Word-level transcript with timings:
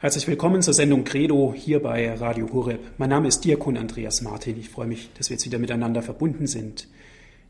Herzlich 0.00 0.28
willkommen 0.28 0.62
zur 0.62 0.74
Sendung 0.74 1.02
Credo 1.02 1.52
hier 1.56 1.82
bei 1.82 2.14
Radio 2.14 2.48
Horeb. 2.52 2.78
Mein 2.98 3.10
Name 3.10 3.26
ist 3.26 3.40
Diakon 3.40 3.76
Andreas 3.76 4.22
Martin. 4.22 4.56
Ich 4.56 4.68
freue 4.68 4.86
mich, 4.86 5.10
dass 5.14 5.28
wir 5.28 5.34
jetzt 5.34 5.44
wieder 5.44 5.58
miteinander 5.58 6.02
verbunden 6.02 6.46
sind. 6.46 6.86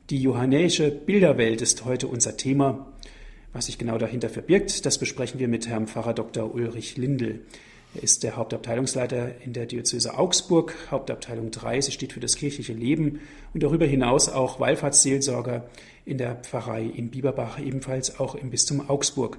Die 0.09 0.23
johannäische 0.23 0.91
Bilderwelt 0.91 1.61
ist 1.61 1.85
heute 1.85 2.07
unser 2.07 2.39
Thema. 2.39 2.87
Was 3.53 3.67
sich 3.67 3.77
genau 3.77 3.99
dahinter 3.99 4.31
verbirgt, 4.31 4.87
das 4.87 4.97
besprechen 4.97 5.39
wir 5.39 5.47
mit 5.47 5.69
Herrn 5.69 5.89
Pfarrer 5.89 6.15
Dr. 6.15 6.55
Ulrich 6.55 6.97
Lindel. 6.97 7.45
Er 7.95 8.03
ist 8.03 8.23
der 8.23 8.37
Hauptabteilungsleiter 8.37 9.43
in 9.45 9.53
der 9.53 9.67
Diözese 9.67 10.17
Augsburg, 10.17 10.75
Hauptabteilung 10.91 11.51
3. 11.51 11.83
Sie 11.83 11.93
steht 11.93 12.15
für 12.15 12.21
das 12.21 12.37
kirchliche 12.37 12.73
Leben 12.73 13.21
und 13.53 13.63
darüber 13.63 13.85
hinaus 13.85 14.31
auch 14.31 14.59
Wallfahrtsseelsorger 14.59 15.69
in 16.07 16.17
der 16.17 16.37
Pfarrei 16.37 16.85
in 16.85 17.11
Bieberbach, 17.11 17.59
ebenfalls 17.59 18.19
auch 18.19 18.35
im 18.35 18.49
Bistum 18.49 18.89
Augsburg. 18.89 19.39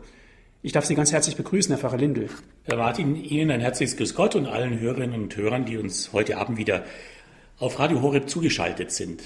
Ich 0.61 0.73
darf 0.73 0.83
Sie 0.83 0.95
ganz 0.95 1.13
herzlich 1.13 1.37
begrüßen, 1.37 1.71
Herr 1.71 1.79
Pfarrer 1.79 1.95
Lindel. 1.95 2.29
Herr 2.65 2.75
Martin, 2.75 3.15
Ihnen 3.15 3.49
ein 3.49 3.61
herzliches 3.61 3.95
Grüß 3.95 4.13
Gott 4.13 4.36
und 4.36 4.45
allen 4.45 4.77
Hörerinnen 4.77 5.21
und 5.21 5.37
Hörern, 5.37 5.63
die 5.63 5.77
uns 5.77 6.11
heute 6.11 6.36
Abend 6.36 6.57
wieder 6.57 6.83
auf 7.59 7.79
Radio 7.79 8.01
Horeb 8.01 8.29
zugeschaltet 8.29 8.91
sind. 8.91 9.23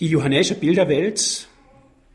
Die 0.00 0.08
johannäische 0.08 0.54
Bilderwelt, 0.54 1.48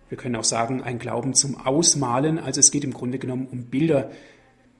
wir 0.09 0.17
können 0.17 0.35
auch 0.35 0.43
sagen, 0.43 0.81
ein 0.81 0.97
Glauben 0.97 1.35
zum 1.35 1.57
Ausmalen, 1.63 2.39
also 2.39 2.59
es 2.59 2.71
geht 2.71 2.83
im 2.83 2.91
Grunde 2.91 3.19
genommen 3.19 3.47
um 3.51 3.65
Bilder. 3.65 4.09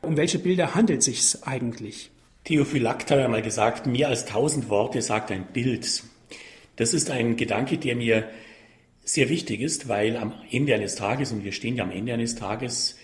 Um 0.01 0.17
welche 0.17 0.39
Bilder 0.39 0.73
handelt 0.73 1.01
es 1.01 1.05
sich 1.05 1.43
eigentlich? 1.43 2.09
Theophylakt 2.45 3.11
hat 3.11 3.19
einmal 3.19 3.43
gesagt, 3.43 3.85
mehr 3.85 4.07
als 4.07 4.25
tausend 4.25 4.69
Worte 4.69 5.03
sagt 5.03 5.29
ein 5.29 5.45
Bild. 5.45 6.03
Das 6.75 6.95
ist 6.95 7.11
ein 7.11 7.37
Gedanke, 7.37 7.77
der 7.77 7.95
mir 7.95 8.29
sehr 9.03 9.29
wichtig 9.29 9.61
ist, 9.61 9.87
weil 9.87 10.17
am 10.17 10.33
Ende 10.49 10.73
eines 10.73 10.95
Tages, 10.95 11.31
und 11.31 11.43
wir 11.43 11.51
stehen 11.51 11.75
ja 11.75 11.83
am 11.83 11.91
Ende 11.91 12.15
eines 12.15 12.33
Tages, 12.33 12.95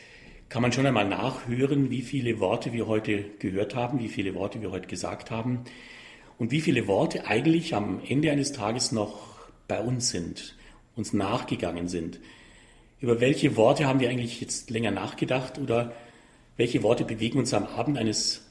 kann 0.55 0.61
man 0.61 0.71
schon 0.71 0.85
einmal 0.85 1.05
nachhören, 1.05 1.89
wie 1.89 2.01
viele 2.01 2.39
Worte 2.39 2.71
wir 2.71 2.87
heute 2.87 3.25
gehört 3.39 3.75
haben, 3.75 3.99
wie 3.99 4.07
viele 4.07 4.35
Worte 4.35 4.61
wir 4.61 4.71
heute 4.71 4.87
gesagt 4.87 5.29
haben 5.29 5.65
und 6.37 6.51
wie 6.51 6.61
viele 6.61 6.87
Worte 6.87 7.27
eigentlich 7.27 7.75
am 7.75 7.99
Ende 8.07 8.31
eines 8.31 8.53
Tages 8.53 8.93
noch 8.93 9.35
bei 9.67 9.81
uns 9.81 10.11
sind, 10.11 10.55
uns 10.95 11.11
nachgegangen 11.11 11.89
sind. 11.89 12.21
Über 13.01 13.19
welche 13.19 13.57
Worte 13.57 13.85
haben 13.85 13.99
wir 13.99 14.09
eigentlich 14.09 14.39
jetzt 14.39 14.69
länger 14.69 14.91
nachgedacht 14.91 15.59
oder 15.59 15.91
welche 16.55 16.83
Worte 16.83 17.03
bewegen 17.03 17.39
uns 17.39 17.53
am 17.53 17.65
Abend 17.65 17.97
eines 17.97 18.47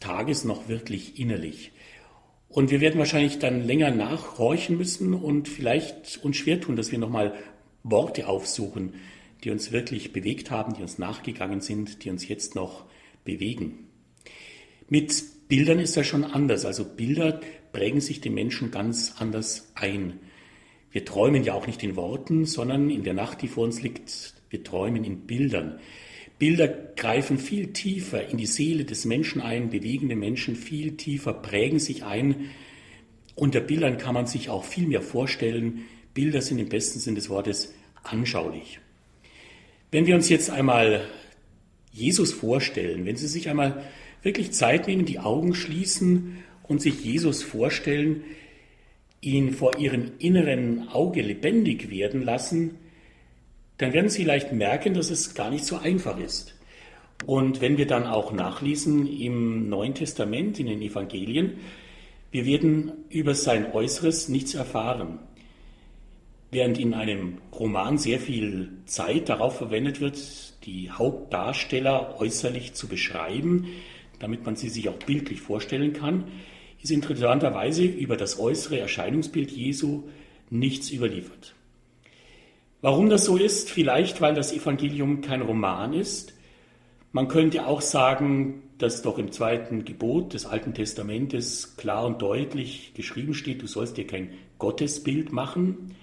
Tages 0.00 0.44
noch 0.44 0.68
wirklich 0.68 1.20
innerlich? 1.20 1.70
Und 2.48 2.70
wir 2.70 2.80
werden 2.80 2.98
wahrscheinlich 2.98 3.38
dann 3.38 3.66
länger 3.66 3.90
nachhorchen 3.90 4.78
müssen 4.78 5.12
und 5.12 5.48
vielleicht 5.48 6.18
uns 6.24 6.38
schwer 6.38 6.62
tun, 6.62 6.76
dass 6.76 6.92
wir 6.92 6.98
nochmal 6.98 7.34
Worte 7.82 8.26
aufsuchen, 8.26 8.94
die 9.44 9.50
uns 9.50 9.72
wirklich 9.72 10.12
bewegt 10.12 10.50
haben, 10.50 10.74
die 10.74 10.82
uns 10.82 10.98
nachgegangen 10.98 11.60
sind, 11.60 12.04
die 12.04 12.10
uns 12.10 12.26
jetzt 12.28 12.54
noch 12.54 12.86
bewegen. 13.24 13.88
Mit 14.88 15.48
Bildern 15.48 15.78
ist 15.78 15.96
das 15.96 16.06
schon 16.06 16.24
anders. 16.24 16.64
Also 16.64 16.84
Bilder 16.84 17.40
prägen 17.72 18.00
sich 18.00 18.20
den 18.20 18.34
Menschen 18.34 18.70
ganz 18.70 19.14
anders 19.18 19.72
ein. 19.74 20.20
Wir 20.90 21.04
träumen 21.04 21.44
ja 21.44 21.54
auch 21.54 21.66
nicht 21.66 21.82
in 21.82 21.96
Worten, 21.96 22.44
sondern 22.44 22.90
in 22.90 23.04
der 23.04 23.14
Nacht, 23.14 23.42
die 23.42 23.48
vor 23.48 23.64
uns 23.64 23.82
liegt, 23.82 24.34
wir 24.50 24.64
träumen 24.64 25.04
in 25.04 25.26
Bildern. 25.26 25.78
Bilder 26.38 26.68
greifen 26.68 27.38
viel 27.38 27.72
tiefer 27.72 28.28
in 28.28 28.38
die 28.38 28.46
Seele 28.46 28.84
des 28.84 29.04
Menschen 29.04 29.42
ein, 29.42 29.70
bewegende 29.70 30.16
Menschen 30.16 30.56
viel 30.56 30.96
tiefer, 30.96 31.34
prägen 31.34 31.78
sich 31.78 32.04
ein. 32.04 32.50
Unter 33.34 33.60
Bildern 33.60 33.98
kann 33.98 34.14
man 34.14 34.26
sich 34.26 34.48
auch 34.48 34.64
viel 34.64 34.86
mehr 34.86 35.02
vorstellen. 35.02 35.84
Bilder 36.14 36.40
sind 36.40 36.58
im 36.58 36.68
besten 36.68 37.00
Sinn 37.00 37.14
des 37.14 37.28
Wortes 37.28 37.74
anschaulich. 38.02 38.80
Wenn 39.90 40.06
wir 40.06 40.14
uns 40.14 40.28
jetzt 40.28 40.50
einmal 40.50 41.00
Jesus 41.92 42.32
vorstellen, 42.32 43.06
wenn 43.06 43.16
Sie 43.16 43.26
sich 43.26 43.48
einmal 43.48 43.84
wirklich 44.22 44.52
Zeit 44.52 44.86
nehmen, 44.86 45.06
die 45.06 45.18
Augen 45.18 45.54
schließen 45.54 46.44
und 46.64 46.82
sich 46.82 47.02
Jesus 47.02 47.42
vorstellen, 47.42 48.24
ihn 49.22 49.52
vor 49.52 49.78
Ihrem 49.78 50.12
inneren 50.18 50.88
Auge 50.88 51.22
lebendig 51.22 51.90
werden 51.90 52.22
lassen, 52.22 52.76
dann 53.78 53.94
werden 53.94 54.10
Sie 54.10 54.24
leicht 54.24 54.52
merken, 54.52 54.92
dass 54.92 55.10
es 55.10 55.34
gar 55.34 55.50
nicht 55.50 55.64
so 55.64 55.78
einfach 55.78 56.18
ist. 56.18 56.54
Und 57.24 57.62
wenn 57.62 57.78
wir 57.78 57.86
dann 57.86 58.06
auch 58.06 58.32
nachlesen 58.32 59.06
im 59.06 59.70
Neuen 59.70 59.94
Testament, 59.94 60.60
in 60.60 60.66
den 60.66 60.82
Evangelien, 60.82 61.54
wir 62.30 62.44
werden 62.44 62.92
über 63.08 63.34
sein 63.34 63.72
Äußeres 63.72 64.28
nichts 64.28 64.54
erfahren. 64.54 65.18
Während 66.50 66.78
in 66.78 66.94
einem 66.94 67.38
Roman 67.52 67.98
sehr 67.98 68.18
viel 68.18 68.70
Zeit 68.86 69.28
darauf 69.28 69.58
verwendet 69.58 70.00
wird, 70.00 70.18
die 70.64 70.90
Hauptdarsteller 70.90 72.18
äußerlich 72.18 72.72
zu 72.72 72.88
beschreiben, 72.88 73.66
damit 74.18 74.46
man 74.46 74.56
sie 74.56 74.70
sich 74.70 74.88
auch 74.88 74.98
bildlich 74.98 75.40
vorstellen 75.40 75.92
kann, 75.92 76.24
ist 76.82 76.90
interessanterweise 76.90 77.84
über 77.84 78.16
das 78.16 78.38
äußere 78.38 78.78
Erscheinungsbild 78.78 79.50
Jesu 79.50 80.04
nichts 80.50 80.90
überliefert. 80.90 81.54
Warum 82.80 83.10
das 83.10 83.24
so 83.24 83.36
ist? 83.36 83.70
Vielleicht, 83.70 84.20
weil 84.20 84.34
das 84.34 84.52
Evangelium 84.52 85.20
kein 85.20 85.42
Roman 85.42 85.92
ist. 85.92 86.34
Man 87.12 87.28
könnte 87.28 87.66
auch 87.66 87.80
sagen, 87.80 88.62
dass 88.78 89.02
doch 89.02 89.18
im 89.18 89.32
zweiten 89.32 89.84
Gebot 89.84 90.34
des 90.34 90.46
Alten 90.46 90.72
Testamentes 90.74 91.76
klar 91.76 92.06
und 92.06 92.22
deutlich 92.22 92.94
geschrieben 92.94 93.34
steht, 93.34 93.62
du 93.62 93.66
sollst 93.66 93.96
dir 93.96 94.06
kein 94.06 94.30
Gottesbild 94.58 95.32
machen. 95.32 95.96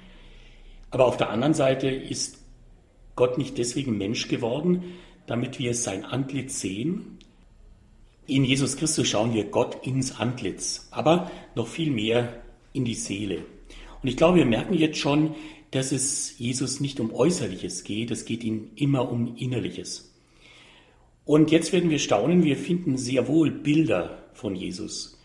Aber 0.91 1.05
auf 1.05 1.17
der 1.17 1.29
anderen 1.29 1.53
Seite 1.53 1.89
ist 1.89 2.39
Gott 3.15 3.37
nicht 3.37 3.57
deswegen 3.57 3.97
Mensch 3.97 4.27
geworden, 4.27 4.83
damit 5.27 5.59
wir 5.59 5.73
sein 5.73 6.05
Antlitz 6.05 6.59
sehen. 6.59 7.17
In 8.27 8.43
Jesus 8.43 8.77
Christus 8.77 9.07
schauen 9.07 9.33
wir 9.33 9.45
Gott 9.45 9.85
ins 9.85 10.19
Antlitz, 10.19 10.87
aber 10.91 11.31
noch 11.55 11.67
viel 11.67 11.91
mehr 11.91 12.41
in 12.73 12.85
die 12.85 12.95
Seele. 12.95 13.45
Und 14.01 14.09
ich 14.09 14.17
glaube, 14.17 14.37
wir 14.37 14.45
merken 14.45 14.73
jetzt 14.73 14.97
schon, 14.97 15.35
dass 15.71 15.91
es 15.91 16.37
Jesus 16.37 16.79
nicht 16.79 16.99
um 16.99 17.13
Äußerliches 17.13 17.83
geht, 17.83 18.11
es 18.11 18.25
geht 18.25 18.43
ihm 18.43 18.71
immer 18.75 19.11
um 19.11 19.35
Innerliches. 19.35 20.13
Und 21.25 21.51
jetzt 21.51 21.73
werden 21.73 21.89
wir 21.89 21.99
staunen, 21.99 22.43
wir 22.43 22.55
finden 22.55 22.97
sehr 22.97 23.27
wohl 23.27 23.49
Bilder 23.51 24.23
von 24.33 24.55
Jesus. 24.55 25.19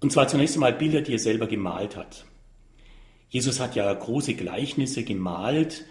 Und 0.00 0.12
zwar 0.12 0.28
zunächst 0.28 0.54
einmal 0.56 0.72
Bilder, 0.72 1.00
die 1.00 1.12
er 1.12 1.18
selber 1.18 1.46
gemalt 1.46 1.96
hat. 1.96 2.24
Jesus 3.34 3.58
hat 3.58 3.74
ja 3.74 3.92
große 3.92 4.34
Gleichnisse 4.34 5.02
gemalt 5.02 5.86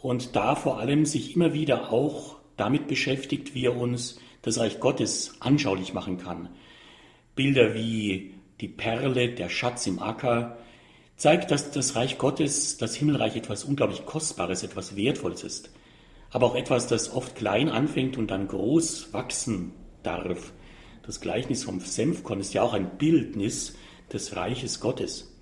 und 0.00 0.34
da 0.36 0.54
vor 0.54 0.78
allem 0.78 1.04
sich 1.04 1.36
immer 1.36 1.52
wieder 1.52 1.92
auch 1.92 2.36
damit 2.56 2.88
beschäftigt, 2.88 3.54
wie 3.54 3.66
er 3.66 3.76
uns 3.76 4.18
das 4.40 4.56
Reich 4.56 4.80
Gottes 4.80 5.34
anschaulich 5.40 5.92
machen 5.92 6.16
kann. 6.16 6.48
Bilder 7.34 7.74
wie 7.74 8.32
die 8.62 8.68
Perle, 8.68 9.28
der 9.28 9.50
Schatz 9.50 9.86
im 9.86 9.98
Acker, 9.98 10.56
zeigt, 11.18 11.50
dass 11.50 11.72
das 11.72 11.94
Reich 11.94 12.16
Gottes, 12.16 12.78
das 12.78 12.94
Himmelreich 12.94 13.36
etwas 13.36 13.64
unglaublich 13.64 14.06
Kostbares, 14.06 14.62
etwas 14.62 14.96
Wertvolles 14.96 15.44
ist. 15.44 15.70
Aber 16.30 16.46
auch 16.46 16.54
etwas, 16.54 16.86
das 16.86 17.12
oft 17.12 17.36
klein 17.36 17.68
anfängt 17.68 18.16
und 18.16 18.30
dann 18.30 18.48
groß 18.48 19.12
wachsen 19.12 19.72
darf. 20.02 20.54
Das 21.02 21.20
Gleichnis 21.20 21.64
vom 21.64 21.80
Senfkorn 21.80 22.40
ist 22.40 22.54
ja 22.54 22.62
auch 22.62 22.72
ein 22.72 22.96
Bildnis 22.96 23.74
des 24.10 24.36
Reiches 24.36 24.80
Gottes. 24.80 25.34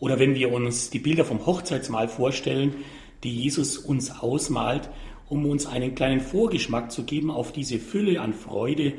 Oder 0.00 0.18
wenn 0.18 0.34
wir 0.34 0.52
uns 0.52 0.90
die 0.90 0.98
Bilder 0.98 1.24
vom 1.24 1.46
Hochzeitsmahl 1.46 2.08
vorstellen, 2.08 2.74
die 3.22 3.34
Jesus 3.34 3.78
uns 3.78 4.10
ausmalt, 4.10 4.88
um 5.28 5.46
uns 5.46 5.66
einen 5.66 5.94
kleinen 5.94 6.20
Vorgeschmack 6.20 6.90
zu 6.90 7.04
geben 7.04 7.30
auf 7.30 7.52
diese 7.52 7.78
Fülle 7.78 8.20
an 8.20 8.32
Freude, 8.32 8.94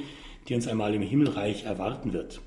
die 0.48 0.56
uns 0.56 0.68
einmal 0.68 0.94
im 0.94 1.02
Himmelreich 1.02 1.66
erwarten 1.66 2.14
wird. 2.14 2.40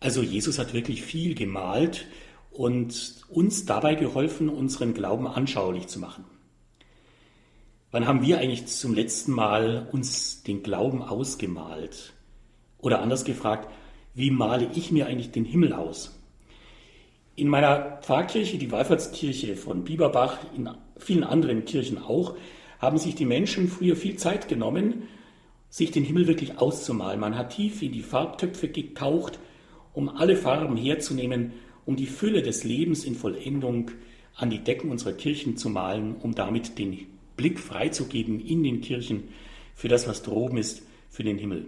Also 0.00 0.22
Jesus 0.22 0.58
hat 0.58 0.74
wirklich 0.74 1.02
viel 1.02 1.34
gemalt 1.34 2.06
und 2.50 3.24
uns 3.28 3.64
dabei 3.64 3.94
geholfen, 3.94 4.48
unseren 4.48 4.92
Glauben 4.92 5.26
anschaulich 5.26 5.86
zu 5.86 5.98
machen. 5.98 6.24
Wann 7.90 8.06
haben 8.06 8.22
wir 8.22 8.38
eigentlich 8.38 8.66
zum 8.66 8.92
letzten 8.92 9.32
Mal 9.32 9.88
uns 9.92 10.42
den 10.42 10.62
Glauben 10.62 11.00
ausgemalt? 11.00 12.12
Oder 12.78 13.00
anders 13.00 13.24
gefragt, 13.24 13.70
wie 14.14 14.30
male 14.30 14.68
ich 14.74 14.90
mir 14.90 15.06
eigentlich 15.06 15.30
den 15.30 15.44
Himmel 15.44 15.72
aus? 15.72 16.13
In 17.36 17.48
meiner 17.48 17.98
Pfarrkirche, 18.02 18.58
die 18.58 18.70
Wallfahrtskirche 18.70 19.56
von 19.56 19.82
Bieberbach, 19.82 20.38
in 20.56 20.70
vielen 20.96 21.24
anderen 21.24 21.64
Kirchen 21.64 21.98
auch, 21.98 22.36
haben 22.78 22.98
sich 22.98 23.16
die 23.16 23.24
Menschen 23.24 23.66
früher 23.68 23.96
viel 23.96 24.16
Zeit 24.16 24.46
genommen, 24.46 25.08
sich 25.68 25.90
den 25.90 26.04
Himmel 26.04 26.28
wirklich 26.28 26.58
auszumalen. 26.58 27.18
Man 27.18 27.36
hat 27.36 27.56
tief 27.56 27.82
in 27.82 27.90
die 27.90 28.02
Farbtöpfe 28.02 28.68
getaucht, 28.68 29.40
um 29.92 30.08
alle 30.08 30.36
Farben 30.36 30.76
herzunehmen, 30.76 31.54
um 31.84 31.96
die 31.96 32.06
Fülle 32.06 32.42
des 32.42 32.62
Lebens 32.62 33.04
in 33.04 33.16
Vollendung 33.16 33.90
an 34.36 34.50
die 34.50 34.60
Decken 34.60 34.90
unserer 34.90 35.12
Kirchen 35.12 35.56
zu 35.56 35.68
malen, 35.68 36.14
um 36.22 36.36
damit 36.36 36.78
den 36.78 37.06
Blick 37.36 37.58
freizugeben 37.58 38.38
in 38.38 38.62
den 38.62 38.80
Kirchen 38.80 39.24
für 39.74 39.88
das, 39.88 40.06
was 40.06 40.22
droben 40.22 40.56
ist, 40.56 40.86
für 41.10 41.24
den 41.24 41.38
Himmel. 41.38 41.66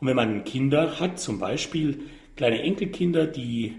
Und 0.00 0.06
wenn 0.06 0.16
man 0.16 0.44
Kinder 0.44 1.00
hat, 1.00 1.20
zum 1.20 1.38
Beispiel 1.38 2.00
kleine 2.34 2.62
Enkelkinder, 2.62 3.26
die 3.26 3.74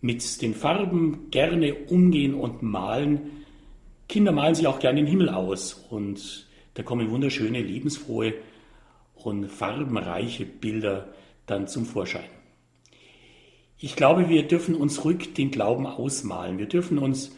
mit 0.00 0.42
den 0.42 0.54
Farben 0.54 1.30
gerne 1.30 1.74
umgehen 1.74 2.34
und 2.34 2.62
malen. 2.62 3.44
Kinder 4.08 4.32
malen 4.32 4.54
sich 4.54 4.66
auch 4.66 4.78
gerne 4.78 5.00
den 5.00 5.06
Himmel 5.06 5.28
aus 5.28 5.86
und 5.90 6.46
da 6.74 6.82
kommen 6.82 7.10
wunderschöne, 7.10 7.60
lebensfrohe 7.60 8.34
und 9.14 9.48
farbenreiche 9.48 10.44
Bilder 10.44 11.08
dann 11.46 11.66
zum 11.66 11.84
Vorschein. 11.84 12.28
Ich 13.78 13.96
glaube, 13.96 14.28
wir 14.28 14.42
dürfen 14.42 14.74
uns 14.74 15.04
ruhig 15.04 15.34
den 15.34 15.50
Glauben 15.50 15.86
ausmalen. 15.86 16.58
Wir 16.58 16.66
dürfen 16.66 16.98
uns 16.98 17.36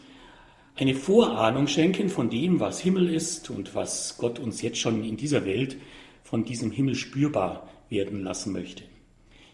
eine 0.75 0.95
Vorahnung 0.95 1.67
schenken 1.67 2.09
von 2.09 2.29
dem, 2.29 2.59
was 2.59 2.79
Himmel 2.79 3.13
ist 3.13 3.49
und 3.49 3.75
was 3.75 4.17
Gott 4.17 4.39
uns 4.39 4.61
jetzt 4.61 4.79
schon 4.79 5.03
in 5.03 5.17
dieser 5.17 5.45
Welt 5.45 5.77
von 6.23 6.45
diesem 6.45 6.71
Himmel 6.71 6.95
spürbar 6.95 7.69
werden 7.89 8.23
lassen 8.23 8.53
möchte. 8.53 8.83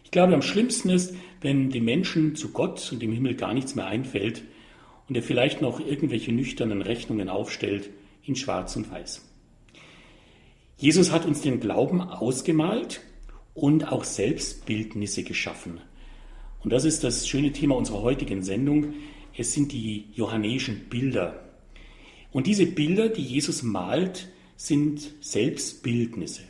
Ich 0.03 0.12
glaube, 0.12 0.33
am 0.33 0.42
schlimmsten 0.42 0.89
ist, 0.89 1.15
wenn 1.42 1.69
dem 1.69 1.86
Menschen 1.86 2.36
zu 2.36 2.51
Gott 2.51 2.92
und 2.92 3.01
dem 3.01 3.12
Himmel 3.12 3.36
gar 3.36 3.54
nichts 3.54 3.75
mehr 3.75 3.88
einfällt 3.88 4.44
und 5.07 5.16
er 5.16 5.24
vielleicht 5.24 5.62
noch 5.62 5.80
irgendwelche 5.80 6.31
nüchternen 6.31 6.81
Rechnungen 6.81 7.30
aufstellt 7.30 7.89
in 8.24 8.36
Schwarz 8.36 8.75
und 8.75 8.92
Weiß. 8.92 9.24
Jesus 10.78 11.12
hat 11.12 11.25
uns 11.25 11.42
den 11.42 11.60
Glauben 11.60 12.01
ausgemalt 12.01 13.01
und 13.54 13.92
auch 13.92 14.04
Selbstbildnisse 14.04 15.24
geschaffen. 15.24 15.81
Und 16.63 16.72
das 16.72 16.86
ist 16.86 17.04
das 17.04 17.28
schöne 17.28 17.51
Thema 17.51 17.75
unserer 17.75 18.01
heutigen 18.01 18.44
Sendung. 18.44 18.94
Es 19.36 19.54
sind 19.54 19.72
die 19.72 20.06
johannäischen 20.13 20.89
Bilder. 20.89 21.44
Und 22.31 22.45
diese 22.45 22.66
Bilder, 22.66 23.10
die 23.10 23.24
Jesus 23.24 23.63
malt, 23.63 24.28
sind 24.57 25.12
Selbstbildnisse. 25.22 26.44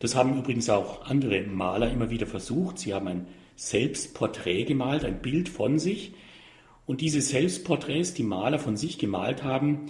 Das 0.00 0.16
haben 0.16 0.36
übrigens 0.36 0.68
auch 0.68 1.06
andere 1.06 1.42
Maler 1.42 1.90
immer 1.90 2.10
wieder 2.10 2.26
versucht. 2.26 2.78
Sie 2.78 2.92
haben 2.92 3.06
ein 3.06 3.26
Selbstporträt 3.54 4.64
gemalt, 4.64 5.04
ein 5.04 5.22
Bild 5.22 5.48
von 5.48 5.78
sich. 5.78 6.14
Und 6.86 7.02
diese 7.02 7.20
Selbstporträts, 7.20 8.14
die 8.14 8.22
Maler 8.24 8.58
von 8.58 8.76
sich 8.76 8.98
gemalt 8.98 9.44
haben, 9.44 9.86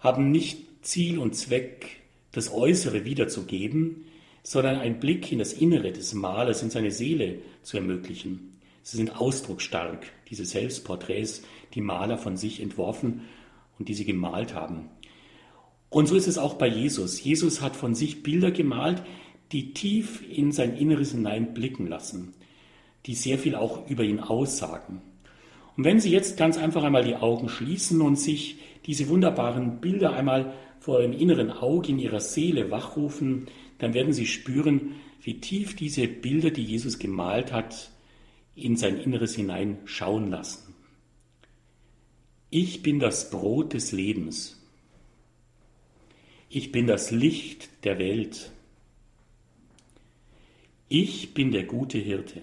haben 0.00 0.30
nicht 0.30 0.60
Ziel 0.82 1.18
und 1.18 1.34
Zweck, 1.34 2.00
das 2.32 2.52
Äußere 2.52 3.04
wiederzugeben, 3.04 4.04
sondern 4.44 4.78
einen 4.78 5.00
Blick 5.00 5.32
in 5.32 5.40
das 5.40 5.52
Innere 5.52 5.92
des 5.92 6.14
Malers, 6.14 6.62
in 6.62 6.70
seine 6.70 6.92
Seele 6.92 7.40
zu 7.62 7.76
ermöglichen. 7.76 8.58
Sie 8.82 8.96
sind 8.96 9.20
ausdrucksstark, 9.20 10.06
diese 10.30 10.44
Selbstporträts, 10.44 11.42
die 11.74 11.80
Maler 11.80 12.16
von 12.16 12.36
sich 12.36 12.62
entworfen 12.62 13.22
und 13.78 13.88
die 13.88 13.94
sie 13.94 14.04
gemalt 14.04 14.54
haben. 14.54 14.88
Und 15.90 16.06
so 16.06 16.14
ist 16.14 16.28
es 16.28 16.38
auch 16.38 16.54
bei 16.54 16.68
Jesus. 16.68 17.22
Jesus 17.22 17.60
hat 17.60 17.74
von 17.74 17.94
sich 17.94 18.22
Bilder 18.22 18.50
gemalt, 18.50 19.02
die 19.52 19.72
tief 19.72 20.22
in 20.28 20.52
sein 20.52 20.76
Inneres 20.76 21.12
hinein 21.12 21.54
blicken 21.54 21.86
lassen, 21.86 22.34
die 23.06 23.14
sehr 23.14 23.38
viel 23.38 23.54
auch 23.54 23.88
über 23.88 24.04
ihn 24.04 24.20
aussagen. 24.20 25.02
Und 25.76 25.84
wenn 25.84 26.00
Sie 26.00 26.10
jetzt 26.10 26.36
ganz 26.36 26.58
einfach 26.58 26.82
einmal 26.82 27.04
die 27.04 27.16
Augen 27.16 27.48
schließen 27.48 28.00
und 28.00 28.16
sich 28.16 28.58
diese 28.84 29.08
wunderbaren 29.08 29.80
Bilder 29.80 30.12
einmal 30.12 30.52
vor 30.80 31.00
Ihrem 31.00 31.12
inneren 31.12 31.50
Auge 31.50 31.90
in 31.90 31.98
Ihrer 31.98 32.20
Seele 32.20 32.70
wachrufen, 32.70 33.46
dann 33.78 33.94
werden 33.94 34.12
Sie 34.12 34.26
spüren, 34.26 34.96
wie 35.22 35.40
tief 35.40 35.76
diese 35.76 36.08
Bilder, 36.08 36.50
die 36.50 36.64
Jesus 36.64 36.98
gemalt 36.98 37.52
hat, 37.52 37.90
in 38.56 38.76
sein 38.76 38.98
Inneres 38.98 39.36
hinein 39.36 39.78
schauen 39.84 40.30
lassen. 40.30 40.74
Ich 42.50 42.82
bin 42.82 42.98
das 42.98 43.30
Brot 43.30 43.74
des 43.74 43.92
Lebens. 43.92 44.60
Ich 46.48 46.72
bin 46.72 46.86
das 46.86 47.10
Licht 47.10 47.68
der 47.84 47.98
Welt. 47.98 48.50
Ich 50.88 51.34
bin 51.34 51.52
der 51.52 51.64
gute 51.64 51.98
Hirte. 51.98 52.40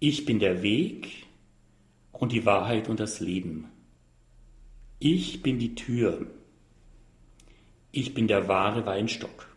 Ich 0.00 0.24
bin 0.24 0.40
der 0.40 0.62
Weg 0.62 1.26
und 2.12 2.32
die 2.32 2.44
Wahrheit 2.44 2.88
und 2.88 2.98
das 2.98 3.20
Leben. 3.20 3.66
Ich 4.98 5.42
bin 5.42 5.58
die 5.58 5.76
Tür. 5.76 6.26
Ich 7.92 8.14
bin 8.14 8.26
der 8.26 8.48
wahre 8.48 8.84
Weinstock. 8.84 9.48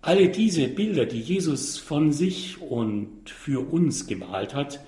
Alle 0.00 0.30
diese 0.30 0.68
Bilder, 0.68 1.04
die 1.04 1.20
Jesus 1.20 1.78
von 1.78 2.12
sich 2.12 2.60
und 2.62 3.28
für 3.28 3.70
uns 3.70 4.06
gemalt 4.06 4.54
hat, 4.54 4.80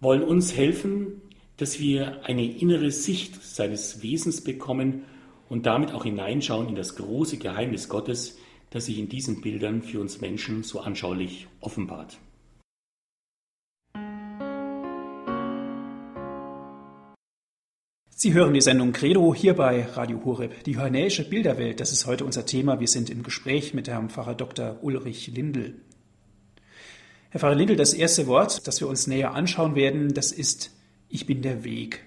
wollen 0.00 0.22
uns 0.22 0.54
helfen, 0.54 1.20
dass 1.56 1.80
wir 1.80 2.24
eine 2.24 2.44
innere 2.44 2.92
Sicht 2.92 3.42
seines 3.42 4.02
Wesens 4.02 4.42
bekommen 4.42 5.04
und 5.48 5.66
damit 5.66 5.92
auch 5.92 6.04
hineinschauen 6.04 6.68
in 6.68 6.74
das 6.74 6.96
große 6.96 7.38
Geheimnis 7.38 7.88
Gottes, 7.88 8.38
das 8.70 8.86
sich 8.86 8.98
in 8.98 9.08
diesen 9.08 9.40
Bildern 9.40 9.82
für 9.82 10.00
uns 10.00 10.20
Menschen 10.20 10.62
so 10.62 10.80
anschaulich 10.80 11.46
offenbart. 11.60 12.18
Sie 18.16 18.32
hören 18.32 18.54
die 18.54 18.62
Sendung 18.62 18.92
Credo 18.92 19.34
hier 19.34 19.54
bei 19.54 19.84
Radio 19.84 20.24
Horeb. 20.24 20.64
Die 20.64 20.72
johannäische 20.72 21.28
Bilderwelt, 21.28 21.78
das 21.78 21.92
ist 21.92 22.06
heute 22.06 22.24
unser 22.24 22.46
Thema. 22.46 22.80
Wir 22.80 22.88
sind 22.88 23.10
im 23.10 23.22
Gespräch 23.22 23.74
mit 23.74 23.86
Herrn 23.86 24.08
Pfarrer 24.08 24.34
Dr. 24.34 24.78
Ulrich 24.80 25.26
Lindel. 25.26 25.74
Herr 27.28 27.40
Pfarrer 27.40 27.54
Lindel, 27.54 27.76
das 27.76 27.92
erste 27.92 28.26
Wort, 28.26 28.66
das 28.66 28.80
wir 28.80 28.88
uns 28.88 29.06
näher 29.06 29.34
anschauen 29.34 29.74
werden, 29.74 30.14
das 30.14 30.32
ist 30.32 30.70
Ich 31.10 31.26
bin 31.26 31.42
der 31.42 31.64
Weg. 31.64 32.02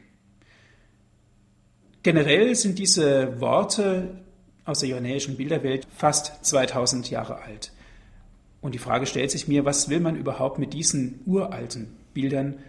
Generell 2.04 2.56
sind 2.56 2.80
diese 2.80 3.40
Worte 3.42 4.18
aus 4.66 4.80
der 4.80 4.90
johannäischen 4.90 5.38
Bilderwelt 5.38 5.88
fast 5.96 6.46
2000 6.46 7.10
Jahre 7.10 7.42
alt. 7.42 7.72
Und 8.62 8.76
die 8.76 8.80
Frage 8.80 9.06
stellt 9.06 9.32
sich 9.32 9.48
mir, 9.48 9.66
was 9.66 9.90
will 9.90 10.00
man 10.00 10.16
überhaupt 10.16 10.60
mit 10.60 10.74
diesen 10.74 11.22
uralten 11.26 11.88
Bildern 12.14 12.60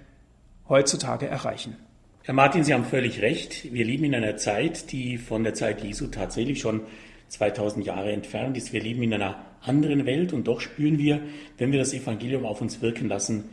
heutzutage 0.68 1.26
erreichen? 1.26 1.76
Herr 2.22 2.34
Martin, 2.34 2.62
Sie 2.62 2.74
haben 2.74 2.84
völlig 2.84 3.22
recht. 3.22 3.72
Wir 3.72 3.84
leben 3.84 4.04
in 4.04 4.14
einer 4.14 4.36
Zeit, 4.36 4.92
die 4.92 5.16
von 5.18 5.44
der 5.44 5.54
Zeit 5.54 5.82
Jesu 5.82 6.08
tatsächlich 6.08 6.60
schon 6.60 6.82
2000 7.28 7.86
Jahre 7.86 8.12
entfernt 8.12 8.56
ist. 8.56 8.72
Wir 8.72 8.82
leben 8.82 9.02
in 9.02 9.14
einer 9.14 9.44
anderen 9.62 10.06
Welt 10.06 10.32
und 10.32 10.46
doch 10.46 10.60
spüren 10.60 10.98
wir, 10.98 11.20
wenn 11.56 11.72
wir 11.72 11.78
das 11.78 11.94
Evangelium 11.94 12.44
auf 12.44 12.60
uns 12.60 12.82
wirken 12.82 13.08
lassen, 13.08 13.44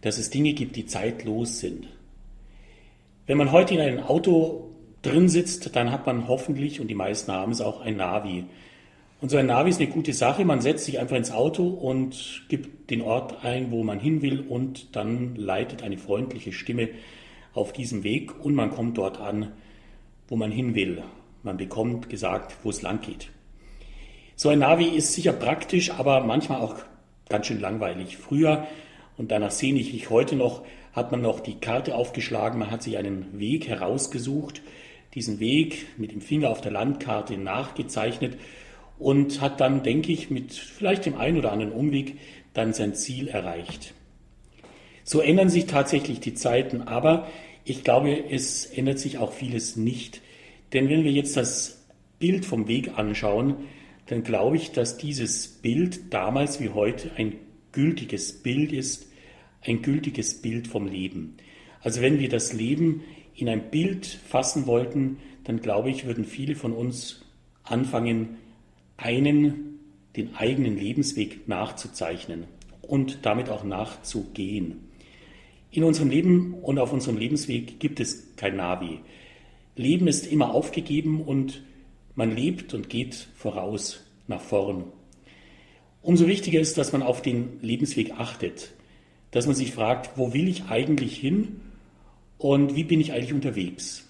dass 0.00 0.18
es 0.18 0.30
Dinge 0.30 0.52
gibt, 0.52 0.76
die 0.76 0.86
zeitlos 0.86 1.60
sind. 1.60 1.86
Wenn 3.26 3.38
man 3.38 3.52
heute 3.52 3.74
in 3.74 3.80
einem 3.80 4.00
Auto 4.00 4.67
drin 5.02 5.28
sitzt, 5.28 5.74
dann 5.76 5.90
hat 5.90 6.06
man 6.06 6.28
hoffentlich, 6.28 6.80
und 6.80 6.88
die 6.88 6.94
meisten 6.94 7.32
haben 7.32 7.52
es 7.52 7.60
auch, 7.60 7.80
ein 7.80 7.96
Navi. 7.96 8.44
Und 9.20 9.30
so 9.30 9.36
ein 9.36 9.46
Navi 9.46 9.70
ist 9.70 9.80
eine 9.80 9.90
gute 9.90 10.12
Sache. 10.12 10.44
Man 10.44 10.60
setzt 10.60 10.84
sich 10.84 11.00
einfach 11.00 11.16
ins 11.16 11.32
Auto 11.32 11.66
und 11.66 12.44
gibt 12.48 12.90
den 12.90 13.02
Ort 13.02 13.44
ein, 13.44 13.72
wo 13.72 13.82
man 13.82 13.98
hin 13.98 14.22
will 14.22 14.40
und 14.40 14.94
dann 14.94 15.34
leitet 15.34 15.82
eine 15.82 15.98
freundliche 15.98 16.52
Stimme 16.52 16.88
auf 17.52 17.72
diesem 17.72 18.04
Weg 18.04 18.44
und 18.44 18.54
man 18.54 18.70
kommt 18.70 18.96
dort 18.96 19.20
an, 19.20 19.52
wo 20.28 20.36
man 20.36 20.52
hin 20.52 20.74
will. 20.76 21.02
Man 21.42 21.56
bekommt 21.56 22.08
gesagt, 22.08 22.56
wo 22.62 22.70
es 22.70 22.82
lang 22.82 23.00
geht. 23.00 23.30
So 24.36 24.50
ein 24.50 24.60
Navi 24.60 24.84
ist 24.84 25.14
sicher 25.14 25.32
praktisch, 25.32 25.90
aber 25.90 26.22
manchmal 26.22 26.60
auch 26.60 26.76
ganz 27.28 27.46
schön 27.46 27.60
langweilig. 27.60 28.16
Früher, 28.18 28.68
und 29.16 29.32
danach 29.32 29.50
sehne 29.50 29.80
ich 29.80 29.92
mich 29.92 30.10
heute 30.10 30.36
noch, 30.36 30.62
hat 30.92 31.10
man 31.10 31.22
noch 31.22 31.40
die 31.40 31.58
Karte 31.58 31.96
aufgeschlagen, 31.96 32.60
man 32.60 32.70
hat 32.70 32.84
sich 32.84 32.98
einen 32.98 33.40
Weg 33.40 33.66
herausgesucht, 33.66 34.62
diesen 35.14 35.40
Weg 35.40 35.86
mit 35.98 36.12
dem 36.12 36.20
Finger 36.20 36.50
auf 36.50 36.60
der 36.60 36.72
Landkarte 36.72 37.36
nachgezeichnet 37.36 38.36
und 38.98 39.40
hat 39.40 39.60
dann, 39.60 39.82
denke 39.82 40.12
ich, 40.12 40.30
mit 40.30 40.52
vielleicht 40.52 41.06
dem 41.06 41.16
einen 41.16 41.38
oder 41.38 41.52
anderen 41.52 41.72
Umweg 41.72 42.18
dann 42.52 42.72
sein 42.72 42.94
Ziel 42.94 43.28
erreicht. 43.28 43.94
So 45.04 45.20
ändern 45.20 45.48
sich 45.48 45.66
tatsächlich 45.66 46.20
die 46.20 46.34
Zeiten, 46.34 46.82
aber 46.82 47.28
ich 47.64 47.84
glaube, 47.84 48.30
es 48.30 48.66
ändert 48.66 48.98
sich 48.98 49.18
auch 49.18 49.32
vieles 49.32 49.76
nicht. 49.76 50.20
Denn 50.72 50.88
wenn 50.88 51.04
wir 51.04 51.12
jetzt 51.12 51.36
das 51.36 51.86
Bild 52.18 52.44
vom 52.44 52.68
Weg 52.68 52.98
anschauen, 52.98 53.56
dann 54.06 54.22
glaube 54.22 54.56
ich, 54.56 54.72
dass 54.72 54.96
dieses 54.96 55.48
Bild 55.48 56.12
damals 56.12 56.60
wie 56.60 56.70
heute 56.70 57.10
ein 57.16 57.36
gültiges 57.72 58.42
Bild 58.42 58.72
ist, 58.72 59.06
ein 59.62 59.82
gültiges 59.82 60.40
Bild 60.40 60.66
vom 60.66 60.86
Leben. 60.86 61.36
Also 61.80 62.00
wenn 62.00 62.18
wir 62.18 62.28
das 62.28 62.52
Leben 62.52 63.02
in 63.38 63.48
ein 63.48 63.70
Bild 63.70 64.06
fassen 64.06 64.66
wollten, 64.66 65.18
dann 65.44 65.60
glaube 65.60 65.90
ich, 65.90 66.04
würden 66.04 66.24
viele 66.24 66.56
von 66.56 66.72
uns 66.72 67.22
anfangen, 67.62 68.36
einen, 68.96 69.78
den 70.16 70.34
eigenen 70.34 70.76
Lebensweg 70.76 71.46
nachzuzeichnen 71.46 72.44
und 72.82 73.20
damit 73.22 73.48
auch 73.48 73.62
nachzugehen. 73.62 74.88
In 75.70 75.84
unserem 75.84 76.10
Leben 76.10 76.54
und 76.54 76.78
auf 76.78 76.92
unserem 76.92 77.16
Lebensweg 77.16 77.78
gibt 77.78 78.00
es 78.00 78.34
kein 78.36 78.56
Navi. 78.56 78.98
Leben 79.76 80.08
ist 80.08 80.26
immer 80.26 80.52
aufgegeben 80.52 81.20
und 81.20 81.62
man 82.16 82.34
lebt 82.34 82.74
und 82.74 82.88
geht 82.88 83.28
voraus 83.36 84.04
nach 84.26 84.40
vorn. 84.40 84.84
Umso 86.02 86.26
wichtiger 86.26 86.58
ist, 86.58 86.76
dass 86.76 86.92
man 86.92 87.02
auf 87.02 87.22
den 87.22 87.60
Lebensweg 87.60 88.12
achtet, 88.12 88.72
dass 89.30 89.46
man 89.46 89.54
sich 89.54 89.72
fragt, 89.72 90.18
wo 90.18 90.32
will 90.32 90.48
ich 90.48 90.64
eigentlich 90.64 91.16
hin 91.16 91.60
und 92.38 92.74
wie 92.74 92.84
bin 92.84 93.00
ich 93.00 93.12
eigentlich 93.12 93.34
unterwegs. 93.34 94.08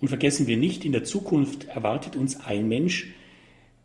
Und 0.00 0.08
vergessen 0.08 0.46
wir 0.46 0.56
nicht, 0.56 0.84
in 0.84 0.92
der 0.92 1.04
Zukunft 1.04 1.68
erwartet 1.68 2.16
uns 2.16 2.40
ein 2.40 2.68
Mensch, 2.68 3.08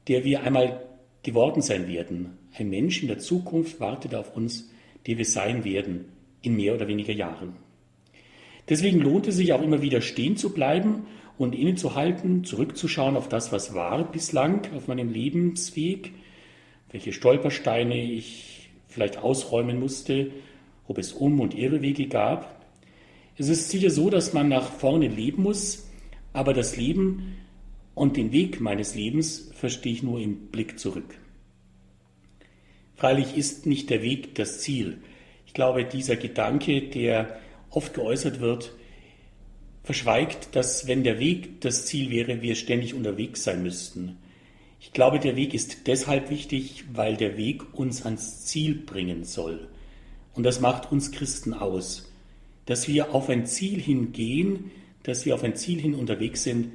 der 0.07 0.23
wir 0.23 0.43
einmal 0.43 0.81
geworden 1.23 1.61
sein 1.61 1.87
werden. 1.87 2.37
Ein 2.57 2.69
Mensch 2.69 3.01
in 3.01 3.07
der 3.07 3.19
Zukunft 3.19 3.79
wartet 3.79 4.15
auf 4.15 4.35
uns, 4.35 4.69
der 5.07 5.17
wir 5.17 5.25
sein 5.25 5.63
werden 5.63 6.05
in 6.41 6.55
mehr 6.55 6.75
oder 6.75 6.87
weniger 6.87 7.13
Jahren. 7.13 7.53
Deswegen 8.69 8.99
lohnt 8.99 9.27
es 9.27 9.35
sich 9.35 9.53
auch 9.53 9.61
immer 9.61 9.81
wieder 9.81 10.01
stehen 10.01 10.37
zu 10.37 10.51
bleiben 10.53 11.05
und 11.37 11.53
innezuhalten, 11.53 12.43
zurückzuschauen 12.43 13.17
auf 13.17 13.29
das, 13.29 13.51
was 13.51 13.75
war 13.75 14.09
bislang 14.11 14.61
auf 14.75 14.87
meinem 14.87 15.11
Lebensweg, 15.11 16.11
welche 16.91 17.13
Stolpersteine 17.13 18.01
ich 18.01 18.69
vielleicht 18.87 19.17
ausräumen 19.17 19.79
musste, 19.79 20.31
ob 20.87 20.97
es 20.97 21.13
Um- 21.13 21.41
und 21.41 21.53
Irrwege 21.53 22.07
gab. 22.07 22.54
Es 23.37 23.49
ist 23.49 23.69
sicher 23.69 23.89
so, 23.89 24.09
dass 24.09 24.33
man 24.33 24.47
nach 24.47 24.71
vorne 24.71 25.07
leben 25.07 25.43
muss, 25.43 25.87
aber 26.31 26.53
das 26.53 26.77
Leben 26.77 27.35
und 27.93 28.17
den 28.17 28.31
Weg 28.31 28.61
meines 28.61 28.95
Lebens 28.95 29.49
verstehe 29.53 29.93
ich 29.93 30.03
nur 30.03 30.19
im 30.19 30.47
Blick 30.47 30.79
zurück. 30.79 31.17
Freilich 32.95 33.35
ist 33.35 33.65
nicht 33.65 33.89
der 33.89 34.01
Weg 34.01 34.35
das 34.35 34.61
Ziel. 34.61 34.99
Ich 35.45 35.53
glaube, 35.53 35.83
dieser 35.83 36.15
Gedanke, 36.15 36.81
der 36.81 37.39
oft 37.69 37.93
geäußert 37.93 38.39
wird, 38.39 38.73
verschweigt, 39.83 40.55
dass 40.55 40.87
wenn 40.87 41.03
der 41.03 41.19
Weg 41.19 41.61
das 41.61 41.85
Ziel 41.85 42.09
wäre, 42.09 42.41
wir 42.41 42.55
ständig 42.55 42.93
unterwegs 42.93 43.43
sein 43.43 43.63
müssten. 43.63 44.17
Ich 44.79 44.93
glaube, 44.93 45.19
der 45.19 45.35
Weg 45.35 45.53
ist 45.53 45.87
deshalb 45.87 46.29
wichtig, 46.29 46.85
weil 46.93 47.17
der 47.17 47.37
Weg 47.37 47.73
uns 47.73 48.05
ans 48.05 48.45
Ziel 48.45 48.75
bringen 48.75 49.25
soll. 49.25 49.67
Und 50.33 50.43
das 50.43 50.59
macht 50.59 50.91
uns 50.91 51.11
Christen 51.11 51.53
aus, 51.53 52.11
dass 52.65 52.87
wir 52.87 53.13
auf 53.13 53.29
ein 53.29 53.45
Ziel 53.45 53.79
hingehen, 53.79 54.71
dass 55.03 55.25
wir 55.25 55.35
auf 55.35 55.43
ein 55.43 55.55
Ziel 55.55 55.79
hin 55.79 55.93
unterwegs 55.93 56.43
sind, 56.43 56.71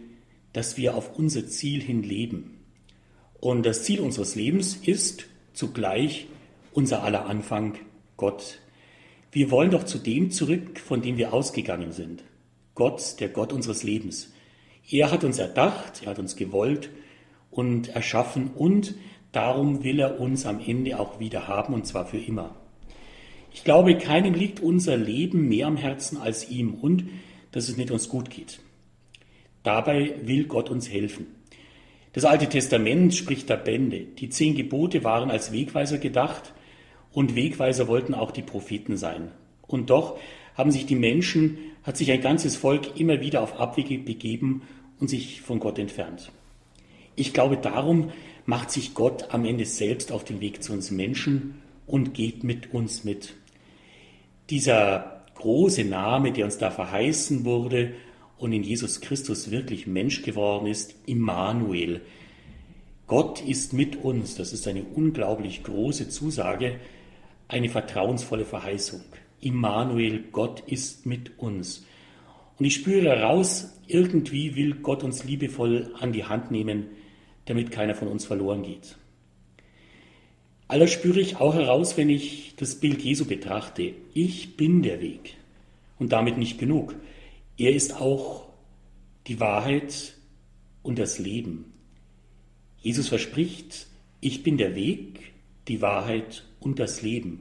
dass 0.53 0.77
wir 0.77 0.95
auf 0.95 1.19
unser 1.19 1.47
Ziel 1.47 1.83
hin 1.83 2.03
leben. 2.03 2.59
Und 3.41 3.65
das 3.65 3.85
Ziel 3.85 4.01
unseres 4.01 4.35
Lebens 4.35 4.77
ist 4.77 5.27
zugleich 5.53 6.27
unser 6.73 7.03
aller 7.03 7.27
Anfang, 7.27 7.79
Gott. 8.17 8.59
Wir 9.33 9.51
wollen 9.51 9.71
doch 9.71 9.85
zu 9.85 9.99
dem 9.99 10.31
zurück, 10.31 10.79
von 10.79 11.03
dem 11.03 11.17
wir 11.17 11.33
ausgegangen 11.33 11.93
sind. 11.93 12.23
Gott, 12.75 13.21
der 13.21 13.29
Gott 13.29 13.53
unseres 13.53 13.83
Lebens. 13.83 14.33
Er 14.89 15.11
hat 15.11 15.25
uns 15.25 15.39
erdacht, 15.39 16.03
er 16.03 16.11
hat 16.11 16.19
uns 16.19 16.37
gewollt 16.37 16.91
und 17.51 17.89
erschaffen 17.89 18.51
und 18.55 18.95
darum 19.33 19.85
will 19.85 20.01
er 20.01 20.21
uns 20.21 20.47
am 20.47 20.61
Ende 20.61 20.99
auch 20.99 21.21
wieder 21.21 21.49
haben 21.49 21.75
und 21.75 21.87
zwar 21.87 22.07
für 22.07 22.19
immer. 22.19 22.60
Ich 23.53 23.65
glaube, 23.65 23.97
keinem 23.99 24.35
liegt 24.35 24.61
unser 24.61 24.97
Leben 24.97 25.49
mehr 25.49 25.67
am 25.67 25.77
Herzen 25.77 26.19
als 26.19 26.49
ihm 26.49 26.75
und 26.75 27.05
dass 27.53 27.69
es 27.69 27.77
mit 27.77 27.91
uns 27.91 28.09
gut 28.09 28.31
geht. 28.31 28.61
Dabei 29.63 30.15
will 30.23 30.45
Gott 30.45 30.71
uns 30.71 30.91
helfen. 30.91 31.27
Das 32.13 32.25
Alte 32.25 32.49
Testament 32.49 33.15
spricht 33.15 33.51
da 33.51 33.57
Bände. 33.57 34.01
Die 34.01 34.31
zehn 34.31 34.55
Gebote 34.55 35.05
waren 35.05 35.31
als 35.31 35.53
Wegweiser 35.53 35.99
gedacht 35.99 36.53
und 37.13 37.35
Wegweiser 37.35 37.89
wollten 37.89 38.15
auch 38.15 38.31
die 38.31 38.43
Propheten 38.43 38.97
sein. 38.97 39.31
Und 39.67 39.91
doch 39.91 40.19
haben 40.55 40.71
sich 40.71 40.87
die 40.87 40.97
Menschen, 40.97 41.59
hat 41.83 41.97
sich 41.97 42.11
ein 42.11 42.21
ganzes 42.21 42.57
Volk 42.57 42.99
immer 42.99 43.21
wieder 43.21 43.43
auf 43.43 43.61
Abwege 43.61 43.99
begeben 43.99 44.63
und 44.99 45.09
sich 45.09 45.41
von 45.41 45.61
Gott 45.61 45.79
entfernt. 45.79 46.33
Ich 47.17 47.33
glaube, 47.33 47.57
darum 47.57 48.11
macht 48.47 48.71
sich 48.71 48.95
Gott 48.95 49.33
am 49.33 49.45
Ende 49.45 49.65
selbst 49.65 50.11
auf 50.13 50.25
den 50.25 50.41
Weg 50.41 50.63
zu 50.63 50.73
uns 50.73 50.91
Menschen 50.91 51.61
und 51.91 52.15
geht 52.15 52.45
mit 52.45 52.73
uns 52.73 53.05
mit. 53.05 53.35
Dieser 54.49 55.25
große 55.35 55.85
Name, 55.85 56.33
der 56.33 56.45
uns 56.45 56.59
da 56.59 56.71
verheißen 56.71 57.45
wurde 57.45 57.95
und 58.39 58.53
in 58.53 58.63
Jesus 58.63 59.01
Christus 59.01 59.51
wirklich 59.51 59.87
Mensch 59.87 60.23
geworden 60.23 60.67
ist, 60.67 60.95
Immanuel. 61.07 62.01
Gott 63.07 63.43
ist 63.43 63.73
mit 63.73 63.97
uns, 63.97 64.37
das 64.37 64.53
ist 64.53 64.69
eine 64.69 64.85
unglaublich 64.85 65.65
große 65.65 66.09
Zusage, 66.09 66.77
eine 67.49 67.69
vertrauensvolle 67.69 68.45
Verheißung. 68.45 69.03
Immanuel, 69.41 70.25
Gott 70.31 70.61
ist 70.67 71.07
mit 71.07 71.39
uns. 71.39 71.85
Und 72.59 72.67
ich 72.67 72.75
spüre 72.75 73.09
heraus, 73.09 73.77
irgendwie 73.89 74.55
will 74.55 74.75
Gott 74.75 75.03
uns 75.03 75.25
liebevoll 75.25 75.93
an 75.99 76.13
die 76.13 76.25
Hand 76.25 76.51
nehmen, 76.53 76.87
damit 77.47 77.73
keiner 77.73 77.95
von 77.95 78.07
uns 78.07 78.27
verloren 78.27 78.63
geht. 78.63 78.97
Alles 80.71 80.93
spüre 80.93 81.19
ich 81.19 81.39
auch 81.39 81.55
heraus, 81.55 81.97
wenn 81.97 82.09
ich 82.09 82.55
das 82.55 82.77
Bild 82.77 83.03
Jesu 83.03 83.25
betrachte. 83.25 83.93
Ich 84.15 84.57
bin 84.57 84.83
der 84.83 85.01
Weg. 85.01 85.35
Und 85.99 86.13
damit 86.13 86.39
nicht 86.39 86.61
genug. 86.61 86.95
Er 87.59 87.75
ist 87.75 88.01
auch 88.01 88.47
die 89.27 89.41
Wahrheit 89.41 90.15
und 90.85 91.01
das 91.01 91.19
Leben. 91.19 91.73
Jesus 92.79 93.09
verspricht, 93.09 93.89
ich 94.21 94.45
bin 94.45 94.59
der 94.59 94.77
Weg, 94.77 95.33
die 95.67 95.83
Wahrheit 95.83 96.45
und 96.61 96.79
das 96.79 97.03
Leben. 97.03 97.41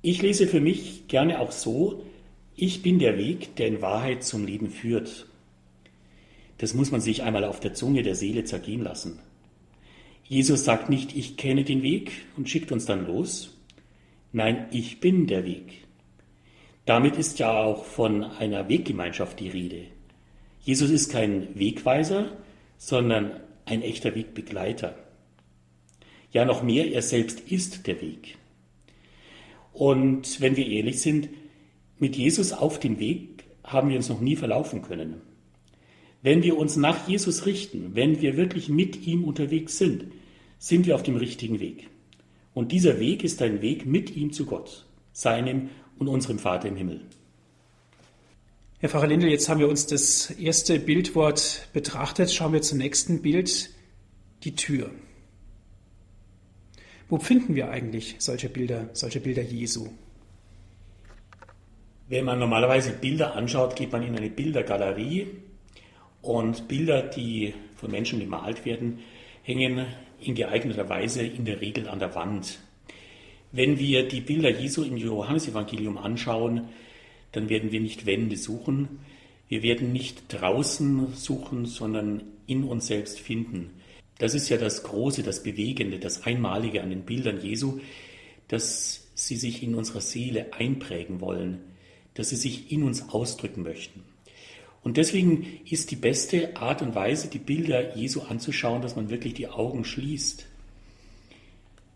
Ich 0.00 0.22
lese 0.22 0.46
für 0.46 0.62
mich 0.62 1.08
gerne 1.08 1.38
auch 1.38 1.52
so, 1.52 2.02
ich 2.56 2.80
bin 2.80 2.98
der 2.98 3.18
Weg, 3.18 3.56
der 3.56 3.66
in 3.66 3.82
Wahrheit 3.82 4.24
zum 4.24 4.46
Leben 4.46 4.70
führt. 4.70 5.26
Das 6.56 6.72
muss 6.72 6.90
man 6.90 7.02
sich 7.02 7.24
einmal 7.24 7.44
auf 7.44 7.60
der 7.60 7.74
Zunge 7.74 8.02
der 8.02 8.14
Seele 8.14 8.44
zergehen 8.44 8.82
lassen. 8.82 9.18
Jesus 10.28 10.64
sagt 10.64 10.90
nicht, 10.90 11.16
ich 11.16 11.36
kenne 11.36 11.64
den 11.64 11.82
Weg 11.82 12.10
und 12.36 12.48
schickt 12.48 12.72
uns 12.72 12.84
dann 12.84 13.06
los. 13.06 13.56
Nein, 14.32 14.66
ich 14.70 15.00
bin 15.00 15.26
der 15.26 15.44
Weg. 15.44 15.84
Damit 16.84 17.16
ist 17.16 17.38
ja 17.38 17.52
auch 17.52 17.84
von 17.84 18.24
einer 18.24 18.68
Weggemeinschaft 18.68 19.38
die 19.40 19.48
Rede. 19.48 19.86
Jesus 20.60 20.90
ist 20.90 21.12
kein 21.12 21.48
Wegweiser, 21.58 22.36
sondern 22.76 23.40
ein 23.64 23.82
echter 23.82 24.14
Wegbegleiter. 24.14 24.96
Ja, 26.32 26.44
noch 26.44 26.62
mehr, 26.62 26.92
er 26.92 27.02
selbst 27.02 27.40
ist 27.40 27.86
der 27.86 28.00
Weg. 28.00 28.36
Und 29.72 30.40
wenn 30.40 30.56
wir 30.56 30.66
ehrlich 30.66 31.00
sind, 31.00 31.28
mit 31.98 32.16
Jesus 32.16 32.52
auf 32.52 32.80
dem 32.80 32.98
Weg 32.98 33.44
haben 33.62 33.90
wir 33.90 33.96
uns 33.96 34.08
noch 34.08 34.20
nie 34.20 34.36
verlaufen 34.36 34.82
können. 34.82 35.20
Wenn 36.26 36.42
wir 36.42 36.58
uns 36.58 36.74
nach 36.74 37.06
Jesus 37.06 37.46
richten, 37.46 37.94
wenn 37.94 38.20
wir 38.20 38.36
wirklich 38.36 38.68
mit 38.68 39.06
ihm 39.06 39.22
unterwegs 39.22 39.78
sind, 39.78 40.06
sind 40.58 40.84
wir 40.84 40.96
auf 40.96 41.04
dem 41.04 41.14
richtigen 41.14 41.60
Weg. 41.60 41.88
Und 42.52 42.72
dieser 42.72 42.98
Weg 42.98 43.22
ist 43.22 43.40
ein 43.42 43.62
Weg 43.62 43.86
mit 43.86 44.16
ihm 44.16 44.32
zu 44.32 44.44
Gott, 44.44 44.86
seinem 45.12 45.70
und 46.00 46.08
unserem 46.08 46.40
Vater 46.40 46.66
im 46.66 46.74
Himmel. 46.74 47.02
Herr 48.80 48.88
Pfarrer 48.88 49.06
Lindel, 49.06 49.30
jetzt 49.30 49.48
haben 49.48 49.60
wir 49.60 49.68
uns 49.68 49.86
das 49.86 50.32
erste 50.32 50.80
Bildwort 50.80 51.68
betrachtet. 51.72 52.32
Schauen 52.32 52.54
wir 52.54 52.62
zum 52.62 52.78
nächsten 52.78 53.22
Bild, 53.22 53.70
die 54.42 54.56
Tür. 54.56 54.90
Wo 57.08 57.18
finden 57.18 57.54
wir 57.54 57.70
eigentlich 57.70 58.16
solche 58.18 58.48
Bilder, 58.48 58.90
solche 58.94 59.20
Bilder 59.20 59.42
Jesu? 59.42 59.90
Wenn 62.08 62.24
man 62.24 62.40
normalerweise 62.40 62.90
Bilder 62.90 63.36
anschaut, 63.36 63.76
geht 63.76 63.92
man 63.92 64.02
in 64.02 64.16
eine 64.16 64.28
Bildergalerie 64.28 65.28
und 66.22 66.68
Bilder, 66.68 67.02
die 67.02 67.54
von 67.76 67.90
Menschen 67.90 68.20
gemalt 68.20 68.64
werden, 68.64 69.00
hängen 69.42 69.86
in 70.20 70.34
geeigneter 70.34 70.88
Weise 70.88 71.22
in 71.22 71.44
der 71.44 71.60
Regel 71.60 71.88
an 71.88 71.98
der 71.98 72.14
Wand. 72.14 72.58
Wenn 73.52 73.78
wir 73.78 74.08
die 74.08 74.20
Bilder 74.20 74.50
Jesu 74.50 74.82
im 74.82 74.96
Johannesevangelium 74.96 75.98
anschauen, 75.98 76.68
dann 77.32 77.48
werden 77.48 77.70
wir 77.72 77.80
nicht 77.80 78.06
Wände 78.06 78.36
suchen, 78.36 79.00
wir 79.48 79.62
werden 79.62 79.92
nicht 79.92 80.24
draußen 80.28 81.14
suchen, 81.14 81.66
sondern 81.66 82.22
in 82.46 82.64
uns 82.64 82.88
selbst 82.88 83.20
finden. 83.20 83.70
Das 84.18 84.34
ist 84.34 84.48
ja 84.48 84.56
das 84.56 84.82
Große, 84.82 85.22
das 85.22 85.42
Bewegende, 85.42 85.98
das 85.98 86.24
Einmalige 86.24 86.82
an 86.82 86.90
den 86.90 87.02
Bildern 87.02 87.40
Jesu, 87.40 87.80
dass 88.48 89.06
sie 89.14 89.36
sich 89.36 89.62
in 89.62 89.74
unserer 89.74 90.00
Seele 90.00 90.52
einprägen 90.52 91.20
wollen, 91.20 91.60
dass 92.14 92.30
sie 92.30 92.36
sich 92.36 92.72
in 92.72 92.82
uns 92.82 93.10
ausdrücken 93.10 93.62
möchten. 93.62 94.02
Und 94.86 94.98
deswegen 94.98 95.58
ist 95.68 95.90
die 95.90 95.96
beste 95.96 96.56
Art 96.56 96.80
und 96.80 96.94
Weise, 96.94 97.26
die 97.26 97.40
Bilder 97.40 97.96
Jesu 97.96 98.20
anzuschauen, 98.20 98.82
dass 98.82 98.94
man 98.94 99.10
wirklich 99.10 99.34
die 99.34 99.48
Augen 99.48 99.84
schließt. 99.84 100.46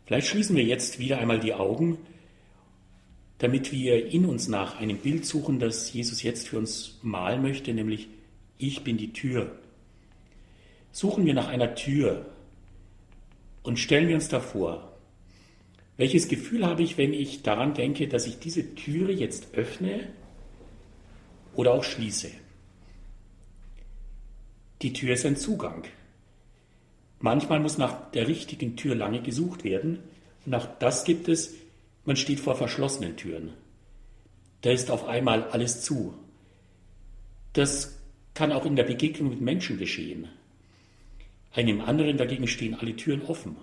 Vielleicht 0.07 0.27
schließen 0.27 0.57
wir 0.57 0.65
jetzt 0.65 0.99
wieder 0.99 1.19
einmal 1.19 1.39
die 1.39 1.55
Augen, 1.55 1.99
damit 3.39 3.71
wir 3.71 4.07
in 4.07 4.27
uns 4.27 4.49
nach 4.49 4.81
einem 4.81 4.97
Bild 4.97 5.25
suchen, 5.25 5.61
das 5.61 5.93
Jesus 5.93 6.25
jetzt 6.25 6.49
für 6.49 6.59
uns 6.59 6.99
malen 7.03 7.43
möchte, 7.43 7.73
nämlich 7.73 8.09
ich 8.59 8.83
bin 8.83 8.97
die 8.97 9.13
Tür. 9.13 9.57
Suchen 10.91 11.27
wir 11.27 11.35
nach 11.35 11.47
einer 11.47 11.77
Tür 11.77 12.27
und 13.63 13.79
stellen 13.79 14.09
wir 14.09 14.17
uns 14.17 14.27
davor, 14.27 14.99
welches 15.97 16.27
Gefühl 16.27 16.67
habe 16.67 16.83
ich, 16.83 16.99
wenn 16.99 17.13
ich 17.13 17.43
daran 17.43 17.73
denke, 17.73 18.09
dass 18.09 18.27
ich 18.27 18.41
diese 18.41 18.75
Türe 18.75 19.13
jetzt 19.13 19.55
öffne 19.55 20.09
oder 21.55 21.73
auch 21.73 21.85
schließe? 21.85 22.33
Die 24.83 24.93
Tür 24.93 25.15
ist 25.15 25.27
ein 25.27 25.37
Zugang. 25.37 25.85
Manchmal 27.19 27.61
muss 27.61 27.77
nach 27.77 28.11
der 28.13 28.29
richtigen 28.29 28.77
Tür 28.77 28.95
lange 28.95 29.21
gesucht 29.21 29.63
werden. 29.63 29.99
Und 30.47 30.55
auch 30.55 30.67
das 30.79 31.05
gibt 31.05 31.29
es, 31.29 31.55
man 32.07 32.17
steht 32.17 32.41
vor 32.41 32.57
verschlossenen 32.57 33.17
Türen. 33.17 33.51
Da 34.63 34.71
ist 34.71 34.91
auf 34.91 35.07
einmal 35.07 35.45
alles 35.45 35.83
zu. 35.83 36.15
Das 37.53 37.99
kann 38.33 38.53
auch 38.53 38.65
in 38.65 38.77
der 38.77 38.85
Begegnung 38.85 39.29
mit 39.29 39.41
Menschen 39.41 39.77
geschehen. 39.77 40.29
Einem 41.53 41.83
anderen 41.83 42.17
dagegen 42.17 42.47
stehen 42.47 42.75
alle 42.75 42.97
Türen 42.97 43.23
offen. 43.23 43.57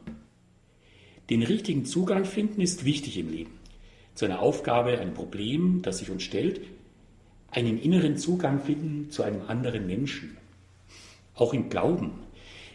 Den 1.30 1.42
richtigen 1.42 1.86
Zugang 1.86 2.26
finden 2.26 2.62
ist 2.62 2.86
wichtig 2.86 3.18
im 3.18 3.32
Leben. 3.32 3.52
Zu 4.14 4.26
einer 4.26 4.40
Aufgabe, 4.40 5.00
ein 5.00 5.14
Problem, 5.14 5.82
das 5.82 6.00
sich 6.00 6.10
uns 6.10 6.24
stellt. 6.24 6.62
einen 7.50 7.80
inneren 7.80 8.18
Zugang 8.18 8.62
finden 8.62 9.10
zu 9.10 9.24
einem 9.24 9.42
anderen 9.48 9.88
Menschen. 9.88 10.38
Auch 11.38 11.54
im 11.54 11.70
Glauben. 11.70 12.20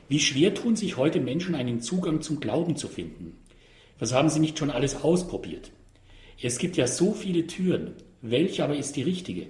Wie 0.09 0.21
schwer 0.21 0.55
tun 0.55 0.77
sich 0.77 0.97
heute 0.97 1.21
Menschen, 1.21 1.55
einen 1.55 1.81
Zugang 1.81 2.23
zum 2.23 2.41
Glauben 2.41 2.77
zu 2.77 2.89
finden? 2.89 3.37
Was 3.99 4.13
haben 4.13 4.31
sie 4.31 4.41
nicht 4.41 4.59
schon 4.59 4.71
alles 4.71 5.03
ausprobiert? 5.03 5.71
Es 6.41 6.59
gibt 6.59 6.77
ja 6.77 6.87
so 6.87 7.13
viele 7.13 7.47
Türen. 7.47 7.93
Welche 8.21 8.65
aber 8.65 8.77
ist 8.77 8.97
die 8.97 9.03
richtige? 9.03 9.49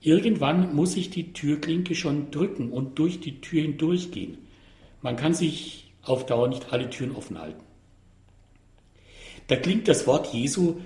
Irgendwann 0.00 0.74
muss 0.74 0.92
sich 0.92 1.10
die 1.10 1.32
Türklinke 1.32 1.94
schon 1.94 2.30
drücken 2.30 2.70
und 2.70 2.98
durch 2.98 3.20
die 3.20 3.40
Tür 3.40 3.62
hindurchgehen. 3.62 4.38
Man 5.02 5.16
kann 5.16 5.34
sich 5.34 5.92
auf 6.02 6.26
Dauer 6.26 6.48
nicht 6.48 6.72
alle 6.72 6.88
Türen 6.88 7.14
offen 7.14 7.38
halten. 7.38 7.62
Da 9.46 9.56
klingt 9.56 9.88
das 9.88 10.06
Wort 10.06 10.32
Jesu 10.32 10.76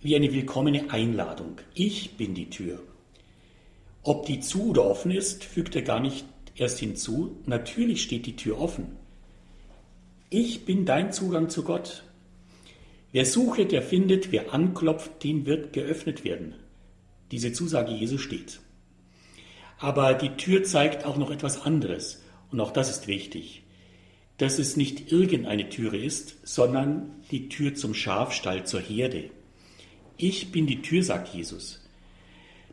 wie 0.00 0.14
eine 0.16 0.32
willkommene 0.32 0.90
Einladung. 0.90 1.60
Ich 1.74 2.16
bin 2.16 2.34
die 2.34 2.50
Tür. 2.50 2.80
Ob 4.04 4.26
die 4.26 4.40
zu 4.40 4.70
oder 4.70 4.84
offen 4.84 5.10
ist, 5.12 5.44
fügt 5.44 5.76
er 5.76 5.82
gar 5.82 6.00
nicht 6.00 6.24
erst 6.54 6.78
hinzu. 6.78 7.36
Natürlich 7.46 8.02
steht 8.02 8.26
die 8.26 8.36
Tür 8.36 8.60
offen. 8.60 8.96
Ich 10.30 10.64
bin 10.64 10.86
dein 10.86 11.12
Zugang 11.12 11.50
zu 11.50 11.62
Gott. 11.62 12.04
Wer 13.12 13.26
sucht, 13.26 13.70
der 13.70 13.82
findet, 13.82 14.32
wer 14.32 14.54
anklopft, 14.54 15.22
dem 15.22 15.44
wird 15.44 15.72
geöffnet 15.72 16.24
werden. 16.24 16.54
Diese 17.30 17.52
Zusage 17.52 17.92
Jesu 17.92 18.16
steht. 18.18 18.60
Aber 19.78 20.14
die 20.14 20.36
Tür 20.36 20.62
zeigt 20.62 21.04
auch 21.04 21.16
noch 21.16 21.30
etwas 21.30 21.62
anderes, 21.62 22.22
und 22.50 22.60
auch 22.60 22.70
das 22.70 22.90
ist 22.90 23.08
wichtig, 23.08 23.62
dass 24.38 24.58
es 24.58 24.76
nicht 24.76 25.12
irgendeine 25.12 25.68
Türe 25.68 25.96
ist, 25.96 26.36
sondern 26.46 27.10
die 27.30 27.48
Tür 27.48 27.74
zum 27.74 27.94
Schafstall, 27.94 28.64
zur 28.64 28.80
Herde. 28.80 29.30
Ich 30.16 30.52
bin 30.52 30.66
die 30.66 30.82
Tür, 30.82 31.02
sagt 31.02 31.34
Jesus. 31.34 31.80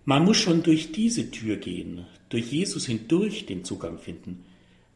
Man 0.05 0.23
muss 0.23 0.37
schon 0.37 0.63
durch 0.63 0.91
diese 0.91 1.31
Tür 1.31 1.57
gehen, 1.57 2.05
durch 2.29 2.51
Jesus 2.51 2.85
hindurch 2.85 3.45
den 3.45 3.63
Zugang 3.63 3.97
finden. 3.97 4.45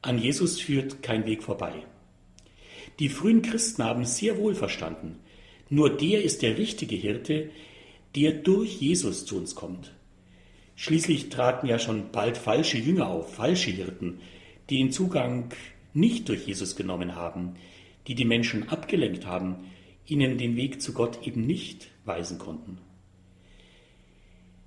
An 0.02 0.20
Jesus 0.20 0.60
führt 0.60 1.02
kein 1.02 1.25
Weg 1.25 1.44
vorbei. 1.44 1.74
Die 3.00 3.10
frühen 3.10 3.42
Christen 3.42 3.84
haben 3.84 4.06
sehr 4.06 4.38
wohl 4.38 4.56
verstanden, 4.56 5.20
nur 5.70 5.90
der 5.90 6.24
ist 6.24 6.42
der 6.42 6.58
richtige 6.58 6.96
Hirte, 6.96 7.50
der 8.16 8.34
durch 8.34 8.80
Jesus 8.80 9.25
zu 9.25 9.38
uns 9.38 9.56
kommt. 9.56 9.92
Schließlich 10.75 11.30
traten 11.30 11.68
ja 11.68 11.80
schon 11.80 12.12
bald 12.12 12.38
falsche 12.38 12.78
Jünger 12.78 13.08
auf, 13.08 13.34
falsche 13.36 13.72
Hirten, 13.72 14.20
die 14.70 14.78
den 14.78 14.92
Zugang 14.92 15.50
nicht 15.94 16.30
durch 16.30 16.46
Jesus 16.46 16.75
genommen 16.75 17.16
haben, 17.16 17.56
die 18.08 18.16
die 18.16 18.25
Menschen 18.25 18.70
abgelenkt 18.70 19.25
haben, 19.25 19.56
ihnen 20.06 20.38
den 20.38 20.56
Weg 20.56 20.82
zu 20.82 20.94
Gott 20.94 21.25
eben 21.25 21.46
nicht 21.46 21.90
weisen 22.06 22.38
konnten. 22.38 22.78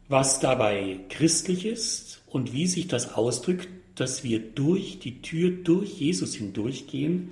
Was 0.08 0.38
dabei 0.38 1.00
christlich 1.08 1.66
ist 1.66 2.22
und 2.26 2.52
wie 2.52 2.66
sich 2.66 2.86
das 2.86 3.14
ausdrückt, 3.14 3.68
dass 3.96 4.22
wir 4.22 4.38
durch 4.38 4.98
die 5.00 5.20
Tür, 5.22 5.50
durch 5.50 5.98
Jesus 5.98 6.34
hindurchgehen, 6.34 7.30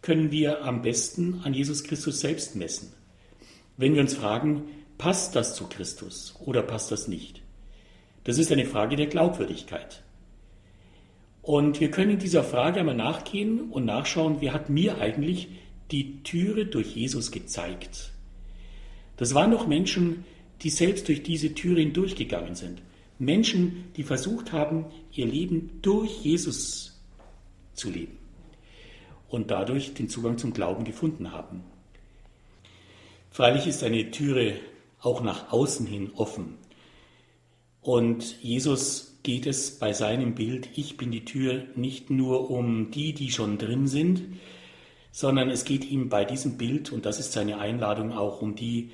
können 0.00 0.30
wir 0.30 0.64
am 0.64 0.82
besten 0.82 1.40
an 1.44 1.52
Jesus 1.52 1.84
Christus 1.84 2.20
selbst 2.20 2.56
messen. 2.56 2.92
Wenn 3.76 3.94
wir 3.94 4.00
uns 4.00 4.14
fragen, 4.14 4.62
passt 4.98 5.36
das 5.36 5.54
zu 5.54 5.66
Christus 5.66 6.34
oder 6.44 6.62
passt 6.62 6.90
das 6.90 7.08
nicht? 7.08 7.42
Das 8.24 8.38
ist 8.38 8.50
eine 8.50 8.64
Frage 8.64 8.96
der 8.96 9.08
Glaubwürdigkeit. 9.08 10.02
Und 11.42 11.80
wir 11.80 11.90
können 11.90 12.18
dieser 12.18 12.42
Frage 12.42 12.80
einmal 12.80 12.96
nachgehen 12.96 13.70
und 13.70 13.84
nachschauen, 13.84 14.38
wer 14.40 14.52
hat 14.52 14.70
mir 14.70 14.98
eigentlich 14.98 15.48
die 15.90 16.22
Türe 16.22 16.66
durch 16.66 16.96
Jesus 16.96 17.30
gezeigt? 17.30 18.10
Das 19.16 19.34
waren 19.34 19.50
doch 19.50 19.66
Menschen, 19.66 20.24
die 20.62 20.70
selbst 20.70 21.08
durch 21.08 21.22
diese 21.22 21.54
Türe 21.54 21.80
hindurchgegangen 21.80 22.54
sind. 22.54 22.82
Menschen, 23.18 23.92
die 23.96 24.02
versucht 24.02 24.52
haben, 24.52 24.86
ihr 25.12 25.26
Leben 25.26 25.78
durch 25.82 26.24
Jesus 26.24 27.00
zu 27.74 27.90
leben 27.90 28.18
und 29.28 29.50
dadurch 29.50 29.94
den 29.94 30.08
Zugang 30.08 30.38
zum 30.38 30.52
Glauben 30.52 30.84
gefunden 30.84 31.32
haben. 31.32 31.64
Freilich 33.30 33.66
ist 33.66 33.82
eine 33.82 34.10
Türe 34.10 34.54
auch 35.00 35.22
nach 35.22 35.52
außen 35.52 35.86
hin 35.86 36.10
offen. 36.14 36.54
Und 37.80 38.42
Jesus 38.42 39.18
geht 39.22 39.46
es 39.46 39.78
bei 39.78 39.92
seinem 39.92 40.34
Bild, 40.34 40.68
ich 40.74 40.96
bin 40.96 41.10
die 41.10 41.24
Tür, 41.24 41.64
nicht 41.74 42.10
nur 42.10 42.50
um 42.50 42.90
die, 42.90 43.12
die 43.12 43.30
schon 43.30 43.58
drin 43.58 43.86
sind, 43.86 44.22
sondern 45.12 45.50
es 45.50 45.64
geht 45.64 45.84
ihm 45.84 46.08
bei 46.08 46.24
diesem 46.24 46.56
Bild, 46.58 46.92
und 46.92 47.06
das 47.06 47.20
ist 47.20 47.32
seine 47.32 47.58
Einladung 47.58 48.12
auch, 48.12 48.42
um 48.42 48.54
die, 48.54 48.90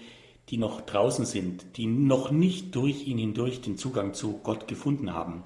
die 0.49 0.59
noch 0.59 0.81
draußen 0.81 1.25
sind, 1.25 1.77
die 1.77 1.87
noch 1.87 2.31
nicht 2.31 2.75
durch 2.75 3.07
ihn 3.07 3.19
hindurch 3.19 3.61
den 3.61 3.77
Zugang 3.77 4.15
zu 4.15 4.41
Gott 4.43 4.69
gefunden 4.69 5.13
haben. 5.13 5.45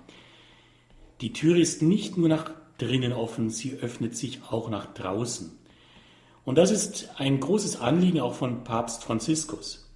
Die 1.20 1.32
Tür 1.32 1.56
ist 1.56 1.82
nicht 1.82 2.16
nur 2.16 2.28
nach 2.28 2.50
drinnen 2.78 3.12
offen, 3.12 3.50
sie 3.50 3.74
öffnet 3.74 4.16
sich 4.16 4.40
auch 4.50 4.68
nach 4.68 4.92
draußen. 4.92 5.50
Und 6.44 6.58
das 6.58 6.70
ist 6.70 7.10
ein 7.16 7.40
großes 7.40 7.80
Anliegen 7.80 8.20
auch 8.20 8.34
von 8.34 8.64
Papst 8.64 9.02
Franziskus, 9.02 9.90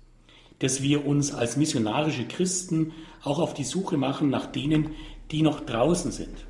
dass 0.58 0.82
wir 0.82 1.06
uns 1.06 1.32
als 1.32 1.56
missionarische 1.56 2.26
Christen 2.26 2.92
auch 3.22 3.38
auf 3.38 3.54
die 3.54 3.64
Suche 3.64 3.96
machen 3.96 4.30
nach 4.30 4.46
denen, 4.46 4.90
die 5.30 5.42
noch 5.42 5.60
draußen 5.60 6.10
sind. 6.10 6.46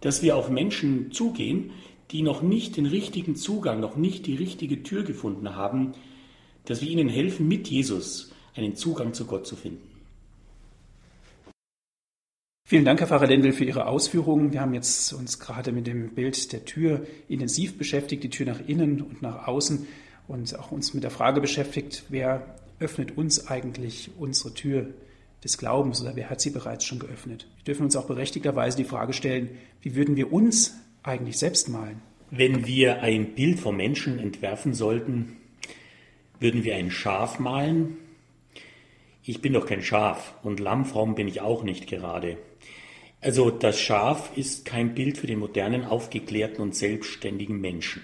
Dass 0.00 0.22
wir 0.22 0.36
auf 0.36 0.48
Menschen 0.48 1.12
zugehen, 1.12 1.70
die 2.10 2.22
noch 2.22 2.42
nicht 2.42 2.76
den 2.76 2.86
richtigen 2.86 3.36
Zugang, 3.36 3.80
noch 3.80 3.96
nicht 3.96 4.26
die 4.26 4.36
richtige 4.36 4.82
Tür 4.82 5.02
gefunden 5.02 5.54
haben, 5.54 5.92
dass 6.68 6.82
wir 6.82 6.88
ihnen 6.88 7.08
helfen, 7.08 7.48
mit 7.48 7.68
Jesus 7.68 8.30
einen 8.54 8.76
Zugang 8.76 9.14
zu 9.14 9.24
Gott 9.24 9.46
zu 9.46 9.56
finden. 9.56 9.82
Vielen 12.66 12.84
Dank, 12.84 13.00
Herr 13.00 13.06
Pfarrer 13.06 13.26
Lendl, 13.26 13.52
für 13.52 13.64
Ihre 13.64 13.86
Ausführungen. 13.86 14.52
Wir 14.52 14.60
haben 14.60 14.74
jetzt 14.74 15.14
uns 15.14 15.40
gerade 15.40 15.72
mit 15.72 15.86
dem 15.86 16.10
Bild 16.14 16.52
der 16.52 16.66
Tür 16.66 17.06
intensiv 17.26 17.78
beschäftigt, 17.78 18.22
die 18.22 18.28
Tür 18.28 18.44
nach 18.44 18.60
innen 18.66 19.00
und 19.00 19.22
nach 19.22 19.48
außen 19.48 19.86
und 20.26 20.58
auch 20.58 20.70
uns 20.70 20.92
mit 20.92 21.04
der 21.04 21.10
Frage 21.10 21.40
beschäftigt, 21.40 22.04
wer 22.10 22.54
öffnet 22.78 23.16
uns 23.16 23.46
eigentlich 23.46 24.10
unsere 24.18 24.52
Tür 24.52 24.88
des 25.42 25.56
Glaubens 25.56 26.02
oder 26.02 26.16
wer 26.16 26.28
hat 26.28 26.42
sie 26.42 26.50
bereits 26.50 26.84
schon 26.84 26.98
geöffnet? 26.98 27.46
Wir 27.56 27.64
dürfen 27.64 27.84
uns 27.84 27.96
auch 27.96 28.06
berechtigterweise 28.06 28.76
die 28.76 28.84
Frage 28.84 29.14
stellen, 29.14 29.48
wie 29.80 29.94
würden 29.94 30.16
wir 30.16 30.30
uns 30.30 30.76
eigentlich 31.02 31.38
selbst 31.38 31.70
malen? 31.70 32.02
Wenn 32.30 32.66
wir 32.66 33.00
ein 33.00 33.34
Bild 33.34 33.58
vom 33.58 33.78
Menschen 33.78 34.18
entwerfen 34.18 34.74
sollten, 34.74 35.37
würden 36.40 36.64
wir 36.64 36.76
ein 36.76 36.90
Schaf 36.90 37.38
malen? 37.38 37.96
Ich 39.24 39.42
bin 39.42 39.52
doch 39.52 39.66
kein 39.66 39.82
Schaf 39.82 40.34
und 40.42 40.60
Lammfraum 40.60 41.14
bin 41.14 41.28
ich 41.28 41.40
auch 41.40 41.62
nicht 41.62 41.86
gerade. 41.86 42.38
Also 43.20 43.50
das 43.50 43.80
Schaf 43.80 44.36
ist 44.36 44.64
kein 44.64 44.94
Bild 44.94 45.18
für 45.18 45.26
den 45.26 45.40
modernen, 45.40 45.84
aufgeklärten 45.84 46.62
und 46.62 46.74
selbstständigen 46.74 47.60
Menschen. 47.60 48.02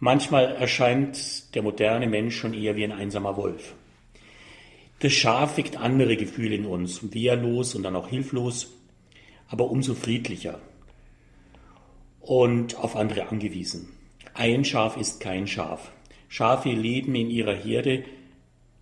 Manchmal 0.00 0.56
erscheint 0.56 1.54
der 1.54 1.62
moderne 1.62 2.08
Mensch 2.08 2.36
schon 2.36 2.54
eher 2.54 2.74
wie 2.74 2.84
ein 2.84 2.92
einsamer 2.92 3.36
Wolf. 3.36 3.74
Das 4.98 5.12
Schaf 5.12 5.56
weckt 5.56 5.76
andere 5.76 6.16
Gefühle 6.16 6.56
in 6.56 6.66
uns, 6.66 7.14
wehrlos 7.14 7.74
und 7.74 7.84
dann 7.84 7.96
auch 7.96 8.08
hilflos, 8.08 8.72
aber 9.48 9.70
umso 9.70 9.94
friedlicher 9.94 10.60
und 12.20 12.76
auf 12.76 12.96
andere 12.96 13.28
angewiesen. 13.28 13.88
Ein 14.34 14.64
Schaf 14.64 14.96
ist 14.96 15.20
kein 15.20 15.46
Schaf. 15.46 15.92
Schafe 16.32 16.70
leben 16.70 17.14
in 17.14 17.28
ihrer 17.28 17.54
Herde, 17.54 18.04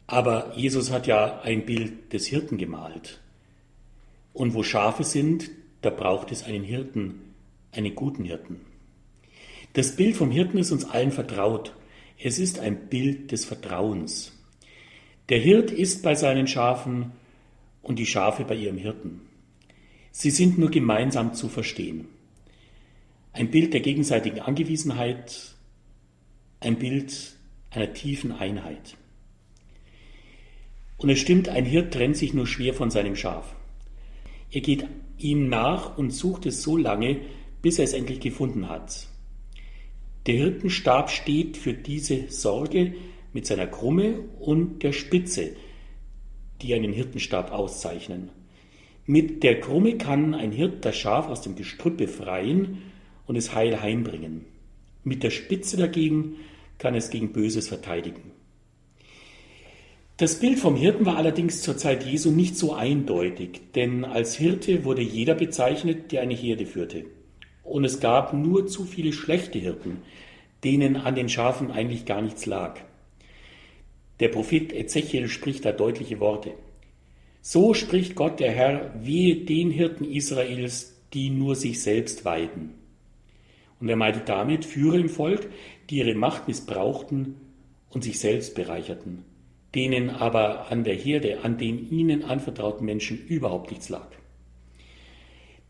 aber 0.07 0.53
Jesus 0.57 0.93
hat 0.93 1.09
ja 1.09 1.41
ein 1.41 1.67
Bild 1.67 2.13
des 2.13 2.29
Hirten 2.29 2.59
gemalt. 2.59 3.21
Und 4.33 4.55
wo 4.55 4.63
Schafe 4.63 5.03
sind, 5.03 5.51
da 5.83 5.91
braucht 5.91 6.31
es 6.31 6.45
einen 6.45 6.63
Hirten, 6.63 7.35
einen 7.73 7.97
guten 7.97 8.23
Hirten. 8.23 8.61
Das 9.73 9.97
Bild 9.97 10.17
vom 10.17 10.31
Hirten 10.31 10.59
ist 10.59 10.71
uns 10.71 10.85
allen 10.85 11.11
vertraut. 11.11 11.75
Es 12.21 12.39
ist 12.39 12.61
ein 12.61 12.87
Bild 12.87 13.33
des 13.33 13.47
Vertrauens. 13.47 14.31
Der 15.29 15.41
Hirt 15.41 15.73
ist 15.73 16.05
bei 16.05 16.15
seinen 16.15 16.47
Schafen 16.47 17.11
und 17.83 17.99
die 17.99 18.07
Schafe 18.07 18.45
bei 18.45 18.55
ihrem 18.55 18.79
Hirten. 18.79 19.23
Sie 20.13 20.31
sind 20.31 20.57
nur 20.57 20.71
gemeinsam 20.71 21.35
zu 21.35 21.49
verstehen. 21.49 22.07
Ein 23.33 23.51
Bild 23.51 23.75
der 23.75 23.81
gegenseitigen 23.81 24.39
Angewiesenheit, 24.39 25.57
ein 26.61 26.79
Bild 26.79 27.40
einer 27.71 27.93
tiefen 27.93 28.33
Einheit. 28.33 28.97
Und 30.97 31.09
es 31.09 31.19
stimmt, 31.19 31.49
ein 31.49 31.65
Hirt 31.65 31.95
trennt 31.95 32.17
sich 32.17 32.35
nur 32.35 32.47
schwer 32.47 32.75
von 32.75 32.91
seinem 32.91 33.17
Schaf. 33.17 33.55
Er 34.51 34.61
geht 34.61 34.87
ihm 35.19 35.49
nach 35.49 35.97
und 35.97 36.11
sucht 36.11 36.47
es 36.47 36.63
so 36.63 36.77
lange, 36.77 37.21
bis 37.63 37.79
er 37.79 37.85
es 37.85 37.93
endlich 37.93 38.21
gefunden 38.21 38.69
hat. 38.69 39.07
Der 40.27 40.35
Hirtenstab 40.35 41.11
steht 41.11 41.57
für 41.57 41.73
diese 41.73 42.31
Sorge 42.31 42.95
mit 43.33 43.47
seiner 43.47 43.67
Krumme 43.67 44.21
und 44.39 44.83
der 44.83 44.93
Spitze, 44.93 45.57
die 46.61 46.75
einen 46.75 46.93
Hirtenstab 46.93 47.53
auszeichnen. 47.53 48.31
Mit 49.07 49.43
der 49.43 49.61
Krumme 49.61 49.97
kann 49.97 50.35
ein 50.35 50.53
Hirt 50.53 50.85
das 50.85 50.97
Schaf 50.97 51.29
aus 51.29 51.41
dem 51.41 51.57
Gestrüpp 51.57 51.97
befreien 51.97 52.83
und 53.27 53.37
es 53.37 53.55
heil 53.55 53.81
heimbringen. 53.81 54.45
Mit 55.05 55.23
der 55.23 55.31
Spitze 55.31 55.77
dagegen 55.77 56.37
kann 56.81 56.97
es 56.97 57.11
gegen 57.11 57.33
Böses 57.33 57.69
verteidigen. 57.69 58.33
Das 60.17 60.41
Bild 60.41 60.59
vom 60.59 60.77
Hirten 60.77 61.07
war 61.07 61.17
allerdings 61.17 61.63
zur 61.63 61.77
Zeit 61.77 62.05
Jesu 62.05 62.31
nicht 62.31 62.57
so 62.57 62.75
eindeutig, 62.75 63.61
denn 63.75 64.05
als 64.05 64.35
Hirte 64.35 64.85
wurde 64.85 65.03
jeder 65.03 65.35
bezeichnet, 65.35 66.11
der 66.11 66.23
eine 66.23 66.35
Herde 66.35 66.67
führte. 66.67 67.05
Und 67.63 67.85
es 67.85 68.01
gab 68.01 68.35
nur 68.35 68.67
zu 68.67 68.85
viele 68.85 69.13
schlechte 69.13 69.59
Hirten, 69.59 69.99
denen 70.65 70.97
an 70.97 71.15
den 71.15 71.29
Schafen 71.29 71.71
eigentlich 71.71 72.05
gar 72.05 72.21
nichts 72.21 72.45
lag. 72.47 72.81
Der 74.19 74.29
Prophet 74.29 74.73
Ezechiel 74.73 75.29
spricht 75.29 75.65
da 75.65 75.73
deutliche 75.73 76.21
Worte. 76.21 76.53
So 77.41 77.73
spricht 77.73 78.15
Gott 78.15 78.41
der 78.41 78.53
Herr, 78.53 78.95
wehe 79.03 79.37
den 79.37 79.71
Hirten 79.71 80.05
Israels, 80.05 80.97
die 81.15 81.31
nur 81.31 81.57
sich 81.57 81.81
selbst 81.81 82.25
weiden. 82.25 82.75
Und 83.81 83.89
er 83.89 83.97
meinte 83.97 84.21
damit 84.21 84.67
Führer 84.67 84.99
im 84.99 85.09
Volk, 85.09 85.49
die 85.91 85.99
ihre 85.99 86.15
Macht 86.15 86.49
missbrauchten 86.49 87.37
und 87.91 88.05
sich 88.05 88.19
selbst 88.19 88.55
bereicherten 88.55 89.25
denen 89.75 90.11
aber 90.11 90.71
an 90.71 90.85
der 90.85 90.95
Herde, 90.95 91.45
an 91.45 91.59
den 91.59 91.91
ihnen 91.91 92.25
anvertrauten 92.25 92.85
Menschen 92.85 93.19
überhaupt 93.27 93.71
nichts 93.71 93.89
lag. 93.89 94.09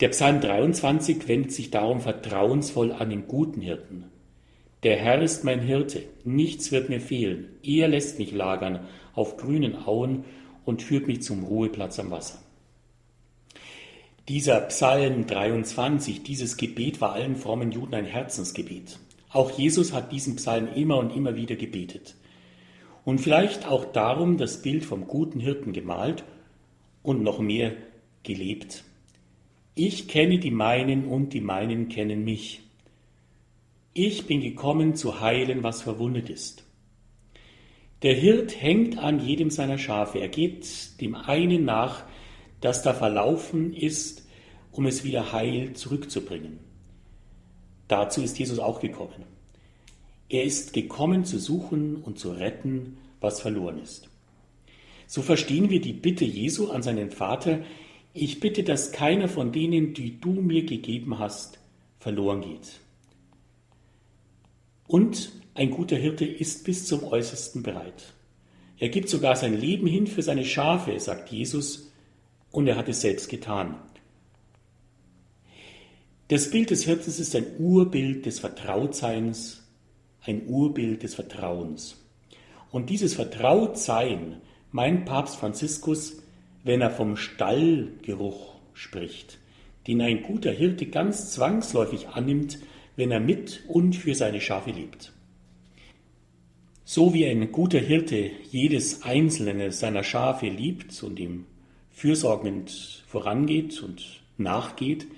Der 0.01 0.09
Psalm 0.09 0.41
23 0.41 1.29
wendet 1.29 1.53
sich 1.53 1.71
darum 1.71 2.01
vertrauensvoll 2.01 2.93
an 2.93 3.11
den 3.11 3.29
guten 3.29 3.61
Hirten. 3.61 4.07
Der 4.83 4.97
Herr 4.97 5.21
ist 5.21 5.45
mein 5.45 5.61
Hirte, 5.61 6.03
nichts 6.25 6.73
wird 6.73 6.89
mir 6.89 7.03
fehlen. 7.03 7.49
Er 7.63 7.89
lässt 7.89 8.19
mich 8.19 8.33
lagern 8.33 8.87
auf 9.15 9.37
grünen 9.37 9.77
Auen 9.77 10.25
und 10.65 10.81
führt 10.81 11.07
mich 11.07 11.21
zum 11.23 11.45
Ruheplatz 11.45 11.99
am 11.99 12.11
Wasser. 12.11 12.39
Dieser 14.29 14.61
Psalm 14.63 15.27
23, 15.27 16.23
dieses 16.23 16.57
Gebet 16.57 17.03
war 17.03 17.13
allen 17.13 17.37
frommen 17.37 17.73
Juden 17.73 17.95
ein 17.95 18.07
Herzensgebet. 18.07 18.99
Auch 19.33 19.51
Jesus 19.53 19.93
hat 19.93 20.13
diesen 20.13 20.37
Psalm 20.37 20.69
immer 20.75 20.99
und 20.99 21.15
immer 21.15 21.37
wieder 21.37 21.57
gebetet 21.57 22.17
und 23.05 23.21
vielleicht 23.21 23.67
auch 23.67 23.85
darum 23.87 24.37
das 24.37 24.63
Bild 24.63 24.85
vom 24.85 25.07
guten 25.07 25.41
Hirten 25.41 25.73
gemalt 25.73 26.25
und 27.03 27.23
noch 27.23 27.39
mehr 27.39 27.73
gelebt. 28.23 28.85
Ich 29.75 30.09
kenne 30.09 30.39
die 30.39 30.51
meinen 30.51 31.07
und 31.07 31.33
die 31.33 31.41
meinen 31.41 31.89
kennen 31.89 32.25
mich. 32.25 32.63
Ich 33.95 34.27
bin 34.27 34.41
gekommen 34.41 34.95
zu 34.95 35.21
heilen, 35.21 35.63
was 35.63 35.83
verwundet 35.83 36.29
ist. 36.29 36.65
Der 38.03 38.15
Hirt 38.15 38.61
hängt 38.61 38.99
an 38.99 39.21
jedem 39.21 39.51
seiner 39.51 39.79
Schafe. 39.79 40.21
Er 40.21 40.29
geht 40.29 41.01
dem 41.01 41.15
einen 41.15 41.65
nach, 41.65 42.05
das 42.61 42.83
da 42.83 42.95
verlaufen 42.95 43.75
ist, 43.75 44.27
um 44.73 44.87
es 44.87 45.05
wieder 45.05 45.33
heil 45.33 45.73
zurückzubringen. 45.75 46.70
Dazu 47.91 48.23
ist 48.23 48.39
Jesus 48.39 48.61
auch 48.61 48.79
gekommen. 48.79 49.25
Er 50.29 50.45
ist 50.45 50.73
gekommen 50.73 51.25
zu 51.25 51.41
suchen 51.41 51.97
und 51.97 52.21
zu 52.21 52.31
retten, 52.31 52.99
was 53.21 53.41
verloren 53.41 53.83
ist. 53.83 54.09
So 55.09 55.23
verstehen 55.23 55.71
wir 55.71 55.81
die 55.81 55.93
Bitte 55.93 56.25
Jesu 56.25 56.71
an 56.71 56.85
seinen 56.85 57.11
Vater, 57.11 57.65
ich 58.15 58.39
bitte, 58.39 58.63
dass 58.63 58.93
keiner 58.93 59.27
von 59.27 59.51
denen, 59.51 59.93
die 59.93 60.21
du 60.21 60.31
mir 60.31 60.65
gegeben 60.65 61.19
hast, 61.19 61.59
verloren 61.99 62.43
geht. 62.43 62.79
Und 64.87 65.33
ein 65.55 65.73
guter 65.73 65.97
Hirte 65.97 66.25
ist 66.25 66.65
bis 66.65 66.87
zum 66.87 67.03
Äußersten 67.03 67.65
bereit. 67.65 68.15
Er 68.79 68.89
gibt 68.89 69.09
sogar 69.09 69.35
sein 69.35 69.61
Leben 69.61 69.89
hin 69.89 70.07
für 70.07 70.23
seine 70.23 70.45
Schafe, 70.45 70.99
sagt 71.01 71.31
Jesus, 71.31 71.91
und 72.53 72.69
er 72.69 72.77
hat 72.77 72.89
es 72.89 73.01
selbst 73.01 73.29
getan. 73.29 73.75
Das 76.31 76.49
Bild 76.49 76.71
des 76.71 76.85
Hirtens 76.85 77.19
ist 77.19 77.35
ein 77.35 77.45
Urbild 77.59 78.25
des 78.25 78.39
Vertrautseins 78.39 79.61
ein 80.23 80.47
Urbild 80.47 81.03
des 81.03 81.17
Vertrauens. 81.17 81.97
Und 82.71 82.89
dieses 82.89 83.15
Vertrautsein 83.15 84.37
meint 84.71 85.07
Papst 85.07 85.35
Franziskus, 85.35 86.23
wenn 86.63 86.83
er 86.83 86.93
vom 86.93 87.17
Stallgeruch 87.17 88.55
spricht, 88.75 89.39
den 89.89 90.01
ein 90.03 90.23
guter 90.23 90.53
Hirte 90.53 90.87
ganz 90.87 91.33
zwangsläufig 91.33 92.11
annimmt, 92.11 92.61
wenn 92.95 93.11
er 93.11 93.19
mit 93.19 93.65
und 93.67 93.97
für 93.97 94.15
seine 94.15 94.41
Schafe 94.41 94.71
lebt. 94.71 95.13
So 96.85 97.13
wie 97.13 97.27
ein 97.27 97.51
guter 97.51 97.81
Hirte 97.81 98.31
jedes 98.53 99.03
einzelne 99.03 99.73
seiner 99.73 100.05
Schafe 100.05 100.47
liebt 100.47 101.03
und 101.03 101.19
ihm 101.19 101.47
fürsorgend 101.91 103.03
vorangeht 103.09 103.83
und 103.83 104.23
nachgeht, 104.39 105.09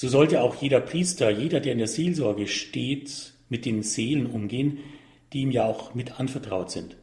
so 0.00 0.08
sollte 0.08 0.40
auch 0.40 0.56
jeder 0.56 0.80
Priester, 0.80 1.28
jeder, 1.28 1.60
der 1.60 1.72
in 1.72 1.78
der 1.78 1.86
Seelsorge 1.86 2.46
steht, 2.46 3.34
mit 3.50 3.66
den 3.66 3.82
Seelen 3.82 4.24
umgehen, 4.24 4.78
die 5.30 5.42
ihm 5.42 5.50
ja 5.50 5.66
auch 5.66 5.94
mit 5.94 6.18
anvertraut 6.18 6.70
sind. 6.70 6.96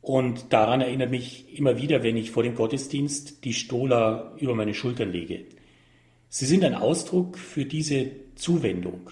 Und 0.00 0.54
daran 0.54 0.80
erinnert 0.80 1.10
mich 1.10 1.54
immer 1.54 1.76
wieder, 1.76 2.02
wenn 2.02 2.16
ich 2.16 2.30
vor 2.30 2.42
dem 2.42 2.54
Gottesdienst 2.54 3.44
die 3.44 3.52
Stola 3.52 4.34
über 4.38 4.54
meine 4.54 4.72
Schultern 4.72 5.12
lege. 5.12 5.44
Sie 6.30 6.46
sind 6.46 6.64
ein 6.64 6.74
Ausdruck 6.74 7.36
für 7.36 7.66
diese 7.66 8.10
Zuwendung. 8.36 9.10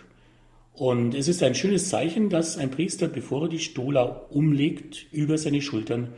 Und 0.72 1.14
es 1.14 1.28
ist 1.28 1.42
ein 1.42 1.54
schönes 1.54 1.90
Zeichen, 1.90 2.30
dass 2.30 2.56
ein 2.56 2.70
Priester, 2.70 3.08
bevor 3.08 3.42
er 3.42 3.48
die 3.50 3.58
Stola 3.58 4.04
umlegt, 4.30 5.04
über 5.12 5.36
seine 5.36 5.60
Schultern 5.60 6.14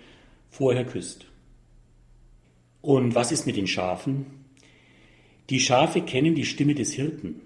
vorher 0.48 0.84
küsst. 0.84 1.26
Und 2.82 3.16
was 3.16 3.32
ist 3.32 3.48
mit 3.48 3.56
den 3.56 3.66
Schafen? 3.66 4.45
Die 5.48 5.60
Schafe 5.60 6.00
kennen 6.00 6.34
die 6.34 6.44
Stimme 6.44 6.74
des 6.74 6.92
Hirten. 6.92 7.40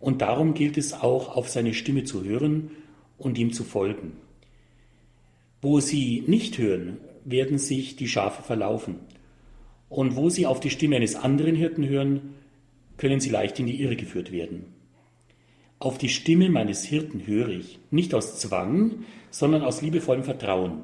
Und 0.00 0.22
darum 0.22 0.54
gilt 0.54 0.78
es 0.78 0.94
auch, 0.94 1.36
auf 1.36 1.48
seine 1.48 1.74
Stimme 1.74 2.04
zu 2.04 2.24
hören 2.24 2.70
und 3.18 3.38
ihm 3.38 3.52
zu 3.52 3.62
folgen. 3.62 4.12
Wo 5.60 5.78
sie 5.80 6.24
nicht 6.26 6.58
hören, 6.58 6.96
werden 7.24 7.58
sich 7.58 7.94
die 7.94 8.08
Schafe 8.08 8.42
verlaufen. 8.42 8.96
Und 9.90 10.16
wo 10.16 10.30
sie 10.30 10.46
auf 10.46 10.60
die 10.60 10.70
Stimme 10.70 10.96
eines 10.96 11.14
anderen 11.14 11.54
Hirten 11.54 11.86
hören, 11.86 12.34
können 12.96 13.20
sie 13.20 13.30
leicht 13.30 13.60
in 13.60 13.66
die 13.66 13.80
Irre 13.80 13.96
geführt 13.96 14.32
werden. 14.32 14.64
Auf 15.78 15.98
die 15.98 16.08
Stimme 16.08 16.48
meines 16.48 16.84
Hirten 16.84 17.26
höre 17.26 17.50
ich, 17.50 17.78
nicht 17.90 18.14
aus 18.14 18.38
Zwang, 18.38 19.04
sondern 19.30 19.62
aus 19.62 19.82
liebevollem 19.82 20.24
Vertrauen, 20.24 20.80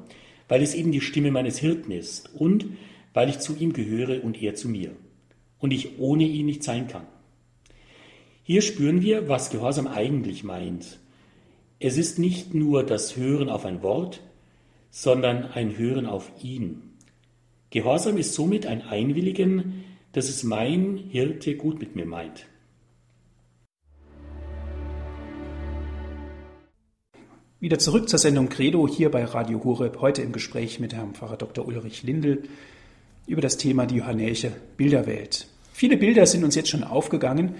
weil 0.47 0.61
es 0.61 0.75
eben 0.75 0.91
die 0.91 1.01
Stimme 1.01 1.31
meines 1.31 1.57
Hirten 1.57 1.91
ist 1.91 2.33
und 2.35 2.67
weil 3.13 3.29
ich 3.29 3.39
zu 3.39 3.55
ihm 3.55 3.73
gehöre 3.73 4.23
und 4.23 4.41
er 4.41 4.55
zu 4.55 4.69
mir 4.69 4.91
und 5.59 5.71
ich 5.71 5.99
ohne 5.99 6.23
ihn 6.23 6.45
nicht 6.45 6.63
sein 6.63 6.87
kann. 6.87 7.05
Hier 8.43 8.61
spüren 8.61 9.01
wir, 9.01 9.29
was 9.29 9.51
Gehorsam 9.51 9.87
eigentlich 9.87 10.43
meint. 10.43 10.97
Es 11.79 11.97
ist 11.97 12.17
nicht 12.17 12.53
nur 12.53 12.83
das 12.83 13.15
Hören 13.15 13.49
auf 13.49 13.65
ein 13.65 13.83
Wort, 13.83 14.21
sondern 14.89 15.45
ein 15.45 15.77
Hören 15.77 16.05
auf 16.05 16.31
ihn. 16.41 16.81
Gehorsam 17.69 18.17
ist 18.17 18.33
somit 18.33 18.65
ein 18.65 18.81
Einwilligen, 18.81 19.83
dass 20.13 20.27
es 20.27 20.43
mein 20.43 20.97
Hirte 20.97 21.55
gut 21.55 21.79
mit 21.79 21.95
mir 21.95 22.05
meint. 22.05 22.47
Wieder 27.59 27.77
zurück 27.77 28.09
zur 28.09 28.19
Sendung 28.19 28.49
Credo 28.49 28.87
hier 28.87 29.11
bei 29.11 29.25
Radio 29.25 29.63
Horeb, 29.63 29.99
heute 29.99 30.21
im 30.21 30.31
Gespräch 30.31 30.79
mit 30.79 30.93
Herrn 30.93 31.13
Pfarrer 31.13 31.37
Dr. 31.37 31.67
Ulrich 31.67 32.03
Lindel 32.03 32.43
über 33.29 33.41
das 33.41 33.57
Thema 33.57 33.85
die 33.85 33.95
johannäische 33.95 34.51
Bilderwelt. 34.75 35.47
Viele 35.71 35.95
Bilder 35.95 36.25
sind 36.25 36.43
uns 36.43 36.55
jetzt 36.55 36.69
schon 36.69 36.83
aufgegangen, 36.83 37.55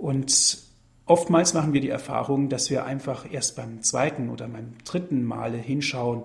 und 0.00 0.56
oftmals 1.04 1.52
machen 1.52 1.74
wir 1.74 1.82
die 1.82 1.90
Erfahrung, 1.90 2.48
dass 2.48 2.70
wir 2.70 2.86
einfach 2.86 3.30
erst 3.30 3.54
beim 3.54 3.82
zweiten 3.82 4.30
oder 4.30 4.48
beim 4.48 4.72
dritten 4.86 5.24
Male 5.24 5.58
hinschauen, 5.58 6.22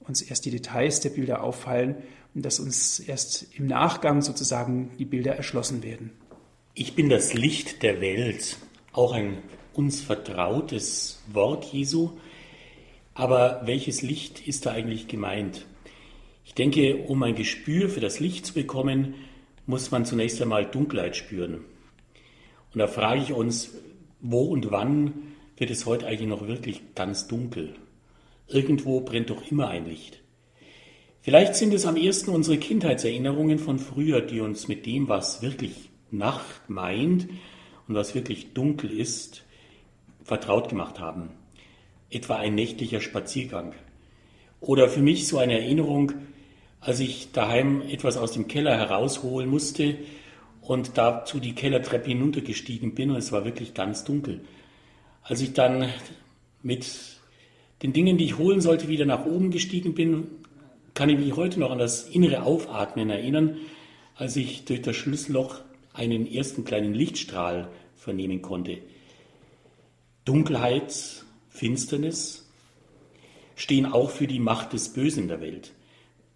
uns 0.00 0.22
erst 0.22 0.46
die 0.46 0.50
Details 0.50 1.00
der 1.00 1.10
Bilder 1.10 1.42
auffallen 1.42 1.96
und 2.34 2.46
dass 2.46 2.60
uns 2.60 2.98
erst 2.98 3.46
im 3.58 3.66
Nachgang 3.66 4.22
sozusagen 4.22 4.90
die 4.98 5.04
Bilder 5.04 5.36
erschlossen 5.36 5.82
werden. 5.82 6.12
Ich 6.72 6.94
bin 6.94 7.10
das 7.10 7.34
Licht 7.34 7.82
der 7.82 8.00
Welt, 8.00 8.56
auch 8.92 9.12
ein 9.12 9.36
uns 9.74 10.00
vertrautes 10.00 11.20
Wort 11.30 11.66
Jesu. 11.66 12.12
Aber 13.12 13.62
welches 13.64 14.00
Licht 14.00 14.46
ist 14.46 14.64
da 14.64 14.70
eigentlich 14.70 15.08
gemeint? 15.08 15.66
Ich 16.44 16.54
denke, 16.54 16.96
um 16.96 17.22
ein 17.22 17.34
Gespür 17.34 17.88
für 17.88 18.00
das 18.00 18.20
Licht 18.20 18.46
zu 18.46 18.54
bekommen, 18.54 19.14
muss 19.66 19.90
man 19.90 20.04
zunächst 20.04 20.40
einmal 20.42 20.66
Dunkelheit 20.66 21.16
spüren. 21.16 21.64
Und 22.72 22.78
da 22.78 22.86
frage 22.86 23.22
ich 23.22 23.32
uns, 23.32 23.70
wo 24.20 24.42
und 24.42 24.70
wann 24.70 25.34
wird 25.56 25.70
es 25.70 25.86
heute 25.86 26.06
eigentlich 26.06 26.28
noch 26.28 26.46
wirklich 26.46 26.94
ganz 26.94 27.28
dunkel? 27.28 27.74
Irgendwo 28.48 29.00
brennt 29.00 29.30
doch 29.30 29.50
immer 29.50 29.68
ein 29.68 29.86
Licht. 29.86 30.20
Vielleicht 31.22 31.54
sind 31.54 31.72
es 31.72 31.86
am 31.86 31.96
ersten 31.96 32.30
unsere 32.30 32.58
Kindheitserinnerungen 32.58 33.58
von 33.58 33.78
früher, 33.78 34.20
die 34.20 34.40
uns 34.40 34.68
mit 34.68 34.84
dem, 34.84 35.08
was 35.08 35.40
wirklich 35.40 35.88
Nacht 36.10 36.68
meint 36.68 37.28
und 37.88 37.94
was 37.94 38.14
wirklich 38.14 38.52
dunkel 38.52 38.90
ist, 38.90 39.44
vertraut 40.22 40.68
gemacht 40.68 41.00
haben. 41.00 41.30
Etwa 42.10 42.36
ein 42.36 42.54
nächtlicher 42.54 43.00
Spaziergang. 43.00 43.74
Oder 44.60 44.88
für 44.88 45.00
mich 45.00 45.26
so 45.26 45.38
eine 45.38 45.58
Erinnerung, 45.60 46.12
als 46.84 47.00
ich 47.00 47.32
daheim 47.32 47.82
etwas 47.88 48.18
aus 48.18 48.32
dem 48.32 48.46
Keller 48.46 48.76
herausholen 48.76 49.48
musste 49.48 49.96
und 50.60 50.98
dazu 50.98 51.40
die 51.40 51.54
Kellertreppe 51.54 52.08
hinuntergestiegen 52.08 52.94
bin 52.94 53.10
und 53.10 53.16
es 53.16 53.32
war 53.32 53.46
wirklich 53.46 53.72
ganz 53.72 54.04
dunkel. 54.04 54.42
Als 55.22 55.40
ich 55.40 55.54
dann 55.54 55.88
mit 56.62 56.86
den 57.82 57.94
Dingen, 57.94 58.18
die 58.18 58.26
ich 58.26 58.38
holen 58.38 58.60
sollte, 58.60 58.88
wieder 58.88 59.06
nach 59.06 59.24
oben 59.24 59.50
gestiegen 59.50 59.94
bin, 59.94 60.26
kann 60.92 61.08
ich 61.08 61.18
mich 61.18 61.34
heute 61.36 61.58
noch 61.58 61.70
an 61.70 61.78
das 61.78 62.08
innere 62.08 62.42
Aufatmen 62.42 63.08
erinnern, 63.08 63.56
als 64.14 64.36
ich 64.36 64.66
durch 64.66 64.82
das 64.82 64.94
Schlüsselloch 64.94 65.60
einen 65.94 66.30
ersten 66.30 66.64
kleinen 66.64 66.92
Lichtstrahl 66.92 67.68
vernehmen 67.96 68.42
konnte. 68.42 68.78
Dunkelheit, 70.26 71.24
Finsternis 71.48 72.46
stehen 73.56 73.86
auch 73.86 74.10
für 74.10 74.26
die 74.26 74.40
Macht 74.40 74.74
des 74.74 74.92
Bösen 74.92 75.28
der 75.28 75.40
Welt. 75.40 75.72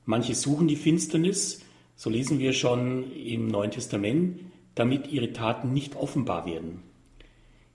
Manche 0.09 0.35
suchen 0.35 0.69
die 0.69 0.77
Finsternis, 0.77 1.61
so 1.95 2.09
lesen 2.09 2.39
wir 2.39 2.55
schon 2.55 3.13
im 3.13 3.47
Neuen 3.47 3.73
Testament, 3.73 4.41
damit 4.75 5.09
ihre 5.09 5.35
Taten 5.35 5.75
nicht 5.75 5.97
offenbar 5.97 6.47
werden. 6.47 6.83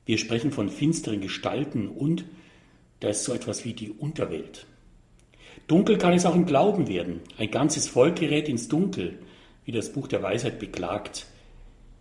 Wir 0.08 0.17
sprechen 0.17 0.52
von 0.52 0.69
finsteren 0.69 1.22
Gestalten 1.22 1.89
und 1.89 2.26
da 3.02 3.10
ist 3.10 3.24
so 3.24 3.36
etwas 3.36 3.65
wie 3.65 3.74
die 3.74 3.91
Unterwelt. 3.91 4.65
Dunkel 5.67 6.00
kann 6.00 6.13
es 6.13 6.26
auch 6.26 6.34
im 6.34 6.48
Glauben 6.48 6.88
werden. 6.88 7.22
Ein 7.38 7.52
ganzes 7.52 7.88
Volk 7.88 8.15
gerät 8.15 8.50
ins 8.50 8.67
Dunkel, 8.67 9.19
wie 9.65 9.72
das 9.72 9.93
Buch 9.93 10.08
der 10.08 10.24
Weisheit 10.24 10.58
beklagt. 10.58 11.28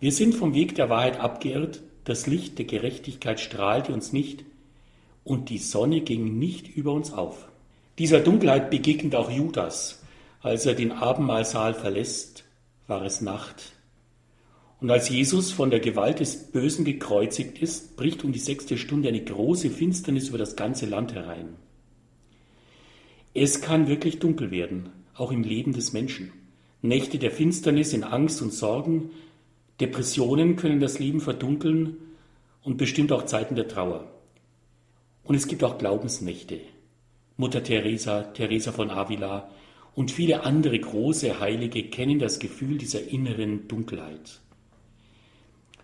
Wir 0.00 0.12
sind 0.12 0.34
vom 0.34 0.54
Weg 0.54 0.74
der 0.76 0.88
Wahrheit 0.88 1.20
abgeirrt, 1.20 1.82
das 2.04 2.26
Licht 2.26 2.56
der 2.56 2.64
Gerechtigkeit 2.64 3.38
strahlte 3.38 3.92
uns 3.92 4.14
nicht 4.14 4.46
und 5.24 5.50
die 5.50 5.58
Sonne 5.58 6.00
ging 6.00 6.38
nicht 6.38 6.74
über 6.74 6.92
uns 6.92 7.12
auf. 7.12 7.48
Dieser 7.98 8.20
Dunkelheit 8.20 8.70
begegnet 8.70 9.14
auch 9.14 9.30
Judas. 9.30 10.01
Als 10.42 10.66
er 10.66 10.74
den 10.74 10.90
Abendmahlsaal 10.90 11.72
verlässt, 11.72 12.42
war 12.88 13.04
es 13.04 13.20
Nacht. 13.20 13.74
Und 14.80 14.90
als 14.90 15.08
Jesus 15.08 15.52
von 15.52 15.70
der 15.70 15.78
Gewalt 15.78 16.18
des 16.18 16.50
Bösen 16.50 16.84
gekreuzigt 16.84 17.62
ist, 17.62 17.96
bricht 17.96 18.24
um 18.24 18.32
die 18.32 18.40
sechste 18.40 18.76
Stunde 18.76 19.08
eine 19.08 19.22
große 19.22 19.70
Finsternis 19.70 20.30
über 20.30 20.38
das 20.38 20.56
ganze 20.56 20.86
Land 20.86 21.14
herein. 21.14 21.54
Es 23.34 23.60
kann 23.60 23.86
wirklich 23.86 24.18
dunkel 24.18 24.50
werden, 24.50 24.90
auch 25.14 25.30
im 25.30 25.44
Leben 25.44 25.74
des 25.74 25.92
Menschen. 25.92 26.32
Nächte 26.82 27.18
der 27.20 27.30
Finsternis 27.30 27.92
in 27.92 28.02
Angst 28.02 28.42
und 28.42 28.52
Sorgen, 28.52 29.10
Depressionen 29.80 30.56
können 30.56 30.80
das 30.80 30.98
Leben 30.98 31.20
verdunkeln 31.20 31.98
und 32.64 32.78
bestimmt 32.78 33.12
auch 33.12 33.26
Zeiten 33.26 33.54
der 33.54 33.68
Trauer. 33.68 34.10
Und 35.22 35.36
es 35.36 35.46
gibt 35.46 35.62
auch 35.62 35.78
Glaubensnächte. 35.78 36.58
Mutter 37.36 37.62
Teresa, 37.62 38.24
Teresa 38.24 38.72
von 38.72 38.90
Avila 38.90 39.48
und 39.94 40.10
viele 40.10 40.44
andere 40.44 40.78
große 40.78 41.40
Heilige 41.40 41.84
kennen 41.84 42.18
das 42.18 42.38
Gefühl 42.38 42.78
dieser 42.78 43.08
inneren 43.08 43.68
Dunkelheit. 43.68 44.40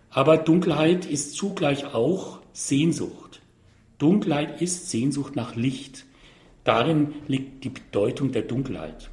Aber 0.09 0.37
Dunkelheit 0.37 1.05
ist 1.05 1.35
zugleich 1.35 1.93
auch 1.93 2.39
Sehnsucht. 2.51 3.41
Dunkelheit 3.99 4.61
ist 4.61 4.89
Sehnsucht 4.89 5.35
nach 5.35 5.55
Licht. 5.55 6.05
Darin 6.63 7.13
liegt 7.27 7.63
die 7.63 7.69
Bedeutung 7.69 8.31
der 8.31 8.41
Dunkelheit. 8.43 9.09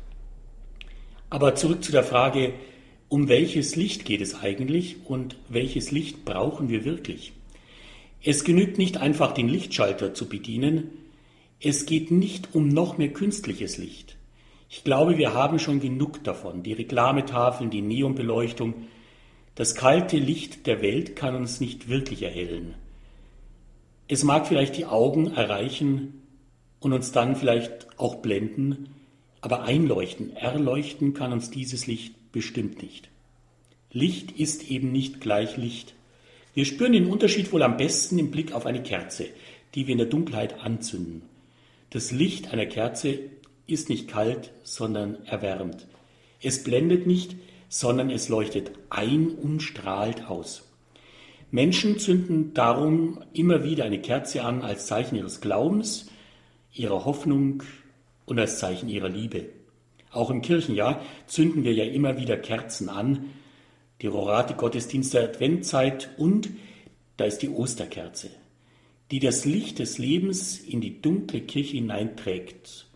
Aber 1.28 1.54
zurück 1.54 1.84
zu 1.84 1.92
der 1.92 2.04
Frage, 2.04 2.54
um 3.08 3.28
welches 3.28 3.76
Licht 3.76 4.04
geht 4.04 4.20
es 4.20 4.34
eigentlich 4.34 4.96
und 5.04 5.36
welches 5.48 5.90
Licht 5.90 6.24
brauchen 6.24 6.68
wir 6.68 6.84
wirklich? 6.84 7.32
Es 8.22 8.42
genügt 8.42 8.78
nicht 8.78 8.96
einfach 8.96 9.32
den 9.32 9.48
Lichtschalter 9.48 10.14
zu 10.14 10.28
bedienen, 10.28 10.90
es 11.60 11.86
geht 11.86 12.10
nicht 12.10 12.54
um 12.54 12.68
noch 12.68 12.98
mehr 12.98 13.12
künstliches 13.12 13.78
Licht. 13.78 14.15
Ich 14.68 14.84
glaube, 14.84 15.16
wir 15.16 15.34
haben 15.34 15.58
schon 15.58 15.80
genug 15.80 16.24
davon. 16.24 16.62
Die 16.62 16.72
Reklametafeln, 16.72 17.70
die 17.70 17.82
Neonbeleuchtung, 17.82 18.74
das 19.54 19.74
kalte 19.74 20.18
Licht 20.18 20.66
der 20.66 20.82
Welt 20.82 21.16
kann 21.16 21.34
uns 21.34 21.60
nicht 21.60 21.88
wirklich 21.88 22.22
erhellen. 22.22 22.74
Es 24.08 24.22
mag 24.22 24.46
vielleicht 24.46 24.76
die 24.76 24.86
Augen 24.86 25.34
erreichen 25.34 26.22
und 26.80 26.92
uns 26.92 27.10
dann 27.12 27.36
vielleicht 27.36 27.98
auch 27.98 28.16
blenden, 28.16 28.90
aber 29.40 29.62
einleuchten, 29.62 30.36
erleuchten 30.36 31.14
kann 31.14 31.32
uns 31.32 31.50
dieses 31.50 31.86
Licht 31.86 32.32
bestimmt 32.32 32.82
nicht. 32.82 33.08
Licht 33.92 34.32
ist 34.32 34.70
eben 34.70 34.92
nicht 34.92 35.20
gleich 35.20 35.56
Licht. 35.56 35.94
Wir 36.54 36.64
spüren 36.64 36.92
den 36.92 37.06
Unterschied 37.06 37.52
wohl 37.52 37.62
am 37.62 37.76
besten 37.76 38.18
im 38.18 38.30
Blick 38.30 38.52
auf 38.52 38.66
eine 38.66 38.82
Kerze, 38.82 39.26
die 39.74 39.86
wir 39.86 39.92
in 39.92 39.98
der 39.98 40.06
Dunkelheit 40.06 40.60
anzünden. 40.60 41.22
Das 41.90 42.10
Licht 42.10 42.52
einer 42.52 42.66
Kerze 42.66 43.18
ist 43.66 43.88
nicht 43.88 44.08
kalt, 44.08 44.52
sondern 44.62 45.24
erwärmt. 45.24 45.86
Es 46.40 46.62
blendet 46.62 47.06
nicht, 47.06 47.36
sondern 47.68 48.10
es 48.10 48.28
leuchtet 48.28 48.70
ein 48.90 49.28
und 49.30 49.60
strahlt 49.60 50.28
aus. 50.28 50.62
Menschen 51.50 51.98
zünden 51.98 52.54
darum 52.54 53.22
immer 53.32 53.64
wieder 53.64 53.84
eine 53.84 54.00
Kerze 54.00 54.44
an 54.44 54.62
als 54.62 54.86
Zeichen 54.86 55.16
ihres 55.16 55.40
Glaubens, 55.40 56.10
ihrer 56.72 57.04
Hoffnung 57.04 57.62
und 58.26 58.38
als 58.38 58.58
Zeichen 58.58 58.88
ihrer 58.88 59.08
Liebe. 59.08 59.48
Auch 60.10 60.30
im 60.30 60.42
Kirchenjahr 60.42 61.00
zünden 61.26 61.64
wir 61.64 61.72
ja 61.72 61.84
immer 61.84 62.18
wieder 62.18 62.36
Kerzen 62.36 62.88
an, 62.88 63.26
die 64.02 64.06
Rorate 64.06 64.54
Gottesdienst 64.54 65.14
der 65.14 65.24
Adventzeit 65.24 66.10
und 66.18 66.50
da 67.16 67.24
ist 67.24 67.38
die 67.38 67.48
Osterkerze, 67.48 68.30
die 69.10 69.20
das 69.20 69.44
Licht 69.44 69.78
des 69.78 69.98
Lebens 69.98 70.58
in 70.58 70.80
die 70.80 71.00
dunkle 71.00 71.40
Kirche 71.40 71.76
hineinträgt. 71.76 72.86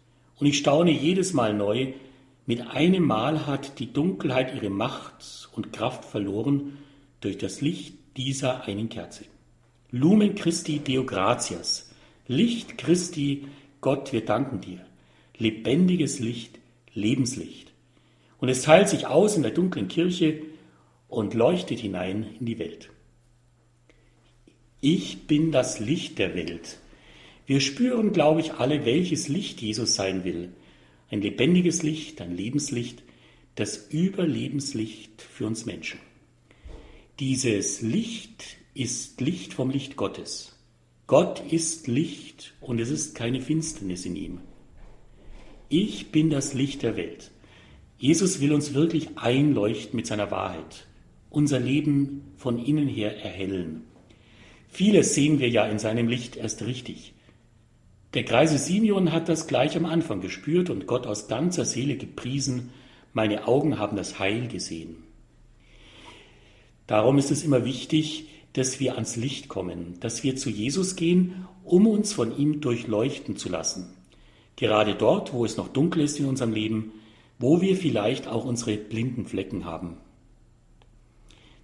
Und 0.41 0.47
ich 0.47 0.59
staune 0.59 0.91
jedes 0.91 1.35
Mal 1.35 1.53
neu, 1.55 1.93
mit 2.47 2.67
einem 2.67 3.05
Mal 3.05 3.47
hat 3.47 3.79
die 3.79 3.93
Dunkelheit 3.93 4.55
ihre 4.55 4.71
Macht 4.71 5.49
und 5.53 5.73
Kraft 5.73 6.05
verloren 6.05 6.79
durch 7.21 7.39
das 7.39 7.61
Licht 7.61 7.95
dieser 8.17 8.65
einen 8.65 8.89
Kerze. 8.89 9.27
Lumen 9.91 10.35
Christi 10.35 10.79
Deo 10.79 11.05
gratias, 11.05 11.91
Licht 12.27 12.79
Christi, 12.79 13.47
Gott, 13.81 14.13
wir 14.13 14.25
danken 14.25 14.61
dir. 14.61 14.85
Lebendiges 15.37 16.19
Licht, 16.21 16.59
Lebenslicht. 16.95 17.73
Und 18.39 18.49
es 18.49 18.63
teilt 18.63 18.89
sich 18.89 19.07
aus 19.07 19.37
in 19.37 19.43
der 19.43 19.53
dunklen 19.53 19.89
Kirche 19.89 20.43
und 21.09 21.35
leuchtet 21.35 21.81
hinein 21.81 22.27
in 22.41 22.47
die 22.47 22.59
Welt. 22.59 22.91
Ich 24.81 25.27
bin 25.27 25.53
das 25.53 25.79
Licht 25.79 26.19
der 26.19 26.35
Welt. 26.35 26.80
Wir 27.51 27.59
spüren, 27.59 28.13
glaube 28.13 28.43
ich, 28.43 28.53
alle, 28.53 28.85
welches 28.85 29.27
Licht 29.27 29.61
Jesus 29.61 29.97
sein 29.97 30.23
will 30.23 30.51
ein 31.11 31.21
lebendiges 31.21 31.83
Licht, 31.83 32.21
ein 32.21 32.37
Lebenslicht, 32.37 33.03
das 33.57 33.89
Überlebenslicht 33.91 35.21
für 35.21 35.49
uns 35.49 35.67
Menschen. 35.67 35.99
Dieses 37.19 37.83
Licht 37.83 38.57
ist 38.73 39.21
Licht 39.21 39.53
vom 39.53 39.69
Licht 39.69 39.97
Gottes. 39.97 40.57
Gott 41.09 41.43
ist 41.51 41.89
Licht 41.89 42.55
und 42.61 42.81
es 42.81 42.89
ist 42.89 43.17
keine 43.17 43.41
Finsternis 43.41 44.07
in 44.07 44.15
ihm. 44.15 44.39
Ich 45.69 46.13
bin 46.13 46.31
das 46.31 46.55
Licht 46.55 46.85
der 46.85 46.97
Welt. 46.97 47.33
Jesus 47.99 48.41
will 48.41 48.53
uns 48.53 48.75
wirklich 48.75 49.19
einleuchten 49.19 49.97
mit 49.97 50.07
seiner 50.07 50.31
Wahrheit, 50.31 50.87
unser 51.31 51.59
Leben 51.59 52.31
von 52.37 52.65
innen 52.65 52.87
her 52.87 53.21
erhellen. 53.21 53.83
Vieles 54.69 55.17
sehen 55.17 55.41
wir 55.41 55.49
ja 55.49 55.67
in 55.67 55.81
seinem 55.81 56.07
Licht 56.07 56.37
erst 56.37 56.63
richtig. 56.63 57.13
Der 58.13 58.25
Kreise 58.25 58.59
Simeon 58.59 59.13
hat 59.13 59.29
das 59.29 59.47
gleich 59.47 59.77
am 59.77 59.87
Anfang 59.87 60.21
gespürt 60.21 60.69
und 60.69 60.89
Gott 60.89 61.07
aus 61.07 61.29
ganzer 61.29 61.65
Seele 61.65 61.97
gepriesen, 61.97 62.71
meine 63.13 63.47
Augen 63.47 63.79
haben 63.79 63.97
das 63.97 64.19
Heil 64.19 64.49
gesehen. 64.49 64.97
Darum 66.89 67.19
ist 67.19 67.31
es 67.31 67.45
immer 67.45 67.65
wichtig, 67.65 68.29
dass 68.55 68.81
wir 68.81 68.95
ans 68.95 69.15
Licht 69.15 69.49
kommen, 69.49 69.95
dass 70.01 70.25
wir 70.25 70.35
zu 70.35 70.51
Jesus 70.51 70.97
gehen, 70.97 71.47
um 71.63 71.87
uns 71.87 72.13
von 72.13 72.37
ihm 72.37 72.61
durchleuchten 72.61 73.37
zu 73.37 73.49
lassen. 73.49 73.95
Gerade 74.57 74.97
dort, 74.97 75.33
wo 75.33 75.45
es 75.45 75.57
noch 75.57 75.69
dunkel 75.69 76.03
ist 76.03 76.19
in 76.19 76.27
unserem 76.27 76.53
Leben, 76.53 76.93
wo 77.39 77.61
wir 77.61 77.77
vielleicht 77.77 78.27
auch 78.27 78.45
unsere 78.45 78.77
blinden 78.77 79.25
Flecken 79.25 79.65
haben. 79.65 79.99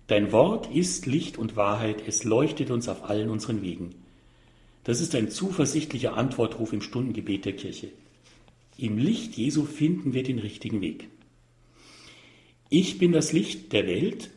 Dein 0.06 0.30
Wort 0.30 0.72
ist 0.72 1.06
Licht 1.06 1.38
und 1.38 1.56
Wahrheit, 1.56 2.04
es 2.06 2.22
leuchtet 2.22 2.70
uns 2.70 2.88
auf 2.88 3.11
allen 3.11 3.30
unseren 3.30 3.62
Wegen. 3.62 3.96
Das 4.87 5.01
ist 5.01 5.16
ein 5.16 5.33
zuversichtlicher 5.33 6.16
Antwortruf 6.16 6.72
im 6.72 6.81
Stundengebet 6.81 7.44
der 7.44 7.57
Kirche. 7.57 7.88
Im 8.79 8.99
Licht 8.99 9.37
Jesu 9.37 9.64
finden 9.64 10.12
wir 10.12 10.22
den 10.22 10.38
richtigen 10.38 10.81
Weg. 10.81 11.09
Ich 12.68 12.96
bin 12.96 13.11
das 13.11 13.33
Licht 13.33 13.72
der 13.72 13.88
Welt. 13.88 14.31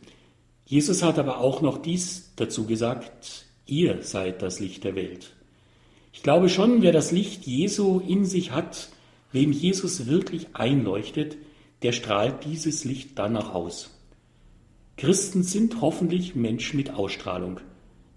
Jesus 0.66 1.04
hat 1.04 1.20
aber 1.20 1.38
auch 1.38 1.62
noch 1.62 1.78
dies 1.78 2.32
dazu 2.34 2.66
gesagt, 2.66 3.46
ihr 3.64 4.02
seid 4.02 4.42
das 4.42 4.58
Licht 4.58 4.82
der 4.82 4.96
Welt. 4.96 5.36
Ich 6.12 6.24
glaube 6.24 6.48
schon, 6.48 6.82
wer 6.82 6.90
das 6.90 7.12
Licht 7.12 7.46
Jesu 7.46 8.00
in 8.00 8.24
sich 8.24 8.50
hat, 8.50 8.88
wem 9.30 9.52
Jesus 9.52 10.08
wirklich 10.08 10.48
einleuchtet, 10.54 11.36
der 11.82 11.92
strahlt 11.92 12.44
dieses 12.44 12.84
Licht 12.84 13.16
dann 13.20 13.36
auch 13.36 13.54
aus. 13.54 13.96
Christen 14.96 15.44
sind 15.44 15.80
hoffentlich 15.80 16.34
Menschen 16.34 16.76
mit 16.76 16.90
Ausstrahlung. 16.90 17.60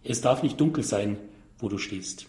Es 0.04 0.22
darf 0.22 0.42
nicht 0.42 0.60
dunkel 0.60 0.84
sein, 0.84 1.18
wo 1.64 1.70
du 1.70 1.78
stehst. 1.78 2.28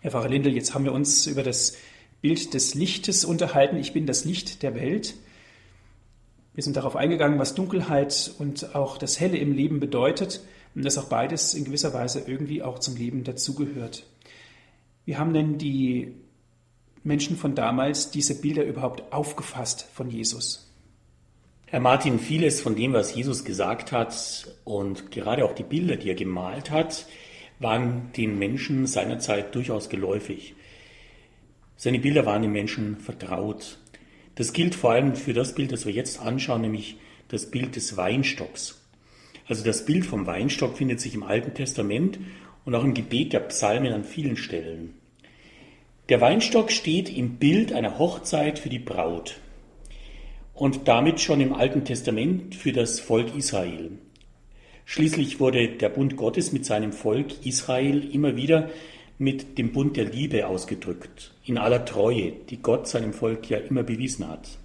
Herr 0.00 0.10
Pfarrer 0.10 0.28
Lindel, 0.28 0.52
jetzt 0.52 0.74
haben 0.74 0.84
wir 0.84 0.92
uns 0.92 1.28
über 1.28 1.44
das 1.44 1.76
Bild 2.20 2.52
des 2.54 2.74
Lichtes 2.74 3.24
unterhalten. 3.24 3.76
Ich 3.76 3.92
bin 3.92 4.04
das 4.04 4.24
Licht 4.24 4.64
der 4.64 4.74
Welt. 4.74 5.14
Wir 6.54 6.64
sind 6.64 6.76
darauf 6.76 6.96
eingegangen, 6.96 7.38
was 7.38 7.54
Dunkelheit 7.54 8.34
und 8.38 8.74
auch 8.74 8.98
das 8.98 9.20
Helle 9.20 9.38
im 9.38 9.52
Leben 9.52 9.78
bedeutet 9.78 10.42
und 10.74 10.84
dass 10.84 10.98
auch 10.98 11.08
beides 11.08 11.54
in 11.54 11.64
gewisser 11.64 11.94
Weise 11.94 12.24
irgendwie 12.26 12.62
auch 12.62 12.80
zum 12.80 12.96
Leben 12.96 13.22
dazugehört. 13.22 14.04
Wie 15.04 15.16
haben 15.16 15.32
denn 15.32 15.56
die 15.56 16.16
Menschen 17.04 17.36
von 17.36 17.54
damals 17.54 18.10
diese 18.10 18.40
Bilder 18.40 18.64
überhaupt 18.64 19.12
aufgefasst 19.12 19.86
von 19.94 20.10
Jesus? 20.10 20.73
Herr 21.66 21.80
Martin, 21.80 22.18
vieles 22.18 22.60
von 22.60 22.76
dem, 22.76 22.92
was 22.92 23.14
Jesus 23.14 23.44
gesagt 23.44 23.90
hat 23.90 24.14
und 24.64 25.10
gerade 25.10 25.44
auch 25.44 25.54
die 25.54 25.62
Bilder, 25.62 25.96
die 25.96 26.10
er 26.10 26.14
gemalt 26.14 26.70
hat, 26.70 27.06
waren 27.58 28.12
den 28.16 28.38
Menschen 28.38 28.86
seiner 28.86 29.18
Zeit 29.18 29.54
durchaus 29.54 29.88
geläufig. 29.88 30.54
Seine 31.76 31.98
Bilder 31.98 32.26
waren 32.26 32.42
den 32.42 32.52
Menschen 32.52 32.98
vertraut. 32.98 33.78
Das 34.34 34.52
gilt 34.52 34.74
vor 34.74 34.92
allem 34.92 35.16
für 35.16 35.32
das 35.32 35.54
Bild, 35.54 35.72
das 35.72 35.86
wir 35.86 35.92
jetzt 35.92 36.20
anschauen, 36.20 36.60
nämlich 36.60 36.96
das 37.28 37.50
Bild 37.50 37.76
des 37.76 37.96
Weinstocks. 37.96 38.80
Also 39.48 39.64
das 39.64 39.86
Bild 39.86 40.04
vom 40.04 40.26
Weinstock 40.26 40.76
findet 40.76 41.00
sich 41.00 41.14
im 41.14 41.22
Alten 41.22 41.54
Testament 41.54 42.20
und 42.66 42.74
auch 42.74 42.84
im 42.84 42.94
Gebet 42.94 43.32
der 43.32 43.40
Psalmen 43.40 43.92
an 43.92 44.04
vielen 44.04 44.36
Stellen. 44.36 44.94
Der 46.10 46.20
Weinstock 46.20 46.70
steht 46.70 47.08
im 47.08 47.36
Bild 47.36 47.72
einer 47.72 47.98
Hochzeit 47.98 48.58
für 48.58 48.68
die 48.68 48.78
Braut 48.78 49.40
und 50.54 50.86
damit 50.86 51.20
schon 51.20 51.40
im 51.40 51.52
Alten 51.52 51.84
Testament 51.84 52.54
für 52.54 52.72
das 52.72 53.00
Volk 53.00 53.36
Israel. 53.36 53.90
Schließlich 54.84 55.40
wurde 55.40 55.68
der 55.68 55.88
Bund 55.88 56.16
Gottes 56.16 56.52
mit 56.52 56.64
seinem 56.64 56.92
Volk 56.92 57.44
Israel 57.44 58.08
immer 58.12 58.36
wieder 58.36 58.70
mit 59.18 59.58
dem 59.58 59.72
Bund 59.72 59.96
der 59.96 60.04
Liebe 60.04 60.46
ausgedrückt, 60.46 61.32
in 61.44 61.58
aller 61.58 61.84
Treue, 61.84 62.32
die 62.50 62.58
Gott 62.58 62.88
seinem 62.88 63.12
Volk 63.12 63.48
ja 63.48 63.58
immer 63.58 63.82
bewiesen 63.82 64.28
hat. 64.28 64.58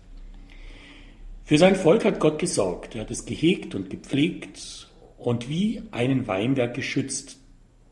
Für 1.44 1.58
sein 1.58 1.76
Volk 1.76 2.06
hat 2.06 2.20
Gott 2.20 2.38
gesorgt, 2.38 2.96
er 2.96 3.02
hat 3.02 3.12
es 3.12 3.26
gehegt 3.26 3.74
und 3.74 3.90
gepflegt 3.90 4.88
und 5.18 5.50
wie 5.50 5.82
einen 5.92 6.28
Weinberg 6.28 6.74
geschützt, 6.74 7.38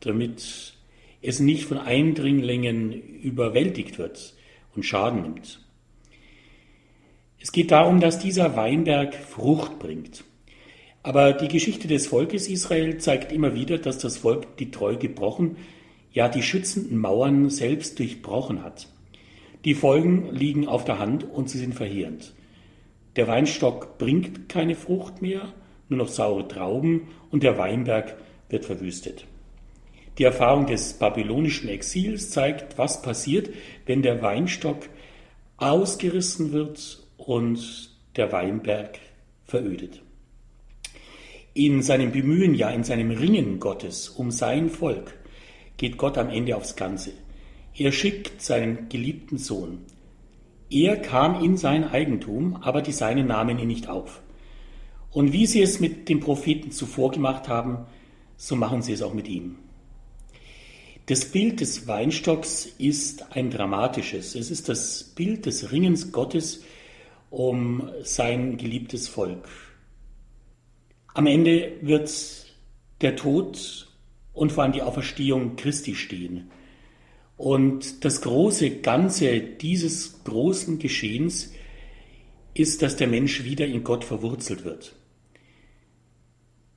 damit 0.00 0.74
es 1.22 1.40
nicht 1.40 1.64
von 1.64 1.78
Eindringlingen 1.78 2.92
überwältigt 2.92 3.98
wird 3.98 4.34
und 4.76 4.84
Schaden 4.84 5.22
nimmt. 5.22 5.60
Es 7.40 7.52
geht 7.52 7.70
darum, 7.70 8.00
dass 8.00 8.18
dieser 8.18 8.56
Weinberg 8.56 9.14
Frucht 9.14 9.78
bringt. 9.78 10.24
Aber 11.02 11.32
die 11.32 11.48
Geschichte 11.48 11.86
des 11.86 12.08
Volkes 12.08 12.48
Israel 12.48 12.98
zeigt 12.98 13.32
immer 13.32 13.54
wieder, 13.54 13.78
dass 13.78 13.98
das 13.98 14.18
Volk 14.18 14.56
die 14.56 14.70
Treue 14.70 14.96
gebrochen, 14.96 15.56
ja 16.12 16.28
die 16.28 16.42
schützenden 16.42 16.98
Mauern 16.98 17.48
selbst 17.48 17.98
durchbrochen 17.98 18.64
hat. 18.64 18.88
Die 19.64 19.74
Folgen 19.74 20.30
liegen 20.32 20.66
auf 20.66 20.84
der 20.84 20.98
Hand 20.98 21.24
und 21.24 21.48
sie 21.48 21.58
sind 21.58 21.74
verheerend. 21.74 22.34
Der 23.16 23.28
Weinstock 23.28 23.98
bringt 23.98 24.48
keine 24.48 24.74
Frucht 24.74 25.22
mehr, 25.22 25.52
nur 25.88 25.98
noch 25.98 26.08
saure 26.08 26.46
Trauben 26.46 27.08
und 27.30 27.42
der 27.42 27.56
Weinberg 27.58 28.16
wird 28.48 28.64
verwüstet. 28.64 29.26
Die 30.18 30.24
Erfahrung 30.24 30.66
des 30.66 30.94
babylonischen 30.94 31.68
Exils 31.68 32.30
zeigt, 32.30 32.76
was 32.76 33.02
passiert, 33.02 33.50
wenn 33.86 34.02
der 34.02 34.20
Weinstock 34.20 34.88
ausgerissen 35.56 36.52
wird 36.52 37.07
und 37.28 37.90
der 38.16 38.32
Weinberg 38.32 39.00
verödet. 39.44 40.00
In 41.52 41.82
seinem 41.82 42.10
Bemühen, 42.10 42.54
ja 42.54 42.70
in 42.70 42.84
seinem 42.84 43.10
Ringen 43.10 43.60
Gottes 43.60 44.08
um 44.08 44.30
sein 44.30 44.70
Volk 44.70 45.12
geht 45.76 45.98
Gott 45.98 46.16
am 46.16 46.30
Ende 46.30 46.56
aufs 46.56 46.74
Ganze. 46.74 47.12
Er 47.74 47.92
schickt 47.92 48.40
seinen 48.40 48.88
geliebten 48.88 49.36
Sohn. 49.36 49.80
Er 50.70 50.96
kam 50.96 51.44
in 51.44 51.58
sein 51.58 51.84
Eigentum, 51.84 52.56
aber 52.62 52.80
die 52.80 52.92
Seinen 52.92 53.26
nahmen 53.26 53.58
ihn 53.58 53.68
nicht 53.68 53.90
auf. 53.90 54.22
Und 55.10 55.34
wie 55.34 55.44
sie 55.44 55.60
es 55.60 55.80
mit 55.80 56.08
den 56.08 56.20
Propheten 56.20 56.70
zuvor 56.70 57.10
gemacht 57.10 57.46
haben, 57.46 57.84
so 58.38 58.56
machen 58.56 58.80
sie 58.80 58.94
es 58.94 59.02
auch 59.02 59.12
mit 59.12 59.28
ihm. 59.28 59.56
Das 61.04 61.26
Bild 61.26 61.60
des 61.60 61.86
Weinstocks 61.86 62.64
ist 62.78 63.36
ein 63.36 63.50
dramatisches. 63.50 64.34
Es 64.34 64.50
ist 64.50 64.70
das 64.70 65.04
Bild 65.04 65.44
des 65.44 65.72
Ringens 65.72 66.10
Gottes 66.10 66.62
um 67.30 67.90
sein 68.02 68.56
geliebtes 68.56 69.08
Volk. 69.08 69.48
Am 71.14 71.26
Ende 71.26 71.72
wird 71.80 72.46
der 73.00 73.16
Tod 73.16 73.88
und 74.32 74.52
vor 74.52 74.62
allem 74.62 74.72
die 74.72 74.82
Auferstehung 74.82 75.56
Christi 75.56 75.94
stehen. 75.94 76.50
Und 77.36 78.04
das 78.04 78.20
große 78.22 78.78
Ganze 78.80 79.40
dieses 79.40 80.24
großen 80.24 80.78
Geschehens 80.78 81.52
ist, 82.54 82.82
dass 82.82 82.96
der 82.96 83.06
Mensch 83.06 83.44
wieder 83.44 83.66
in 83.66 83.84
Gott 83.84 84.04
verwurzelt 84.04 84.64
wird. 84.64 84.96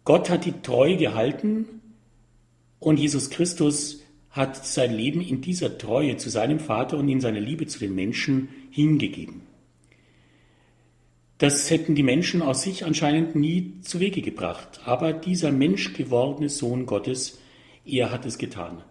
Gott 0.03 0.29
hat 0.29 0.45
die 0.45 0.61
Treue 0.61 0.97
gehalten 0.97 1.81
und 2.79 2.99
Jesus 2.99 3.29
Christus 3.29 4.01
hat 4.29 4.65
sein 4.65 4.93
Leben 4.93 5.21
in 5.21 5.41
dieser 5.41 5.77
Treue 5.77 6.17
zu 6.17 6.29
seinem 6.29 6.59
Vater 6.59 6.97
und 6.97 7.09
in 7.09 7.21
seiner 7.21 7.39
Liebe 7.39 7.67
zu 7.67 7.79
den 7.79 7.93
Menschen 7.93 8.49
hingegeben. 8.71 9.41
Das 11.41 11.71
hätten 11.71 11.95
die 11.95 12.03
Menschen 12.03 12.43
aus 12.43 12.61
sich 12.61 12.85
anscheinend 12.85 13.33
nie 13.33 13.81
zu 13.81 13.99
Wege 13.99 14.21
gebracht. 14.21 14.81
Aber 14.85 15.11
dieser 15.11 15.51
menschgewordene 15.51 16.49
Sohn 16.49 16.85
Gottes, 16.85 17.39
er 17.83 18.11
hat 18.11 18.27
es 18.27 18.37
getan. 18.37 18.83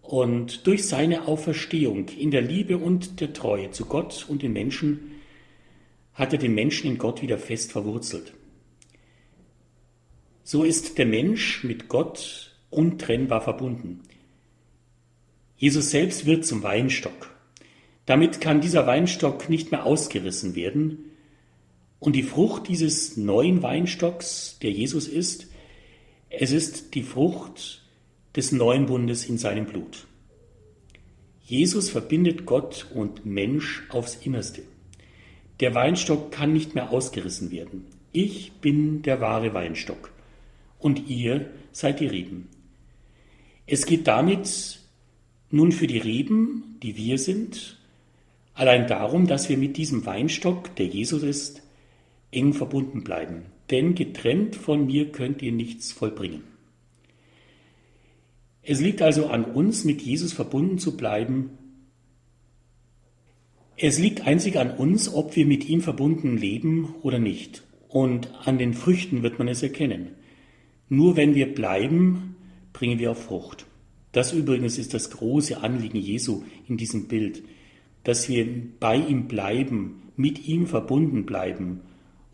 Und 0.00 0.66
durch 0.66 0.86
seine 0.86 1.28
Auferstehung 1.28 2.08
in 2.08 2.30
der 2.30 2.40
Liebe 2.40 2.78
und 2.78 3.20
der 3.20 3.34
Treue 3.34 3.72
zu 3.72 3.84
Gott 3.84 4.24
und 4.26 4.40
den 4.40 4.54
Menschen 4.54 5.20
hat 6.14 6.32
er 6.32 6.38
den 6.38 6.54
Menschen 6.54 6.92
in 6.92 6.96
Gott 6.96 7.20
wieder 7.20 7.36
fest 7.36 7.72
verwurzelt. 7.72 8.32
So 10.44 10.64
ist 10.64 10.96
der 10.96 11.04
Mensch 11.04 11.62
mit 11.62 11.90
Gott 11.90 12.56
untrennbar 12.70 13.42
verbunden. 13.42 14.00
Jesus 15.58 15.90
selbst 15.90 16.24
wird 16.24 16.46
zum 16.46 16.62
Weinstock. 16.62 17.36
Damit 18.06 18.40
kann 18.40 18.62
dieser 18.62 18.86
Weinstock 18.86 19.50
nicht 19.50 19.72
mehr 19.72 19.84
ausgerissen 19.84 20.54
werden. 20.54 21.12
Und 21.98 22.14
die 22.14 22.22
Frucht 22.22 22.68
dieses 22.68 23.16
neuen 23.16 23.62
Weinstocks, 23.62 24.58
der 24.60 24.70
Jesus 24.70 25.08
ist, 25.08 25.48
es 26.28 26.52
ist 26.52 26.94
die 26.94 27.02
Frucht 27.02 27.82
des 28.34 28.52
neuen 28.52 28.86
Bundes 28.86 29.24
in 29.24 29.38
seinem 29.38 29.66
Blut. 29.66 30.06
Jesus 31.44 31.90
verbindet 31.90 32.44
Gott 32.44 32.86
und 32.92 33.24
Mensch 33.24 33.84
aufs 33.88 34.16
Innerste. 34.16 34.62
Der 35.60 35.74
Weinstock 35.74 36.32
kann 36.32 36.52
nicht 36.52 36.74
mehr 36.74 36.90
ausgerissen 36.90 37.50
werden. 37.50 37.86
Ich 38.12 38.52
bin 38.52 39.02
der 39.02 39.20
wahre 39.20 39.54
Weinstock 39.54 40.10
und 40.78 41.08
ihr 41.08 41.50
seid 41.72 42.00
die 42.00 42.06
Reben. 42.06 42.48
Es 43.66 43.86
geht 43.86 44.06
damit 44.06 44.80
nun 45.50 45.72
für 45.72 45.86
die 45.86 45.98
Reben, 45.98 46.76
die 46.82 46.96
wir 46.96 47.18
sind, 47.18 47.78
allein 48.54 48.86
darum, 48.86 49.26
dass 49.26 49.48
wir 49.48 49.56
mit 49.56 49.76
diesem 49.76 50.04
Weinstock, 50.06 50.74
der 50.76 50.86
Jesus 50.86 51.22
ist, 51.22 51.62
eng 52.30 52.52
verbunden 52.52 53.04
bleiben. 53.04 53.42
Denn 53.70 53.94
getrennt 53.94 54.56
von 54.56 54.86
mir 54.86 55.10
könnt 55.10 55.42
ihr 55.42 55.52
nichts 55.52 55.92
vollbringen. 55.92 56.42
Es 58.62 58.80
liegt 58.80 59.02
also 59.02 59.28
an 59.28 59.44
uns, 59.44 59.84
mit 59.84 60.02
Jesus 60.02 60.32
verbunden 60.32 60.78
zu 60.78 60.96
bleiben. 60.96 61.50
Es 63.76 63.98
liegt 63.98 64.26
einzig 64.26 64.58
an 64.58 64.72
uns, 64.72 65.12
ob 65.12 65.36
wir 65.36 65.46
mit 65.46 65.68
ihm 65.68 65.82
verbunden 65.82 66.36
leben 66.36 66.94
oder 67.02 67.18
nicht. 67.18 67.62
Und 67.88 68.32
an 68.44 68.58
den 68.58 68.74
Früchten 68.74 69.22
wird 69.22 69.38
man 69.38 69.48
es 69.48 69.62
erkennen. 69.62 70.10
Nur 70.88 71.16
wenn 71.16 71.34
wir 71.34 71.54
bleiben, 71.54 72.36
bringen 72.72 72.98
wir 72.98 73.12
auch 73.12 73.16
Frucht. 73.16 73.66
Das 74.12 74.32
übrigens 74.32 74.78
ist 74.78 74.94
das 74.94 75.10
große 75.10 75.62
Anliegen 75.62 75.98
Jesu 75.98 76.42
in 76.68 76.76
diesem 76.76 77.06
Bild, 77.06 77.42
dass 78.02 78.28
wir 78.28 78.46
bei 78.80 78.96
ihm 78.96 79.28
bleiben, 79.28 80.02
mit 80.16 80.46
ihm 80.46 80.66
verbunden 80.66 81.26
bleiben 81.26 81.82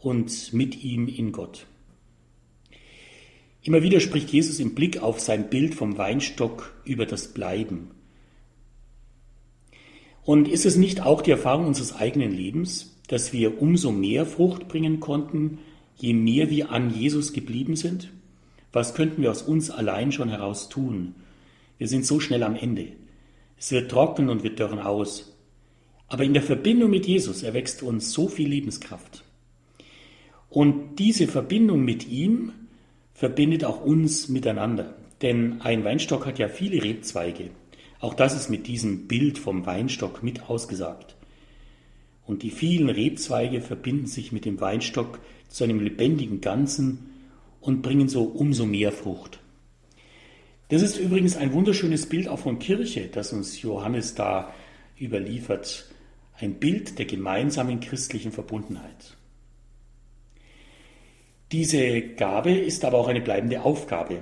und 0.03 0.53
mit 0.53 0.83
ihm 0.83 1.09
in 1.09 1.33
Gott. 1.33 1.67
Immer 3.63 3.83
wieder 3.83 4.01
spricht 4.01 4.31
Jesus 4.31 4.59
im 4.59 4.75
Blick 4.75 5.03
auf 5.03 5.21
sein 5.21 5.49
Bild 5.49 5.75
vom 5.75 5.97
Weinstock 5.97 6.75
über 6.85 7.07
das 7.07 7.29
Bleiben. 7.29 7.91
Und 10.25 10.49
ist 10.49 10.67
es 10.67 10.77
nicht 10.77 11.01
auch 11.03 11.23
die 11.23 11.31
Erfahrung 11.31 11.67
unseres 11.67 11.95
eigenen 11.95 12.33
Lebens, 12.33 12.97
dass 13.09 13.33
wir 13.33 13.61
umso 13.61 13.93
mehr 13.93 14.27
Frucht 14.27 14.69
bringen 14.69 15.01
konnten, 15.01 15.59
je 15.97 16.13
mehr 16.13 16.51
wir 16.51 16.71
an 16.71 16.93
Jesus 16.95 17.33
geblieben 17.33 17.77
sind? 17.77 18.11
Was 18.73 18.95
könnten 18.95 19.23
wir 19.23 19.31
aus 19.31 19.43
uns 19.43 19.71
allein 19.71 20.13
schon 20.13 20.29
heraus 20.29 20.69
tun, 20.69 21.15
wir 21.83 21.89
sind 21.89 22.07
so 22.07 22.21
schnell 22.21 22.45
am 22.45 22.55
Ende. 22.55 22.93
Es 23.59 23.73
wird 23.73 23.91
trocken 23.91 24.29
und 24.29 24.45
wir 24.45 24.55
dörren 24.55 24.79
aus. 24.79 25.37
Aber 26.07 26.23
in 26.23 26.33
der 26.33 26.43
Verbindung 26.43 26.91
mit 26.91 27.07
Jesus 27.07 27.43
erwächst 27.43 27.83
uns 27.83 28.13
so 28.13 28.29
viel 28.29 28.49
Lebenskraft. 28.49 29.22
Und 30.53 30.97
diese 30.99 31.29
Verbindung 31.29 31.83
mit 31.83 32.07
ihm 32.09 32.53
verbindet 33.15 33.65
auch 33.65 33.83
uns 33.83 34.29
miteinander. 34.29 34.95
Denn 35.23 35.63
ein 35.63 35.83
Weinstock 35.83 36.27
hat 36.27 36.39
ja 36.39 36.49
viele 36.49 36.83
Rebzweige. 36.83 37.49
Auch 38.01 38.13
das 38.13 38.37
ist 38.37 38.51
mit 38.51 38.67
diesem 38.67 39.09
Bild 39.09 39.39
vom 39.39 39.65
Weinstock 39.65 40.23
mit 40.23 40.51
ausgesagt. 40.51 41.17
Und 42.27 42.43
die 42.43 42.51
vielen 42.51 42.91
Rebzweige 42.91 43.63
verbinden 43.63 44.07
sich 44.07 44.31
mit 44.31 44.45
dem 44.45 44.61
Weinstock 44.61 45.21
zu 45.49 45.65
einem 45.65 45.81
lebendigen 45.81 46.43
Ganzen 46.43 47.11
und 47.63 47.81
bringen 47.81 48.11
so 48.11 48.25
umso 48.25 48.67
mehr 48.67 48.93
Frucht. 48.93 49.41
Das 50.69 50.83
ist 50.83 50.99
übrigens 50.99 51.35
ein 51.35 51.55
wunderschönes 51.55 52.07
Bild 52.11 52.29
auch 52.29 52.41
von 52.41 52.59
Kirche, 52.59 53.09
das 53.11 53.33
uns 53.33 53.63
Johannes 53.63 54.15
da 54.15 54.53
überliefert. 55.01 55.87
Ein 56.39 56.55
Bild 56.55 56.99
der 56.99 57.07
gemeinsamen 57.07 57.81
christlichen 57.81 58.33
Verbundenheit. 58.33 59.17
Diese 61.53 62.01
Gabe 62.01 62.53
ist 62.53 62.83
aber 62.85 62.97
auch 62.97 63.09
eine 63.09 63.21
bleibende 63.21 63.63
Aufgabe. 63.63 64.21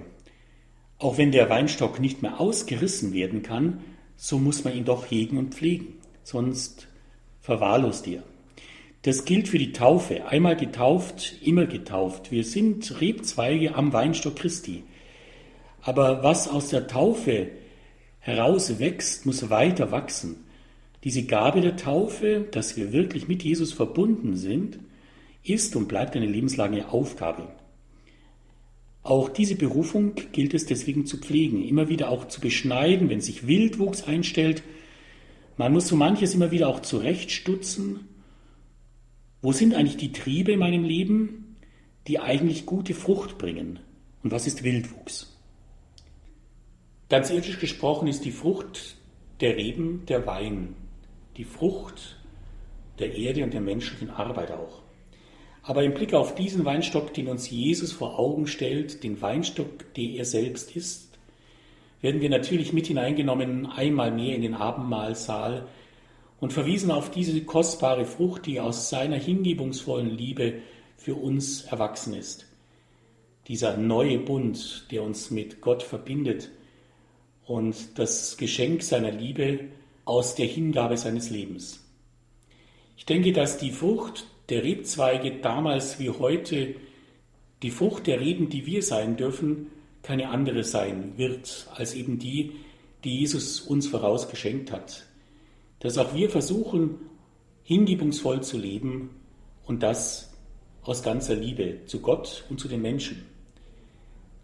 Auch 0.99 1.17
wenn 1.17 1.31
der 1.31 1.49
Weinstock 1.49 2.01
nicht 2.01 2.23
mehr 2.23 2.41
ausgerissen 2.41 3.15
werden 3.15 3.43
kann, 3.43 3.85
so 4.17 4.39
muss 4.39 4.65
man 4.65 4.77
ihn 4.77 4.85
doch 4.85 5.09
hegen 5.09 5.39
und 5.39 5.55
pflegen, 5.55 5.95
sonst 6.25 6.89
verwahrlost 7.41 8.09
er. 8.09 8.25
Das 9.03 9.25
gilt 9.25 9.47
für 9.47 9.59
die 9.59 9.73
Taufe. 9.73 10.27
Einmal 10.27 10.57
getauft, 10.57 11.37
immer 11.41 11.67
getauft. 11.67 12.33
Wir 12.33 12.43
sind 12.45 13.01
Rebzweige 13.01 13.77
am 13.77 13.93
Weinstock 13.93 14.37
Christi. 14.37 14.83
Aber 15.83 16.25
was 16.25 16.49
aus 16.49 16.69
der 16.69 16.89
Taufe 16.89 17.49
heraus 18.19 18.81
wächst, 18.81 19.25
muss 19.25 19.49
weiter 19.49 19.93
wachsen. 19.93 20.45
Diese 21.05 21.23
Gabe 21.23 21.61
der 21.61 21.77
Taufe, 21.77 22.47
dass 22.51 22.77
wir 22.77 22.93
wirklich 22.93 23.29
mit 23.29 23.45
Jesus 23.45 23.73
verbunden 23.73 24.37
sind, 24.37 24.81
ist 25.43 25.77
und 25.77 25.89
bleibt 25.89 26.17
eine 26.17 26.27
lebenslange 26.27 26.89
Aufgabe. 26.91 27.49
Auch 29.03 29.29
diese 29.31 29.55
Berufung 29.55 30.15
gilt 30.33 30.53
es 30.53 30.67
deswegen 30.67 31.07
zu 31.07 31.17
pflegen, 31.17 31.65
immer 31.65 31.89
wieder 31.89 32.11
auch 32.11 32.29
zu 32.29 32.41
beschneiden, 32.41 33.09
wenn 33.09 33.21
sich 33.21 33.47
Wildwuchs 33.47 34.05
einstellt. 34.05 34.63
Man 35.57 35.73
muss 35.73 35.89
so 35.89 35.97
manches 35.97 36.35
immer 36.35 36.51
wieder 36.51 36.69
auch 36.69 36.81
zurechtstutzen. 36.81 38.01
Wo 39.41 39.53
sind 39.53 39.75
eigentlich 39.75 39.97
die 39.97 40.13
Triebe 40.13 40.53
in 40.53 40.59
meinem 40.59 40.85
Leben, 40.85 41.57
die 42.07 42.19
eigentlich 42.19 42.67
gute 42.67 42.93
Frucht 42.93 43.39
bringen? 43.39 43.79
Und 44.23 44.33
was 44.33 44.47
ist 44.47 44.65
Wildwuchs? 44.65 45.35
Ganz 47.09 47.31
irdisch 47.31 47.59
gesprochen 47.59 48.07
ist 48.07 48.25
die 48.25 48.33
Frucht 48.33 48.97
der 49.41 49.57
Reben 49.57 50.05
der 50.07 50.27
Wein, 50.27 50.77
die 51.39 51.45
Frucht 51.45 52.19
der 52.99 53.15
Erde 53.17 53.43
und 53.43 53.55
der 53.55 53.63
menschlichen 53.63 54.11
Arbeit 54.11 54.53
auch. 54.53 54.83
Aber 55.63 55.83
im 55.85 55.95
Blick 55.95 56.15
auf 56.15 56.35
diesen 56.35 56.65
Weinstock, 56.65 57.13
den 57.13 57.29
uns 57.29 57.51
Jesus 57.51 57.93
vor 57.93 58.19
Augen 58.19 58.47
stellt, 58.47 59.03
den 59.05 59.21
Weinstock, 59.21 59.93
der 59.95 60.11
er 60.11 60.25
selbst 60.25 60.75
ist, 60.75 61.11
werden 62.01 62.21
wir 62.21 62.31
natürlich 62.31 62.73
mit 62.73 62.87
hineingenommen 62.87 63.67
einmal 63.67 64.11
mehr 64.11 64.35
in 64.35 64.43
den 64.43 64.55
Abendmahlsaal 64.55 65.69
und 66.41 66.53
verwiesen 66.53 66.91
auf 66.91 67.11
diese 67.11 67.43
kostbare 67.43 68.07
Frucht, 68.07 68.47
die 68.47 68.59
aus 68.61 68.89
seiner 68.89 69.17
hingebungsvollen 69.17 70.09
Liebe 70.09 70.55
für 70.97 71.15
uns 71.15 71.63
erwachsen 71.65 72.15
ist. 72.15 72.47
Dieser 73.49 73.77
neue 73.77 74.19
Bund, 74.19 74.87
der 74.91 75.03
uns 75.03 75.31
mit 75.31 75.61
Gott 75.61 75.83
verbindet 75.83 76.51
und 77.47 77.99
das 77.99 78.37
Geschenk 78.39 78.83
seiner 78.83 79.11
Liebe 79.11 79.61
aus 80.05 80.35
der 80.35 80.47
Hingabe 80.47 80.97
seines 80.97 81.31
Lebens. 81.31 81.85
Ich 82.97 83.07
denke, 83.07 83.33
dass 83.33 83.59
die 83.59 83.73
Frucht 83.73 84.27
der 84.51 84.65
Rebzweige 84.65 85.37
damals 85.41 85.99
wie 85.99 86.11
heute 86.11 86.75
die 87.63 87.71
Frucht 87.71 88.07
der 88.07 88.21
Reben, 88.21 88.49
die 88.49 88.67
wir 88.67 88.83
sein 88.83 89.17
dürfen, 89.17 89.69
keine 90.03 90.31
andere 90.31 90.65
sein 90.65 91.13
wird 91.17 91.69
als 91.75 91.95
eben 91.95 92.19
die, 92.19 92.53
die 93.05 93.19
Jesus 93.19 93.61
uns 93.61 93.87
vorausgeschenkt 93.87 94.73
hat. 94.73 95.07
Dass 95.81 95.99
auch 95.99 96.15
wir 96.15 96.31
versuchen, 96.31 96.97
hingebungsvoll 97.65 98.43
zu 98.43 98.59
leben 98.59 99.11
und 99.67 99.83
das 99.83 100.33
aus 100.83 101.03
ganzer 101.03 101.35
Liebe 101.35 101.85
zu 101.87 102.01
Gott 102.01 102.45
und 102.49 102.59
zu 102.59 102.69
den 102.69 102.83
Menschen. 102.83 103.25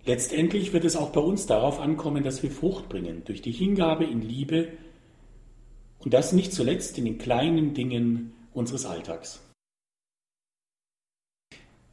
Letztendlich 0.04 0.72
wird 0.72 0.84
es 0.84 0.94
auch 0.94 1.10
bei 1.10 1.20
uns 1.20 1.46
darauf 1.46 1.80
ankommen, 1.80 2.22
dass 2.22 2.42
wir 2.42 2.50
Frucht 2.50 2.88
bringen 2.88 3.22
durch 3.24 3.42
die 3.42 3.50
Hingabe 3.50 4.04
in 4.04 4.22
Liebe 4.22 4.68
und 5.98 6.14
das 6.14 6.32
nicht 6.32 6.52
zuletzt 6.52 6.96
in 6.98 7.06
den 7.06 7.18
kleinen 7.18 7.74
Dingen 7.74 8.32
unseres 8.52 8.86
Alltags. 8.86 9.40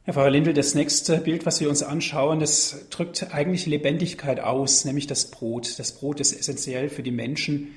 Herr 0.06 0.12
Pfarrer 0.12 0.28
Lindel, 0.28 0.52
das 0.52 0.74
nächste 0.74 1.16
Bild, 1.16 1.46
was 1.46 1.62
wir 1.62 1.70
uns 1.70 1.82
anschauen, 1.82 2.38
das 2.38 2.90
drückt 2.90 3.32
eigentlich 3.32 3.64
Lebendigkeit 3.64 4.38
aus, 4.38 4.84
nämlich 4.84 5.06
das 5.06 5.30
Brot. 5.30 5.78
Das 5.78 5.92
Brot 5.92 6.20
ist 6.20 6.38
essentiell 6.38 6.90
für 6.90 7.02
die 7.02 7.10
Menschen, 7.10 7.68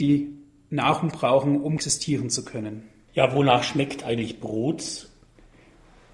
die 0.00 0.32
Nahrung 0.70 1.10
brauchen, 1.10 1.60
um 1.60 1.74
existieren 1.74 2.30
zu 2.30 2.44
können. 2.44 2.82
Ja, 3.14 3.32
wonach 3.32 3.62
schmeckt 3.62 4.02
eigentlich 4.02 4.40
Brot? 4.40 5.08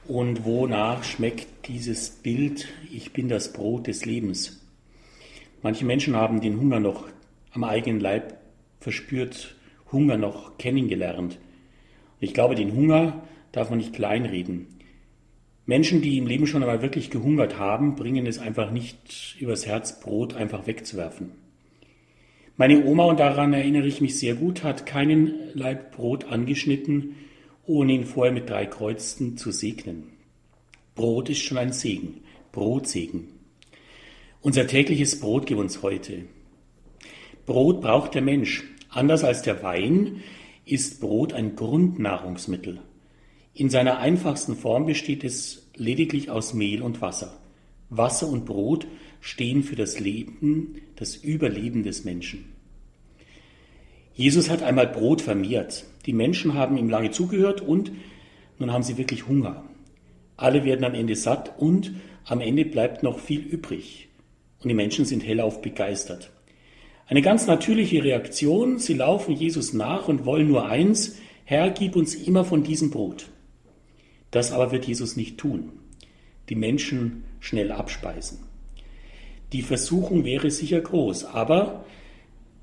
Und 0.07 0.45
wonach 0.45 1.03
schmeckt 1.03 1.67
dieses 1.67 2.11
Bild, 2.11 2.69
ich 2.93 3.15
bin 3.15 3.31
das 3.31 3.55
Brot 3.55 3.87
des 3.87 4.05
Lebens? 4.05 4.61
Manche 5.63 5.87
Menschen 5.87 6.15
haben 6.15 6.43
den 6.43 6.61
Hunger 6.61 6.79
noch 6.79 7.09
am 7.53 7.65
eigenen 7.65 8.01
Leib 8.01 8.37
verspürt, 8.81 9.57
Hunger 9.93 10.19
noch 10.19 10.59
kennengelernt. 10.59 11.39
Und 12.21 12.21
ich 12.21 12.35
glaube, 12.35 12.55
den 12.55 12.75
Hunger 12.75 13.23
darf 13.53 13.71
man 13.71 13.79
nicht 13.79 13.95
kleinreden. 13.95 14.67
Menschen, 15.65 16.03
die 16.03 16.19
im 16.19 16.27
Leben 16.27 16.47
schon 16.47 16.63
einmal 16.63 16.83
wirklich 16.83 17.11
gehungert 17.11 17.59
haben, 17.59 17.95
bringen 17.95 18.27
es 18.27 18.39
einfach 18.39 18.73
nicht 18.73 19.37
übers 19.39 19.67
Herz, 19.67 20.01
Brot 20.01 20.35
einfach 20.35 20.67
wegzuwerfen. 20.67 21.33
Meine 22.57 22.85
Oma, 22.85 23.05
und 23.05 23.21
daran 23.21 23.53
erinnere 23.53 23.87
ich 23.87 24.01
mich 24.01 24.19
sehr 24.19 24.35
gut, 24.35 24.65
hat 24.65 24.87
keinen 24.87 25.35
Leib 25.55 25.97
Brot 25.97 26.25
angeschnitten, 26.25 27.15
ohne 27.65 27.93
ihn 27.93 28.05
vorher 28.05 28.33
mit 28.33 28.51
drei 28.51 28.67
Kreuzen 28.67 29.37
zu 29.37 29.53
segnen. 29.53 30.09
Brot 30.95 31.31
ist 31.31 31.41
schon 31.41 31.59
ein 31.59 31.73
Segen, 31.73 32.21
Brotsegen. 32.51 33.29
Unser 34.41 34.67
tägliches 34.67 35.21
Brot 35.21 35.47
gibt 35.47 35.61
uns 35.61 35.83
heute. 35.83 36.25
Brot 37.47 37.81
braucht 37.81 38.15
der 38.15 38.23
Mensch. 38.23 38.65
Anders 38.91 39.25
als 39.25 39.43
der 39.43 39.63
Wein 39.63 40.23
ist 40.67 41.01
Brot 41.01 41.33
ein 41.33 41.57
Grundnahrungsmittel. 41.57 42.81
In 43.55 43.69
seiner 43.69 43.99
einfachsten 43.99 44.57
Form 44.57 44.87
besteht 44.87 45.25
es 45.25 45.69
lediglich 45.77 46.31
aus 46.31 46.55
Mehl 46.55 46.81
und 46.81 47.03
Wasser. 47.03 47.39
Wasser 47.91 48.29
und 48.29 48.47
Brot 48.47 48.87
stehen 49.21 49.63
für 49.63 49.77
das 49.77 50.01
Leben, 50.01 50.77
das 50.97 51.17
Überleben 51.17 51.83
des 51.83 52.05
Menschen. 52.05 52.47
Jesus 54.15 54.49
hat 54.49 54.63
einmal 54.63 54.87
Brot 54.87 55.21
vermehrt. 55.21 55.85
Die 56.07 56.15
Menschen 56.15 56.55
haben 56.55 56.79
ihm 56.79 56.89
lange 56.89 57.11
zugehört 57.11 57.61
und 57.61 57.93
nun 58.59 58.73
haben 58.73 58.83
sie 58.83 58.97
wirklich 58.97 59.27
Hunger. 59.27 59.65
Alle 60.39 60.65
werden 60.65 60.85
am 60.85 60.95
Ende 60.95 61.15
satt 61.15 61.59
und 61.59 61.93
am 62.25 62.41
Ende 62.41 62.65
bleibt 62.65 63.03
noch 63.03 63.19
viel 63.19 63.41
übrig. 63.41 64.09
Und 64.63 64.69
die 64.69 64.75
Menschen 64.75 65.05
sind 65.05 65.27
hellauf 65.27 65.61
begeistert. 65.61 66.31
Eine 67.07 67.21
ganz 67.21 67.47
natürliche 67.47 68.03
Reaktion. 68.03 68.79
Sie 68.79 68.95
laufen 68.95 69.35
Jesus 69.35 69.75
nach 69.75 70.09
und 70.09 70.25
wollen 70.25 70.49
nur 70.49 70.67
eins. 70.67 71.17
Herr, 71.45 71.71
gib 71.71 71.97
uns 71.97 72.15
immer 72.15 72.45
von 72.45 72.63
diesem 72.63 72.91
Brot. 72.91 73.29
Das 74.33 74.51
aber 74.51 74.73
wird 74.73 74.87
Jesus 74.87 75.15
nicht 75.15 75.39
tun. 75.39 75.71
Die 76.49 76.57
Menschen 76.57 77.23
schnell 77.39 77.71
abspeisen. 77.71 78.39
Die 79.53 79.63
Versuchung 79.63 80.25
wäre 80.25 80.51
sicher 80.51 80.81
groß, 80.81 81.27
aber 81.27 81.85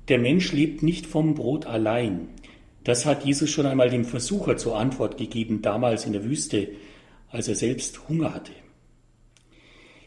der 0.08 0.18
Mensch 0.18 0.52
lebt 0.52 0.82
nicht 0.82 1.06
vom 1.06 1.34
Brot 1.34 1.66
allein. 1.66 2.28
Das 2.82 3.06
hat 3.06 3.24
Jesus 3.24 3.50
schon 3.50 3.66
einmal 3.66 3.88
dem 3.88 4.04
Versucher 4.04 4.56
zur 4.56 4.76
Antwort 4.76 5.16
gegeben, 5.16 5.62
damals 5.62 6.04
in 6.04 6.12
der 6.12 6.24
Wüste, 6.24 6.68
als 7.30 7.46
er 7.46 7.54
selbst 7.54 8.08
Hunger 8.08 8.34
hatte. 8.34 8.52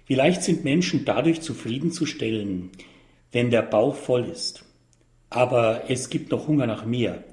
Vielleicht 0.06 0.44
sind 0.44 0.66
Menschen 0.66 1.06
dadurch 1.06 1.40
zufriedenzustellen, 1.40 2.72
wenn 3.32 3.52
der 3.52 3.62
Bauch 3.62 3.96
voll 3.96 4.26
ist. 4.26 4.66
Aber 5.30 5.84
es 5.88 6.10
gibt 6.10 6.32
noch 6.32 6.48
Hunger 6.48 6.68
nach 6.68 6.86
mehr. 6.86 7.24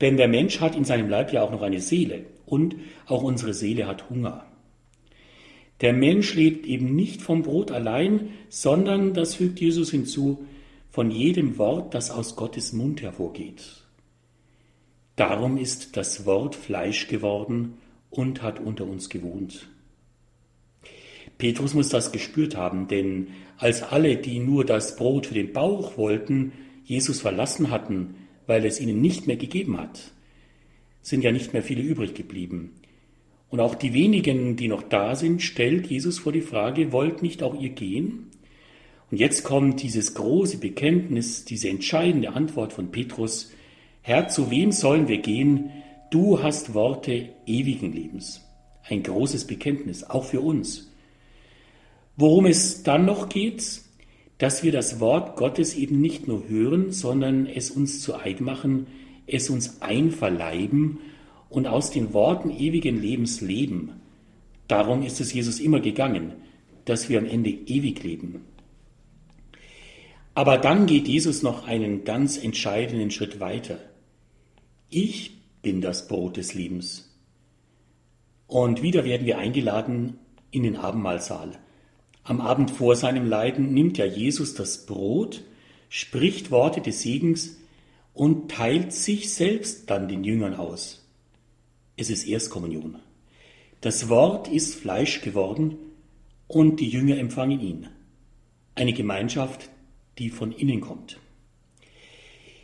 Denn 0.00 0.16
der 0.16 0.26
Mensch 0.26 0.60
hat 0.60 0.74
in 0.74 0.84
seinem 0.84 1.08
Leib 1.08 1.32
ja 1.32 1.42
auch 1.42 1.52
noch 1.52 1.62
eine 1.62 1.80
Seele 1.80 2.24
und 2.52 2.76
auch 3.06 3.22
unsere 3.22 3.54
Seele 3.54 3.86
hat 3.86 4.10
Hunger. 4.10 4.44
Der 5.80 5.94
Mensch 5.94 6.34
lebt 6.34 6.66
eben 6.66 6.94
nicht 6.94 7.22
vom 7.22 7.42
Brot 7.42 7.70
allein, 7.70 8.28
sondern, 8.50 9.14
das 9.14 9.36
fügt 9.36 9.58
Jesus 9.58 9.90
hinzu, 9.90 10.44
von 10.90 11.10
jedem 11.10 11.56
Wort, 11.56 11.94
das 11.94 12.10
aus 12.10 12.36
Gottes 12.36 12.74
Mund 12.74 13.00
hervorgeht. 13.00 13.82
Darum 15.16 15.56
ist 15.56 15.96
das 15.96 16.26
Wort 16.26 16.54
Fleisch 16.54 17.08
geworden 17.08 17.78
und 18.10 18.42
hat 18.42 18.60
unter 18.60 18.84
uns 18.84 19.08
gewohnt. 19.08 19.68
Petrus 21.38 21.72
muss 21.72 21.88
das 21.88 22.12
gespürt 22.12 22.54
haben, 22.54 22.86
denn 22.86 23.28
als 23.56 23.82
alle, 23.82 24.16
die 24.16 24.40
nur 24.40 24.66
das 24.66 24.96
Brot 24.96 25.26
für 25.26 25.34
den 25.34 25.54
Bauch 25.54 25.96
wollten, 25.96 26.52
Jesus 26.84 27.22
verlassen 27.22 27.70
hatten, 27.70 28.14
weil 28.46 28.66
es 28.66 28.78
ihnen 28.78 29.00
nicht 29.00 29.26
mehr 29.26 29.36
gegeben 29.36 29.78
hat, 29.78 30.12
sind 31.02 31.22
ja 31.22 31.32
nicht 31.32 31.52
mehr 31.52 31.62
viele 31.62 31.82
übrig 31.82 32.14
geblieben. 32.14 32.70
Und 33.50 33.60
auch 33.60 33.74
die 33.74 33.92
wenigen, 33.92 34.56
die 34.56 34.68
noch 34.68 34.82
da 34.82 35.14
sind, 35.14 35.42
stellt 35.42 35.88
Jesus 35.88 36.18
vor 36.18 36.32
die 36.32 36.40
Frage, 36.40 36.90
wollt 36.90 37.22
nicht 37.22 37.42
auch 37.42 37.60
ihr 37.60 37.68
gehen? 37.68 38.30
Und 39.10 39.18
jetzt 39.18 39.44
kommt 39.44 39.82
dieses 39.82 40.14
große 40.14 40.56
Bekenntnis, 40.56 41.44
diese 41.44 41.68
entscheidende 41.68 42.32
Antwort 42.32 42.72
von 42.72 42.90
Petrus, 42.90 43.52
Herr, 44.00 44.28
zu 44.28 44.50
wem 44.50 44.72
sollen 44.72 45.06
wir 45.06 45.18
gehen? 45.18 45.70
Du 46.10 46.42
hast 46.42 46.74
Worte 46.74 47.28
ewigen 47.46 47.92
Lebens. 47.92 48.40
Ein 48.88 49.02
großes 49.02 49.46
Bekenntnis, 49.46 50.02
auch 50.02 50.24
für 50.24 50.40
uns. 50.40 50.90
Worum 52.16 52.46
es 52.46 52.82
dann 52.82 53.04
noch 53.04 53.28
geht, 53.28 53.82
dass 54.38 54.64
wir 54.64 54.72
das 54.72 54.98
Wort 54.98 55.36
Gottes 55.36 55.76
eben 55.76 56.00
nicht 56.00 56.26
nur 56.26 56.48
hören, 56.48 56.90
sondern 56.90 57.46
es 57.46 57.70
uns 57.70 58.00
zu 58.00 58.16
eigen 58.16 58.44
machen, 58.44 58.86
es 59.32 59.50
uns 59.50 59.80
einverleiben 59.80 60.98
und 61.48 61.66
aus 61.66 61.90
den 61.90 62.12
Worten 62.12 62.50
ewigen 62.50 63.00
Lebens 63.00 63.40
leben. 63.40 64.00
Darum 64.68 65.02
ist 65.02 65.20
es 65.20 65.32
Jesus 65.32 65.60
immer 65.60 65.80
gegangen, 65.80 66.32
dass 66.84 67.08
wir 67.08 67.18
am 67.18 67.26
Ende 67.26 67.50
ewig 67.50 68.02
leben. 68.02 68.44
Aber 70.34 70.56
dann 70.56 70.86
geht 70.86 71.08
Jesus 71.08 71.42
noch 71.42 71.66
einen 71.66 72.04
ganz 72.04 72.42
entscheidenden 72.42 73.10
Schritt 73.10 73.38
weiter. 73.38 73.78
Ich 74.88 75.32
bin 75.60 75.80
das 75.80 76.08
Brot 76.08 76.36
des 76.36 76.54
Lebens. 76.54 77.10
Und 78.46 78.82
wieder 78.82 79.04
werden 79.04 79.26
wir 79.26 79.38
eingeladen 79.38 80.18
in 80.50 80.62
den 80.62 80.76
Abendmahlsaal. 80.76 81.52
Am 82.24 82.40
Abend 82.40 82.70
vor 82.70 82.96
seinem 82.96 83.26
Leiden 83.26 83.74
nimmt 83.74 83.98
ja 83.98 84.06
Jesus 84.06 84.54
das 84.54 84.86
Brot, 84.86 85.42
spricht 85.88 86.50
Worte 86.50 86.80
des 86.80 87.02
Segens 87.02 87.56
und 88.14 88.50
teilt 88.50 88.92
sich 88.92 89.32
selbst 89.32 89.90
dann 89.90 90.08
den 90.08 90.24
Jüngern 90.24 90.54
aus. 90.54 91.06
Es 91.96 92.10
ist 92.10 92.26
Erstkommunion. 92.26 92.98
Das 93.80 94.08
Wort 94.08 94.48
ist 94.48 94.74
Fleisch 94.74 95.22
geworden 95.22 95.76
und 96.46 96.80
die 96.80 96.88
Jünger 96.88 97.18
empfangen 97.18 97.60
ihn. 97.60 97.88
Eine 98.74 98.92
Gemeinschaft, 98.92 99.68
die 100.18 100.30
von 100.30 100.52
innen 100.52 100.80
kommt. 100.80 101.18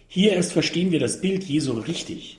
Hier 0.07 0.33
erst 0.33 0.53
verstehen 0.53 0.91
wir 0.91 1.01
das 1.01 1.21
Bild 1.21 1.45
Jesu 1.45 1.73
richtig. 1.73 2.39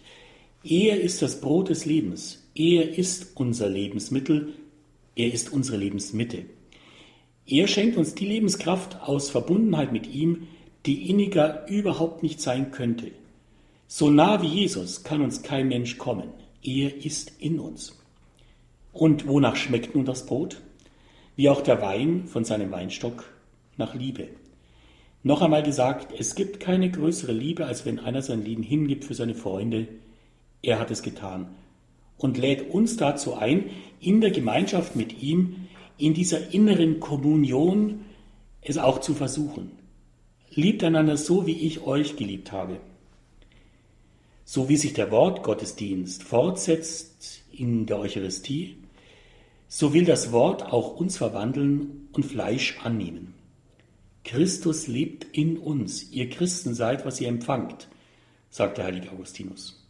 Er 0.64 0.99
ist 0.99 1.22
das 1.22 1.39
Brot 1.39 1.70
des 1.70 1.86
Lebens. 1.86 2.47
Er 2.55 2.97
ist 2.97 3.36
unser 3.36 3.70
Lebensmittel. 3.70 4.53
Er 5.16 5.32
ist 5.32 5.53
unsere 5.53 5.78
Lebensmitte. 5.78 6.45
Er 7.45 7.68
schenkt 7.68 7.97
uns 7.97 8.16
die 8.16 8.26
Lebenskraft 8.26 9.01
aus 9.01 9.30
Verbundenheit 9.30 9.91
mit 9.91 10.07
ihm, 10.07 10.47
die 10.86 11.09
inniger 11.09 11.67
überhaupt 11.67 12.23
nicht 12.23 12.41
sein 12.41 12.71
könnte. 12.71 13.11
So 13.88 14.09
nah 14.09 14.41
wie 14.41 14.47
Jesus 14.47 15.03
kann 15.03 15.21
uns 15.21 15.41
kein 15.41 15.67
Mensch 15.67 15.97
kommen. 15.97 16.30
Er 16.63 17.05
ist 17.05 17.34
in 17.39 17.59
uns. 17.59 17.97
Und 18.93 19.27
wonach 19.27 19.55
schmeckt 19.55 19.95
nun 19.95 20.05
das 20.05 20.25
Brot? 20.25 20.61
Wie 21.36 21.49
auch 21.49 21.61
der 21.61 21.82
Wein 21.82 22.27
von 22.27 22.43
seinem 22.43 22.71
Weinstock 22.71 23.25
nach 23.77 23.95
Liebe. 23.95 24.27
Noch 25.23 25.41
einmal 25.41 25.63
gesagt, 25.63 26.13
es 26.17 26.36
gibt 26.36 26.59
keine 26.59 26.89
größere 26.89 27.32
Liebe, 27.32 27.65
als 27.65 27.86
wenn 27.86 27.99
einer 27.99 28.21
sein 28.21 28.43
Leben 28.43 28.63
hingibt 28.63 29.05
für 29.05 29.13
seine 29.13 29.36
Freunde. 29.36 29.88
Er 30.61 30.80
hat 30.80 30.91
es 30.91 31.03
getan 31.03 31.47
und 32.17 32.38
lädt 32.38 32.69
uns 32.69 32.97
dazu 32.97 33.36
ein, 33.36 33.69
in 33.99 34.21
der 34.21 34.32
Gemeinschaft 34.32 34.95
mit 34.95 35.21
ihm, 35.21 35.67
in 35.97 36.13
dieser 36.13 36.53
inneren 36.53 36.99
Kommunion, 36.99 38.05
es 38.61 38.77
auch 38.77 38.99
zu 38.99 39.13
versuchen. 39.13 39.71
Liebt 40.52 40.84
einander 40.84 41.18
so, 41.18 41.45
wie 41.45 41.60
ich 41.60 41.82
euch 41.82 42.16
geliebt 42.16 42.52
habe. 42.52 42.80
So 44.43 44.68
wie 44.68 44.78
sich 44.78 44.93
der 44.93 45.12
Wortgottesdienst 45.12 46.24
fortsetzt 46.24 47.43
in 47.52 47.86
der 47.86 48.00
Eucharistie, 48.00 48.78
so 49.68 49.93
will 49.93 50.06
das 50.06 50.32
Wort 50.32 50.64
auch 50.64 50.95
uns 50.95 51.18
verwandeln 51.18 52.08
und 52.12 52.26
Fleisch 52.26 52.80
annehmen. 52.84 53.36
Christus 54.24 54.88
lebt 54.88 55.26
in 55.32 55.58
uns. 55.58 56.12
Ihr 56.12 56.30
Christen 56.30 56.74
seid, 56.74 57.06
was 57.06 57.22
ihr 57.22 57.28
empfangt, 57.28 57.88
sagt 58.50 58.80
der 58.80 58.86
heilige 58.86 59.12
Augustinus. 59.12 59.88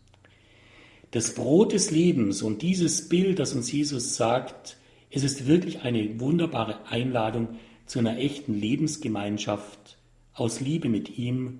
Das 1.11 1.33
Brot 1.33 1.73
des 1.73 1.89
Lebens 1.89 2.41
und 2.41 2.61
dieses 2.61 3.09
Bild, 3.09 3.39
das 3.39 3.53
uns 3.53 3.71
Jesus 3.71 4.15
sagt, 4.15 4.77
es 5.09 5.23
ist 5.23 5.47
wirklich 5.47 5.79
eine 5.81 6.19
wunderbare 6.19 6.85
Einladung 6.87 7.57
zu 7.85 7.99
einer 7.99 8.17
echten 8.17 8.53
Lebensgemeinschaft 8.53 9.97
aus 10.39 10.59
Liebe 10.59 10.89
mit 10.89 11.17
ihm, 11.17 11.59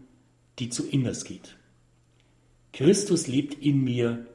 die 0.59 0.69
zu 0.69 0.87
innerst 0.87 1.25
geht. 1.25 1.55
Christus 2.73 3.27
lebt 3.27 3.55
in 3.55 3.83
mir 3.83 4.27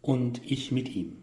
und 0.00 0.40
ich 0.44 0.72
mit 0.72 0.94
ihm. 0.94 1.16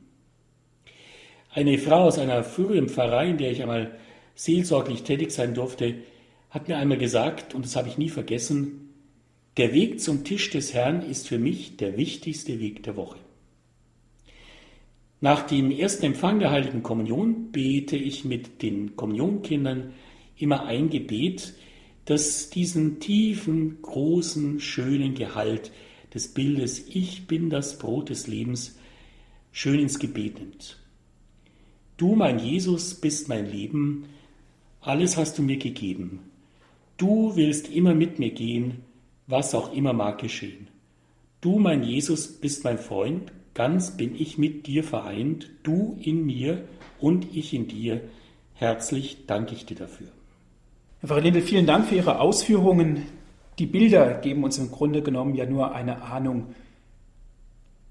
Eine 1.52 1.78
Frau 1.78 2.04
aus 2.04 2.20
einer 2.20 2.44
früheren 2.44 2.90
Pfarrei, 2.90 3.30
in 3.30 3.38
der 3.38 3.52
ich 3.52 3.62
einmal 3.62 3.98
seelsorglich 4.36 5.04
tätig 5.04 5.32
sein 5.32 5.54
durfte, 5.54 5.96
hat 6.50 6.68
mir 6.68 6.78
einmal 6.78 6.98
gesagt, 6.98 7.54
und 7.54 7.66
das 7.66 7.76
habe 7.76 7.90
ich 7.90 7.98
nie 7.98 8.10
vergessen, 8.10 8.90
der 9.58 9.74
Weg 9.74 10.00
zum 10.00 10.24
Tisch 10.24 10.50
des 10.52 10.74
Herrn 10.74 11.02
ist 11.02 11.28
für 11.28 11.40
mich 11.40 11.78
der 11.78 11.98
wichtigste 11.98 12.60
Weg 12.60 12.84
der 12.84 12.96
Woche. 12.96 13.18
Nach 15.22 15.46
dem 15.46 15.70
ersten 15.70 16.06
Empfang 16.06 16.40
der 16.40 16.52
heiligen 16.52 16.82
Kommunion 16.82 17.52
bete 17.52 17.98
ich 17.98 18.24
mit 18.24 18.62
den 18.62 18.96
Kommunionkindern 18.96 19.94
immer 20.38 20.66
ein 20.66 20.90
Gebet, 20.90 21.56
das 22.10 22.50
diesen 22.50 23.00
tiefen, 23.00 23.84
großen, 23.84 24.60
schönen 24.60 25.14
Gehalt 25.14 25.72
des 26.12 26.30
Bildes 26.30 26.88
Ich 26.88 27.28
bin 27.28 27.52
das 27.52 27.78
Brot 27.78 28.10
des 28.10 28.26
Lebens 28.26 28.80
schön 29.52 29.80
ins 29.80 30.00
Gebet 30.00 30.40
nimmt. 30.40 30.80
Du, 31.98 32.16
mein 32.16 32.40
Jesus, 32.40 32.96
bist 32.96 33.30
mein 33.30 33.46
Leben, 33.46 34.06
alles 34.82 35.18
hast 35.18 35.38
du 35.38 35.44
mir 35.44 35.58
gegeben. 35.58 36.22
Du 36.98 37.36
willst 37.36 37.70
immer 37.70 37.94
mit 37.94 38.18
mir 38.18 38.32
gehen, 38.32 38.80
was 39.28 39.54
auch 39.54 39.72
immer 39.72 39.94
mag 39.94 40.18
geschehen. 40.18 40.68
Du, 41.42 41.60
mein 41.60 41.84
Jesus, 41.84 42.28
bist 42.28 42.64
mein 42.64 42.80
Freund, 42.80 43.32
ganz 43.54 43.98
bin 43.98 44.16
ich 44.16 44.40
mit 44.40 44.66
dir 44.66 44.84
vereint, 44.84 45.52
du 45.62 45.96
in 46.02 46.26
mir 46.26 46.68
und 47.00 47.36
ich 47.36 47.54
in 47.54 47.68
dir. 47.68 48.02
Herzlich 48.56 49.28
danke 49.28 49.54
ich 49.54 49.68
dir 49.68 49.78
dafür. 49.78 50.08
Herr 51.00 51.08
Pfarrer 51.08 51.22
Lindel, 51.22 51.42
vielen 51.42 51.66
Dank 51.66 51.88
für 51.88 51.96
Ihre 51.96 52.20
Ausführungen. 52.20 53.06
Die 53.58 53.66
Bilder 53.66 54.16
geben 54.16 54.44
uns 54.44 54.58
im 54.58 54.72
Grunde 54.72 55.02
genommen 55.02 55.36
ja 55.36 55.46
nur 55.46 55.74
eine 55.74 56.02
Ahnung. 56.02 56.56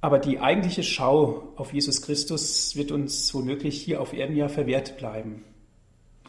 Aber 0.01 0.19
die 0.19 0.41
eigentliche 0.41 0.83
Schau 0.83 1.53
auf 1.57 1.73
Jesus 1.73 2.03
Christus 2.03 2.77
wird 2.77 2.93
uns 2.93 3.35
womöglich 3.35 3.81
hier 3.83 4.01
auf 4.01 4.13
Erden 4.13 4.37
ja 4.37 4.49
verwehrt 4.49 4.97
bleiben 4.97 5.43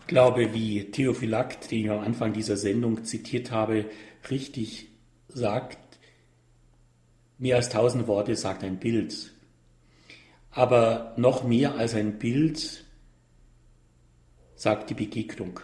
glaube, 0.09 0.53
wie 0.53 0.91
Theophylakt, 0.91 1.71
den 1.71 1.85
ich 1.85 1.89
am 1.89 1.99
Anfang 1.99 2.33
dieser 2.33 2.57
Sendung 2.57 3.05
zitiert 3.05 3.51
habe, 3.51 3.85
richtig 4.29 4.89
sagt, 5.29 5.77
mehr 7.37 7.55
als 7.55 7.69
tausend 7.69 8.07
Worte 8.07 8.35
sagt 8.35 8.63
ein 8.63 8.79
Bild. 8.79 9.31
Aber 10.51 11.13
noch 11.15 11.43
mehr 11.43 11.75
als 11.75 11.93
ein 11.93 12.17
Bild 12.17 12.83
sagt 14.55 14.89
die 14.89 14.95
Begegnung. 14.95 15.59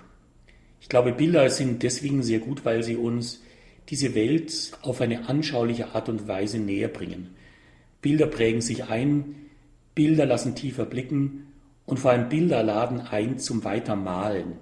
Ich 0.85 0.89
glaube, 0.89 1.13
Bilder 1.13 1.49
sind 1.49 1.81
deswegen 1.81 2.21
sehr 2.21 2.37
gut, 2.37 2.63
weil 2.63 2.83
sie 2.83 2.95
uns 2.95 3.41
diese 3.89 4.13
Welt 4.13 4.73
auf 4.83 5.01
eine 5.01 5.27
anschauliche 5.27 5.95
Art 5.95 6.09
und 6.09 6.27
Weise 6.27 6.59
näher 6.59 6.89
bringen. 6.89 7.31
Bilder 8.03 8.27
prägen 8.27 8.61
sich 8.61 8.83
ein, 8.83 9.47
Bilder 9.95 10.27
lassen 10.27 10.53
tiefer 10.53 10.85
blicken 10.85 11.47
und 11.87 11.97
vor 11.97 12.11
allem 12.11 12.29
Bilder 12.29 12.61
laden 12.61 13.01
ein 13.01 13.39
zum 13.39 13.63
Weitermalen. 13.63 14.57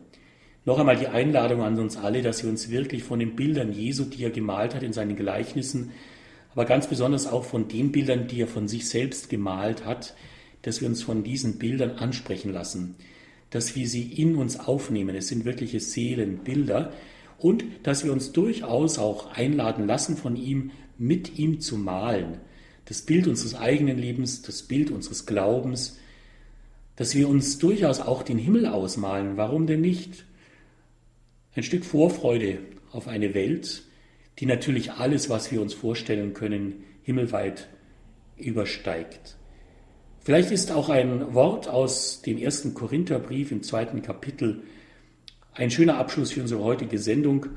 Noch 0.63 0.79
einmal 0.79 0.95
die 0.95 1.09
Einladung 1.09 1.61
an 1.61 1.77
uns 1.77 1.97
alle, 1.97 2.21
dass 2.21 2.41
wir 2.41 2.49
uns 2.49 2.69
wirklich 2.69 3.03
von 3.03 3.19
den 3.19 3.35
Bildern 3.35 3.73
Jesu, 3.73 4.05
die 4.05 4.23
er 4.23 4.31
gemalt 4.31 4.75
hat 4.75 4.83
in 4.83 4.93
seinen 4.93 5.17
Gleichnissen, 5.17 5.91
aber 6.53 6.63
ganz 6.63 6.87
besonders 6.87 7.27
auch 7.27 7.43
von 7.43 7.67
den 7.67 7.91
Bildern, 7.91 8.29
die 8.29 8.43
er 8.43 8.47
von 8.47 8.69
sich 8.69 8.87
selbst 8.87 9.29
gemalt 9.29 9.83
hat, 9.83 10.15
dass 10.61 10.79
wir 10.79 10.87
uns 10.87 11.03
von 11.03 11.25
diesen 11.25 11.59
Bildern 11.59 11.97
ansprechen 11.97 12.53
lassen, 12.53 12.95
dass 13.53 13.75
wir 13.75 13.87
sie 13.87 14.01
in 14.01 14.35
uns 14.35 14.59
aufnehmen. 14.59 15.15
Es 15.15 15.27
sind 15.27 15.45
wirkliche 15.45 15.79
Seelenbilder 15.79 16.91
und 17.37 17.63
dass 17.83 18.03
wir 18.03 18.11
uns 18.11 18.31
durchaus 18.31 18.97
auch 18.97 19.31
einladen 19.31 19.85
lassen, 19.85 20.17
von 20.17 20.35
ihm 20.35 20.71
mit 20.97 21.37
ihm 21.37 21.59
zu 21.59 21.77
malen. 21.77 22.39
Das 22.85 23.03
Bild 23.03 23.27
unseres 23.27 23.53
eigenen 23.53 23.99
Lebens, 23.99 24.41
das 24.41 24.63
Bild 24.63 24.89
unseres 24.89 25.27
Glaubens, 25.27 25.99
dass 26.95 27.13
wir 27.13 27.29
uns 27.29 27.59
durchaus 27.59 27.99
auch 27.99 28.23
den 28.23 28.39
Himmel 28.39 28.65
ausmalen. 28.65 29.37
Warum 29.37 29.67
denn 29.67 29.81
nicht? 29.81 30.25
Ein 31.55 31.61
Stück 31.61 31.85
Vorfreude 31.85 32.57
auf 32.91 33.07
eine 33.07 33.35
Welt, 33.35 33.83
die 34.39 34.47
natürlich 34.47 34.93
alles, 34.93 35.29
was 35.29 35.51
wir 35.51 35.61
uns 35.61 35.75
vorstellen 35.75 36.33
können, 36.33 36.85
himmelweit 37.03 37.69
übersteigt. 38.35 39.37
Vielleicht 40.23 40.51
ist 40.51 40.71
auch 40.71 40.87
ein 40.87 41.33
Wort 41.33 41.67
aus 41.67 42.21
dem 42.21 42.37
ersten 42.37 42.73
Korintherbrief 42.73 43.51
im 43.51 43.61
zweiten 43.61 44.01
Kapitel 44.01 44.63
ein 45.53 45.69
schöner 45.69 45.97
Abschluss 45.97 46.31
für 46.31 46.41
unsere 46.41 46.63
heutige 46.63 46.97
Sendung 46.97 47.47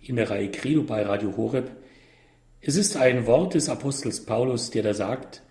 in 0.00 0.16
der 0.16 0.28
Reihe 0.28 0.50
Credo 0.50 0.82
bei 0.82 1.02
Radio 1.02 1.36
Horeb. 1.38 1.70
Es 2.60 2.76
ist 2.76 2.98
ein 2.98 3.26
Wort 3.26 3.54
des 3.54 3.70
Apostels 3.70 4.26
Paulus, 4.26 4.70
der 4.70 4.82
da 4.82 4.92
sagt, 4.92 5.42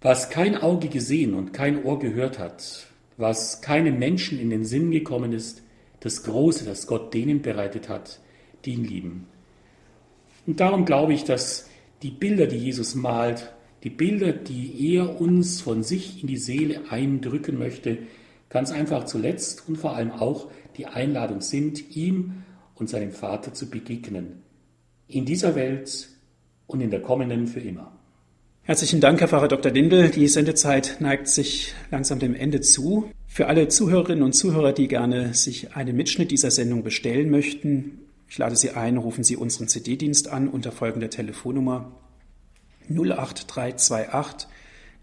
was 0.00 0.30
kein 0.30 0.56
Auge 0.56 0.88
gesehen 0.88 1.34
und 1.34 1.52
kein 1.52 1.84
Ohr 1.84 1.98
gehört 1.98 2.38
hat, 2.38 2.86
was 3.18 3.60
keinem 3.60 3.98
Menschen 3.98 4.40
in 4.40 4.48
den 4.48 4.64
Sinn 4.64 4.90
gekommen 4.90 5.34
ist, 5.34 5.62
das 6.00 6.22
Große, 6.22 6.64
das 6.64 6.86
Gott 6.86 7.12
denen 7.12 7.42
bereitet 7.42 7.90
hat, 7.90 8.20
die 8.64 8.72
ihn 8.72 8.84
lieben. 8.84 9.26
Und 10.46 10.60
darum 10.60 10.86
glaube 10.86 11.12
ich, 11.12 11.24
dass 11.24 11.68
die 12.02 12.10
Bilder, 12.10 12.46
die 12.46 12.56
Jesus 12.56 12.94
malt, 12.94 13.52
die 13.82 13.90
Bilder, 13.90 14.32
die 14.32 14.94
er 14.94 15.20
uns 15.20 15.60
von 15.60 15.82
sich 15.82 16.20
in 16.22 16.28
die 16.28 16.36
Seele 16.36 16.90
eindrücken 16.90 17.58
möchte, 17.58 17.98
ganz 18.48 18.70
einfach 18.72 19.04
zuletzt 19.04 19.68
und 19.68 19.76
vor 19.76 19.96
allem 19.96 20.10
auch 20.10 20.50
die 20.76 20.86
Einladung 20.86 21.40
sind, 21.40 21.96
ihm 21.96 22.42
und 22.74 22.88
seinem 22.88 23.12
Vater 23.12 23.54
zu 23.54 23.70
begegnen. 23.70 24.42
In 25.08 25.24
dieser 25.24 25.54
Welt 25.54 26.08
und 26.66 26.80
in 26.80 26.90
der 26.90 27.02
kommenden 27.02 27.46
für 27.46 27.60
immer. 27.60 27.92
Herzlichen 28.62 29.00
Dank, 29.00 29.20
Herr 29.20 29.28
Pfarrer 29.28 29.48
Dr. 29.48 29.72
Lindel. 29.72 30.10
Die 30.10 30.28
Sendezeit 30.28 30.98
neigt 31.00 31.26
sich 31.26 31.74
langsam 31.90 32.18
dem 32.18 32.34
Ende 32.34 32.60
zu. 32.60 33.10
Für 33.26 33.46
alle 33.46 33.68
Zuhörerinnen 33.68 34.22
und 34.22 34.34
Zuhörer, 34.34 34.72
die 34.72 34.86
gerne 34.86 35.34
sich 35.34 35.74
einen 35.74 35.96
Mitschnitt 35.96 36.30
dieser 36.30 36.50
Sendung 36.50 36.82
bestellen 36.82 37.30
möchten, 37.30 38.00
ich 38.28 38.38
lade 38.38 38.54
Sie 38.54 38.70
ein, 38.70 38.96
rufen 38.96 39.24
Sie 39.24 39.34
unseren 39.34 39.66
CD-Dienst 39.66 40.28
an 40.28 40.48
unter 40.48 40.70
folgender 40.70 41.10
Telefonnummer 41.10 41.90
08328 42.90 44.48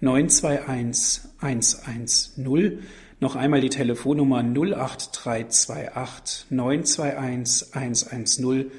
921 0.01 1.21
110. 1.39 2.79
Noch 3.19 3.35
einmal 3.35 3.61
die 3.61 3.69
Telefonnummer 3.69 4.43
08328 4.43 6.51
921 6.51 7.73
110. 7.73 8.71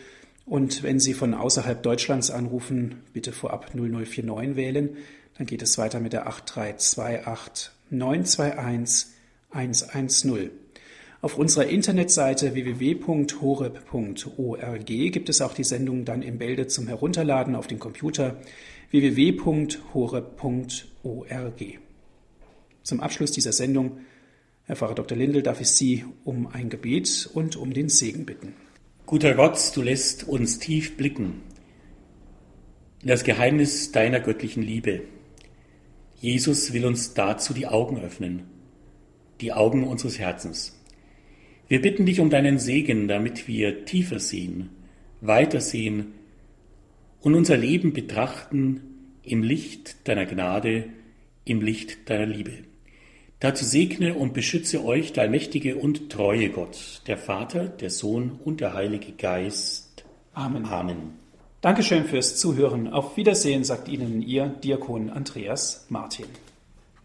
Und 0.46 0.82
wenn 0.82 1.00
Sie 1.00 1.14
von 1.14 1.34
außerhalb 1.34 1.82
Deutschlands 1.82 2.30
anrufen, 2.30 3.02
bitte 3.12 3.32
vorab 3.32 3.74
0049 3.74 4.56
wählen. 4.56 4.96
Dann 5.36 5.46
geht 5.46 5.62
es 5.62 5.76
weiter 5.76 6.00
mit 6.00 6.12
der 6.12 6.28
8328 6.28 7.72
921 7.90 9.09
110. 9.50 10.50
Auf 11.20 11.36
unserer 11.36 11.66
Internetseite 11.66 12.54
www.horeb.org 12.54 14.86
gibt 14.86 15.28
es 15.28 15.40
auch 15.40 15.52
die 15.52 15.64
Sendung 15.64 16.04
dann 16.04 16.22
im 16.22 16.38
Bälde 16.38 16.68
zum 16.68 16.86
Herunterladen 16.86 17.56
auf 17.56 17.66
dem 17.66 17.80
Computer 17.80 18.36
www.horeb.org. 18.91 20.28
Zum 22.82 23.01
Abschluss 23.01 23.32
dieser 23.32 23.53
Sendung, 23.53 23.99
Herr 24.64 24.76
Pfarrer 24.76 24.95
Dr. 24.95 25.16
Lindel, 25.16 25.43
darf 25.43 25.61
ich 25.61 25.68
Sie 25.68 26.05
um 26.24 26.47
ein 26.47 26.70
Gebet 26.70 27.28
und 27.34 27.57
um 27.57 27.72
den 27.72 27.89
Segen 27.89 28.24
bitten. 28.24 28.55
Guter 29.07 29.34
Gott, 29.34 29.72
du 29.74 29.82
lässt 29.82 30.26
uns 30.28 30.59
tief 30.59 30.97
blicken 30.97 31.43
in 33.03 33.09
das 33.09 33.24
Geheimnis 33.24 33.93
deiner 33.93 34.20
göttlichen 34.20 34.62
Liebe. 34.62 35.03
Jesus 36.20 36.72
will 36.72 36.84
uns 36.84 37.14
dazu 37.14 37.55
die 37.55 37.66
Augen 37.66 38.01
öffnen, 38.01 38.43
die 39.41 39.53
Augen 39.53 39.84
unseres 39.84 40.18
Herzens. 40.18 40.74
Wir 41.68 41.80
bitten 41.80 42.07
dich 42.07 42.20
um 42.20 42.28
deinen 42.30 42.59
Segen, 42.59 43.07
damit 43.07 43.47
wir 43.47 43.84
tiefer 43.84 44.18
sehen, 44.18 44.70
weiter 45.20 45.61
sehen 45.61 46.14
und 47.20 47.34
unser 47.34 47.56
Leben 47.56 47.92
betrachten 47.92 48.80
im 49.22 49.42
Licht 49.42 50.08
deiner 50.08 50.26
Gnade, 50.26 50.84
im 51.44 51.60
Licht 51.60 52.08
deiner 52.10 52.26
Liebe. 52.26 52.52
Dazu 53.40 53.64
segne 53.64 54.14
und 54.14 54.34
beschütze 54.34 54.84
euch 54.84 55.12
der 55.12 55.24
allmächtige 55.24 55.76
und 55.76 56.10
treue 56.10 56.50
Gott, 56.50 57.02
der 57.06 57.18
Vater, 57.18 57.68
der 57.68 57.90
Sohn 57.90 58.32
und 58.44 58.60
der 58.60 58.74
Heilige 58.74 59.12
Geist. 59.12 60.04
Amen. 60.34 60.64
Amen. 60.64 61.18
Dankeschön 61.60 62.04
fürs 62.04 62.36
Zuhören. 62.36 62.88
Auf 62.88 63.16
Wiedersehen 63.16 63.64
sagt 63.64 63.88
Ihnen 63.88 64.22
Ihr 64.22 64.46
Diakon 64.46 65.10
Andreas 65.10 65.86
Martin. 65.88 66.26